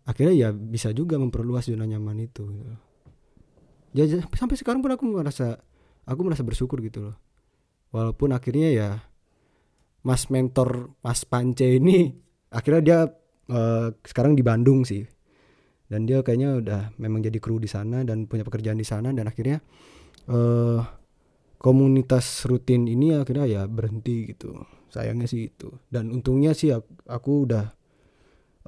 akhirnya 0.07 0.33
ya 0.33 0.49
bisa 0.55 0.95
juga 0.95 1.19
memperluas 1.19 1.67
zona 1.67 1.85
nyaman 1.85 2.25
itu 2.25 2.43
gitu. 2.47 2.73
ya 3.91 4.07
sampai 4.39 4.55
sekarang 4.55 4.79
pun 4.79 4.95
aku 4.95 5.03
merasa 5.11 5.59
aku 6.07 6.23
merasa 6.23 6.47
bersyukur 6.47 6.79
gitu 6.79 7.11
loh. 7.11 7.15
Walaupun 7.91 8.31
akhirnya 8.31 8.71
ya 8.71 8.89
mas 10.01 10.29
mentor 10.33 10.93
mas 11.05 11.21
Pance 11.25 11.65
ini 11.65 12.13
akhirnya 12.49 12.81
dia 12.81 12.99
eh, 13.49 13.87
sekarang 14.05 14.33
di 14.33 14.43
Bandung 14.45 14.83
sih. 14.85 15.05
Dan 15.91 16.07
dia 16.07 16.23
kayaknya 16.23 16.55
udah 16.63 16.81
memang 17.03 17.19
jadi 17.19 17.35
kru 17.43 17.59
di 17.59 17.67
sana 17.67 18.07
dan 18.07 18.23
punya 18.23 18.47
pekerjaan 18.47 18.79
di 18.79 18.87
sana 18.87 19.11
dan 19.11 19.27
akhirnya 19.27 19.59
eh 20.31 20.81
komunitas 21.59 22.47
rutin 22.47 22.87
ini 22.87 23.11
akhirnya 23.13 23.45
ya 23.45 23.61
berhenti 23.67 24.31
gitu. 24.31 24.55
Sayangnya 24.87 25.27
sih 25.27 25.51
itu. 25.51 25.67
Dan 25.91 26.09
untungnya 26.15 26.55
sih 26.55 26.71
aku, 26.71 27.31
udah 27.43 27.65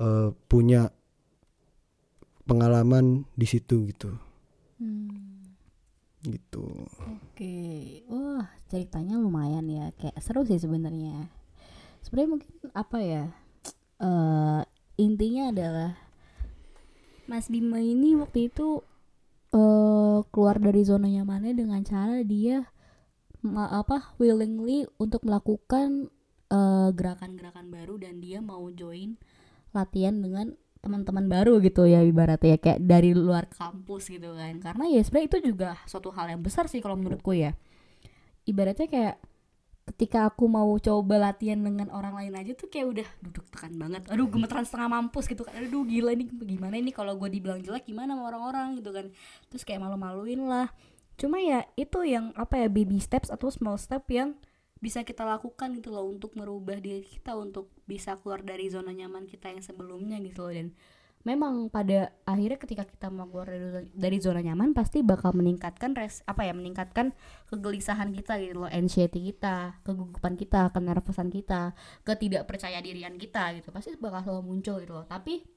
eh, 0.04 0.30
punya 0.52 0.92
pengalaman 2.44 3.24
di 3.40 3.48
situ 3.48 3.88
gitu. 3.88 4.12
Hmm. 4.84 5.23
Gitu. 6.24 6.88
Oke, 7.04 8.02
wah 8.08 8.48
ceritanya 8.72 9.20
lumayan 9.20 9.68
ya, 9.68 9.92
kayak 10.00 10.18
seru 10.24 10.48
sih 10.48 10.58
sebenarnya. 10.58 11.28
sebenarnya 12.04 12.32
mungkin 12.36 12.52
apa 12.76 12.98
ya? 13.00 13.24
Eh 14.00 14.62
intinya 15.00 15.52
adalah 15.52 15.92
Mas 17.28 17.48
Bima 17.48 17.80
ini 17.80 18.16
waktu 18.20 18.52
itu 18.52 18.84
eh 19.54 20.20
keluar 20.32 20.58
dari 20.58 20.82
zona 20.84 21.08
nyamannya 21.08 21.54
dengan 21.54 21.82
cara 21.86 22.24
dia 22.26 22.68
apa 23.54 24.16
willingly 24.18 24.88
untuk 24.96 25.28
melakukan 25.28 26.08
eh, 26.48 26.90
gerakan-gerakan 26.96 27.68
baru 27.68 28.00
dan 28.00 28.24
dia 28.24 28.40
mau 28.40 28.64
join 28.72 29.20
latihan 29.76 30.16
dengan 30.24 30.56
teman-teman 30.84 31.32
baru 31.32 31.64
gitu 31.64 31.88
ya 31.88 32.04
ibaratnya 32.04 32.60
kayak 32.60 32.84
dari 32.84 33.16
luar 33.16 33.48
kampus 33.48 34.12
gitu 34.12 34.36
kan. 34.36 34.60
Karena 34.60 34.84
ya 34.92 35.00
sebenarnya 35.00 35.28
itu 35.32 35.40
juga 35.56 35.70
suatu 35.88 36.12
hal 36.12 36.36
yang 36.36 36.44
besar 36.44 36.68
sih 36.68 36.84
kalau 36.84 37.00
menurutku 37.00 37.32
ya. 37.32 37.56
Ibaratnya 38.44 38.92
kayak 38.92 39.16
ketika 39.84 40.28
aku 40.28 40.48
mau 40.52 40.68
coba 40.80 41.32
latihan 41.32 41.60
dengan 41.60 41.92
orang 41.92 42.16
lain 42.16 42.36
aja 42.36 42.52
tuh 42.56 42.68
kayak 42.68 42.88
udah 43.00 43.08
duduk 43.24 43.48
tekan 43.48 43.80
banget. 43.80 44.04
Aduh 44.12 44.28
gemeteran 44.28 44.68
setengah 44.68 44.92
mampus 44.92 45.32
gitu 45.32 45.48
kan. 45.48 45.56
Aduh 45.56 45.88
gila 45.88 46.12
ini 46.12 46.28
gimana 46.28 46.76
ini 46.76 46.92
kalau 46.92 47.16
gue 47.16 47.32
dibilang 47.32 47.64
jelek 47.64 47.88
gimana 47.88 48.20
sama 48.20 48.28
orang-orang? 48.28 48.84
Gitu 48.84 48.92
kan. 48.92 49.08
Terus 49.48 49.64
kayak 49.64 49.88
malu-maluin 49.88 50.44
lah. 50.44 50.68
Cuma 51.16 51.40
ya 51.40 51.64
itu 51.80 52.04
yang 52.04 52.36
apa 52.36 52.60
ya 52.60 52.68
baby 52.68 53.00
steps 53.00 53.32
atau 53.32 53.48
small 53.48 53.80
step 53.80 54.04
yang 54.12 54.36
bisa 54.84 55.08
kita 55.08 55.24
lakukan 55.24 55.80
gitu 55.80 55.96
loh 55.96 56.04
untuk 56.04 56.36
merubah 56.36 56.76
diri 56.76 57.08
kita 57.08 57.40
untuk 57.40 57.72
bisa 57.88 58.20
keluar 58.20 58.44
dari 58.44 58.68
zona 58.68 58.92
nyaman 58.92 59.24
kita 59.24 59.48
yang 59.48 59.64
sebelumnya 59.64 60.20
gitu 60.20 60.44
loh. 60.44 60.52
Dan 60.52 60.76
memang 61.24 61.72
pada 61.72 62.12
akhirnya 62.28 62.60
ketika 62.60 62.84
kita 62.84 63.08
mau 63.08 63.32
keluar 63.32 63.48
dari 63.48 63.64
zona, 63.64 63.82
dari 63.96 64.18
zona 64.20 64.42
nyaman 64.44 64.76
pasti 64.76 65.00
bakal 65.00 65.32
meningkatkan 65.32 65.96
res 65.96 66.20
apa 66.28 66.44
ya 66.44 66.52
meningkatkan 66.52 67.16
kegelisahan 67.48 68.12
kita 68.12 68.36
gitu 68.44 68.68
loh 68.68 68.68
anxiety 68.68 69.32
kita 69.32 69.80
kegugupan 69.88 70.36
kita 70.36 70.68
kenervosan 70.76 71.32
kita 71.32 71.72
ketidakpercaya 72.04 72.84
dirian 72.84 73.16
kita 73.16 73.56
gitu. 73.56 73.72
Pasti 73.72 73.96
bakal 73.96 74.28
selalu 74.28 74.44
muncul 74.52 74.84
gitu 74.84 75.00
loh. 75.00 75.08
Tapi 75.08 75.48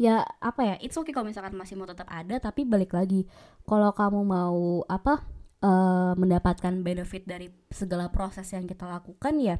ya 0.00 0.24
apa 0.40 0.60
ya 0.64 0.74
it's 0.80 0.96
okay 0.96 1.12
kalau 1.12 1.28
misalkan 1.28 1.52
masih 1.52 1.76
mau 1.76 1.84
tetap 1.84 2.08
ada 2.08 2.40
tapi 2.40 2.64
balik 2.64 2.96
lagi 2.96 3.28
kalau 3.68 3.92
kamu 3.92 4.24
mau 4.24 4.80
apa 4.88 5.39
eh, 5.60 6.12
mendapatkan 6.16 6.74
benefit 6.80 7.24
dari 7.28 7.48
segala 7.70 8.08
proses 8.08 8.48
yang 8.52 8.64
kita 8.64 8.88
lakukan 8.88 9.34
ya 9.40 9.56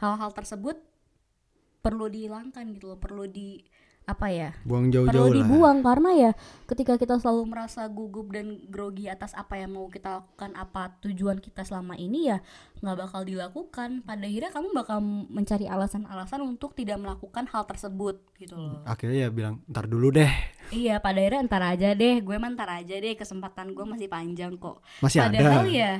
hal-hal 0.00 0.32
tersebut 0.32 0.76
perlu 1.80 2.10
dihilangkan 2.10 2.66
gitu 2.74 2.92
loh 2.92 3.00
perlu 3.00 3.30
di 3.30 3.62
apa 4.06 4.30
ya 4.30 4.54
buang 4.62 4.86
perlu 4.86 5.10
jauh-jauh 5.10 5.28
lah. 5.28 5.36
dibuang 5.42 5.78
karena 5.82 6.10
ya 6.14 6.30
ketika 6.70 6.94
kita 6.94 7.18
selalu 7.18 7.50
merasa 7.50 7.90
gugup 7.90 8.30
dan 8.30 8.62
grogi 8.70 9.10
atas 9.10 9.34
apa 9.34 9.58
yang 9.58 9.74
mau 9.74 9.90
kita 9.90 10.22
lakukan 10.22 10.54
apa 10.54 10.94
tujuan 11.02 11.42
kita 11.42 11.66
selama 11.66 11.98
ini 11.98 12.30
ya 12.30 12.38
nggak 12.86 12.96
bakal 13.02 13.26
dilakukan. 13.26 14.06
Pada 14.06 14.22
akhirnya 14.22 14.54
kamu 14.54 14.68
bakal 14.76 14.98
mencari 15.02 15.66
alasan-alasan 15.66 16.38
untuk 16.44 16.78
tidak 16.78 17.02
melakukan 17.02 17.50
hal 17.50 17.66
tersebut 17.66 18.22
gitu 18.38 18.54
loh. 18.54 18.86
Akhirnya 18.86 19.26
ya 19.26 19.30
bilang 19.34 19.58
ntar 19.66 19.90
dulu 19.90 20.14
deh. 20.14 20.30
Iya 20.70 21.02
pada 21.02 21.18
akhirnya 21.18 21.42
ntar 21.50 21.62
aja 21.66 21.88
deh. 21.90 22.22
Gue 22.22 22.38
mah 22.38 22.54
ntar 22.54 22.70
aja 22.70 22.94
deh 22.94 23.14
kesempatan 23.18 23.74
gue 23.74 23.84
masih 23.90 24.06
panjang 24.06 24.54
kok. 24.54 24.86
Masih 25.02 25.18
padahal 25.18 25.66
ada 25.66 25.70
ya 25.72 25.92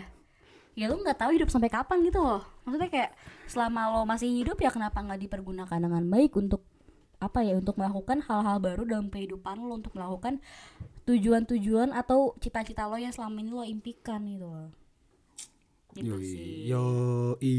ya 0.77 0.93
lu 0.93 1.01
nggak 1.01 1.17
tahu 1.17 1.35
hidup 1.35 1.51
sampai 1.51 1.73
kapan 1.73 2.07
gitu 2.07 2.23
loh. 2.23 2.47
Maksudnya 2.63 2.87
kayak 2.87 3.11
selama 3.51 3.91
lo 3.91 4.07
masih 4.07 4.31
hidup 4.31 4.61
ya 4.63 4.71
kenapa 4.71 5.03
nggak 5.03 5.27
dipergunakan 5.27 5.79
dengan 5.81 6.05
baik 6.07 6.39
untuk 6.39 6.63
apa 7.17 7.41
ya 7.41 7.57
untuk 7.57 7.81
melakukan 7.81 8.21
hal-hal 8.29 8.61
baru 8.61 8.85
dalam 8.85 9.09
kehidupan 9.09 9.57
lo 9.65 9.81
untuk 9.81 9.97
melakukan 9.97 10.45
tujuan-tujuan 11.09 11.97
atau 11.97 12.37
cita-cita 12.37 12.85
lo 12.85 13.01
yang 13.01 13.15
selama 13.15 13.41
ini 13.41 13.51
lo 13.53 13.65
impikan 13.65 14.21
gitu 14.29 14.47
loh. 14.47 14.69
Gitu 15.97 16.13
sih. 16.21 16.69
Yo 16.69 16.85
i 17.41 17.55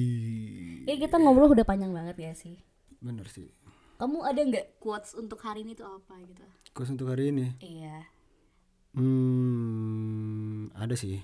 ya 0.86 0.94
kita 0.94 1.18
ngobrol 1.18 1.58
udah 1.58 1.66
panjang 1.66 1.90
banget 1.90 2.18
ya 2.22 2.34
sih. 2.38 2.62
Bener 3.02 3.26
sih. 3.34 3.50
Kamu 3.98 4.22
ada 4.22 4.38
nggak 4.38 4.78
quotes 4.78 5.18
untuk 5.18 5.42
hari 5.42 5.66
ini 5.66 5.74
tuh 5.74 5.90
apa 5.90 6.14
gitu? 6.22 6.46
Kos 6.78 6.94
untuk 6.94 7.10
hari 7.10 7.34
ini? 7.34 7.58
Iya. 7.58 8.06
Hmm 8.94 10.70
ada 10.78 10.94
sih. 10.94 11.18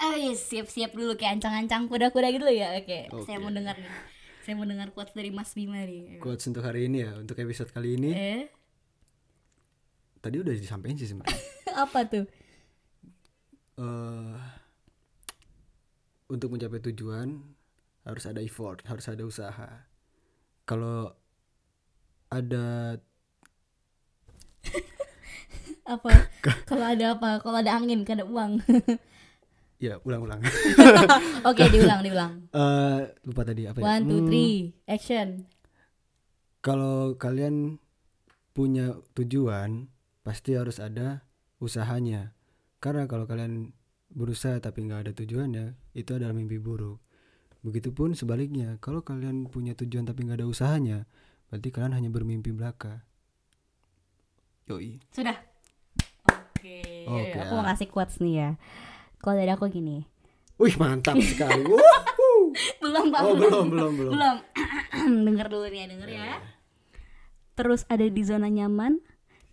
Oh 0.00 0.16
iya 0.18 0.34
siap-siap 0.34 0.98
dulu 0.98 1.14
kayak 1.14 1.38
ancang-ancang 1.38 1.86
kuda-kuda 1.86 2.34
gitu 2.34 2.50
ya. 2.50 2.74
Oke, 2.74 3.06
Oke. 3.14 3.22
saya 3.28 3.38
mau 3.38 3.54
dengar 3.54 3.78
nih 3.78 4.18
Saya 4.50 4.58
mau 4.58 4.66
dengar 4.66 4.90
quotes 4.90 5.14
dari 5.14 5.30
Mas 5.30 5.54
Bima 5.54 5.78
nih. 5.78 6.18
Quotes 6.18 6.42
untuk 6.50 6.66
hari 6.66 6.90
ini 6.90 7.06
ya 7.06 7.14
untuk 7.22 7.38
episode 7.38 7.70
kali 7.70 7.94
ini. 7.94 8.10
Eh? 8.10 8.50
Tadi 10.18 10.42
udah 10.42 10.50
disampaikan 10.50 10.98
sih 10.98 11.06
sebenarnya. 11.06 11.38
Apa 11.86 12.02
tuh? 12.10 12.26
Eh 13.78 14.38
untuk 16.34 16.50
mencapai 16.50 16.82
tujuan 16.90 17.38
harus 18.02 18.26
ada 18.26 18.42
effort, 18.42 18.82
harus 18.90 19.06
ada 19.06 19.22
usaha. 19.22 19.86
Kalau 20.66 21.14
ada 22.34 22.98
apa? 25.94 26.10
Kalau 26.66 26.86
ada 26.90 27.14
apa? 27.14 27.38
Kalau 27.38 27.54
ada 27.54 27.70
angin 27.70 28.02
kalau 28.02 28.18
ada 28.18 28.26
uang 28.26 28.52
ya 29.80 29.96
ulang-ulang. 30.06 30.40
oke 31.48 31.64
diulang 31.72 32.00
diulang 32.04 32.32
Eh 32.54 33.00
lupa 33.26 33.42
tadi 33.46 33.62
apa 33.70 33.80
ya? 33.86 33.90
one 33.90 34.04
two 34.06 34.20
Hmm, 34.20 34.26
three 34.26 34.74
action 34.86 35.46
Kalau 36.66 37.16
kalian 37.16 37.80
punya 38.56 38.86
tujuan, 39.16 39.88
pasti 40.26 40.50
harus 40.60 40.76
ada 40.88 41.24
usahanya. 41.66 42.36
Karena 42.84 43.04
kalau 43.08 43.24
kalian 43.30 43.72
berusaha 44.12 44.56
tapi 44.60 44.84
nggak 44.86 45.00
ada 45.08 45.12
tujuannya, 45.20 45.66
itu 45.96 46.10
adalah 46.16 46.34
mimpi 46.36 46.58
buruk. 46.60 46.98
Begitupun 47.66 48.10
sebaliknya, 48.20 48.76
kalau 48.84 49.00
kalian 49.04 49.48
punya 49.54 49.72
tujuan 49.80 50.04
tapi 50.08 50.20
nggak 50.28 50.38
ada 50.44 50.48
usahanya, 50.54 50.98
berarti 51.48 51.68
kalian 51.74 51.94
hanya 51.98 52.10
bermimpi 52.12 52.50
belaka. 52.52 52.94
Yoi. 54.68 55.00
Sudah 55.10 55.36
oke 56.28 56.78
Oke, 57.08 57.38
aku 57.40 57.52
mau 57.56 57.66
kasih 57.66 57.88
quotes 57.90 58.16
nih 58.22 58.34
ya 58.36 58.50
kalau 59.20 59.36
dari 59.38 59.52
aku 59.52 59.68
gini 59.70 60.04
Wih 60.60 60.76
mantap 60.76 61.16
sekali. 61.24 61.64
Belum 62.84 63.08
Pak 63.08 63.20
oh 63.24 63.32
belum 63.32 63.66
belum 63.72 63.92
belum. 63.96 64.12
Belum 64.12 64.36
Dengar 65.28 65.48
dulu 65.48 65.64
nih 65.72 65.80
ya, 65.80 65.86
denger 65.88 66.10
ya 66.12 66.36
terus 67.60 67.84
ada 67.92 68.08
di 68.08 68.22
zona 68.24 68.48
nyaman 68.48 69.04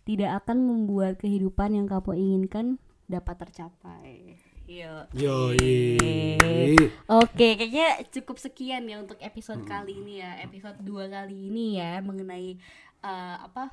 tidak 0.07 0.39
akan 0.39 0.63
membuat 0.63 1.19
kehidupan 1.19 1.75
yang 1.75 1.91
kamu 1.91 2.15
inginkan 2.15 2.79
dapat 3.11 3.35
tercapai 3.43 4.39
Yo. 4.67 5.07
Yoi. 5.15 6.75
Oke, 7.07 7.55
kayaknya 7.55 8.03
cukup 8.11 8.35
sekian 8.35 8.83
ya 8.83 8.99
untuk 8.99 9.15
episode 9.23 9.63
kali 9.63 9.95
ini 9.95 10.19
ya, 10.19 10.43
episode 10.43 10.83
2 10.83 11.07
kali 11.07 11.47
ini 11.47 11.79
ya 11.79 12.03
mengenai 12.03 12.59
eh, 12.99 13.37
apa 13.47 13.71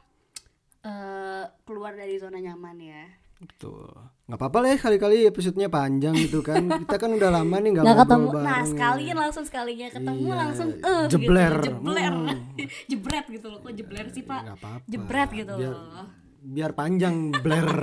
eh, 0.86 1.50
keluar 1.66 1.98
dari 1.98 2.14
zona 2.14 2.38
nyaman 2.38 2.78
ya. 2.78 3.10
Betul. 3.42 3.90
Nggak 4.24 4.40
apa-apa 4.40 4.58
lah 4.64 4.68
ya 4.72 4.78
kali-kali 4.80 5.16
episodenya 5.28 5.68
panjang 5.68 6.16
gitu 6.16 6.40
kan. 6.40 6.64
Kita 6.88 6.96
kan 6.96 7.10
udah 7.12 7.28
lama 7.28 7.56
nih 7.60 7.70
nggak 7.76 7.84
ngobrol 7.84 8.00
ketemu. 8.08 8.28
bareng. 8.32 8.46
Nah, 8.48 8.56
ya. 8.56 8.64
sekalian 8.72 9.16
langsung 9.20 9.44
sekalinya 9.44 9.88
ketemu 9.92 10.24
Iya, 10.24 10.34
langsung 10.40 10.68
eh 10.80 11.04
jebler. 11.12 11.54
gitu, 11.60 11.68
jebler. 11.68 12.12
Hmm. 12.16 12.38
Jebret 12.90 13.26
gitu 13.28 13.46
loh. 13.52 13.58
Kok 13.60 13.72
jebler 13.76 14.06
sih, 14.08 14.24
Pak? 14.24 14.40
Nggak 14.48 14.58
apa-apa. 14.64 14.86
Jebret 14.88 15.30
gitu 15.36 15.52
biar, 15.60 15.72
loh. 15.76 16.06
Biar 16.40 16.70
panjang 16.72 17.14
bler. 17.36 17.68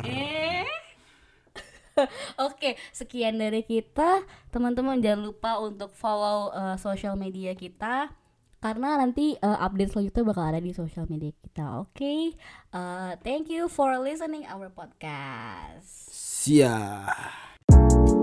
Eh. 0.00 0.64
Oke, 2.40 2.80
sekian 2.96 3.36
dari 3.36 3.60
kita. 3.60 4.24
Teman-teman 4.48 4.96
jangan 5.04 5.28
lupa 5.28 5.60
untuk 5.60 5.92
follow 5.92 6.48
eh, 6.56 6.76
social 6.80 7.20
media 7.20 7.52
kita 7.52 8.08
karena 8.60 9.00
nanti 9.00 9.34
eh, 9.40 9.58
update 9.58 9.96
selanjutnya 9.96 10.24
bakal 10.28 10.44
ada 10.44 10.60
di 10.60 10.76
social 10.76 11.08
media 11.08 11.32
kita. 11.32 11.82
Oke. 11.82 12.36
Eh, 12.70 13.12
thank 13.24 13.48
you 13.48 13.66
for 13.66 13.96
listening 13.96 14.44
our 14.46 14.68
podcast. 14.68 16.12
Siap. 16.12 18.19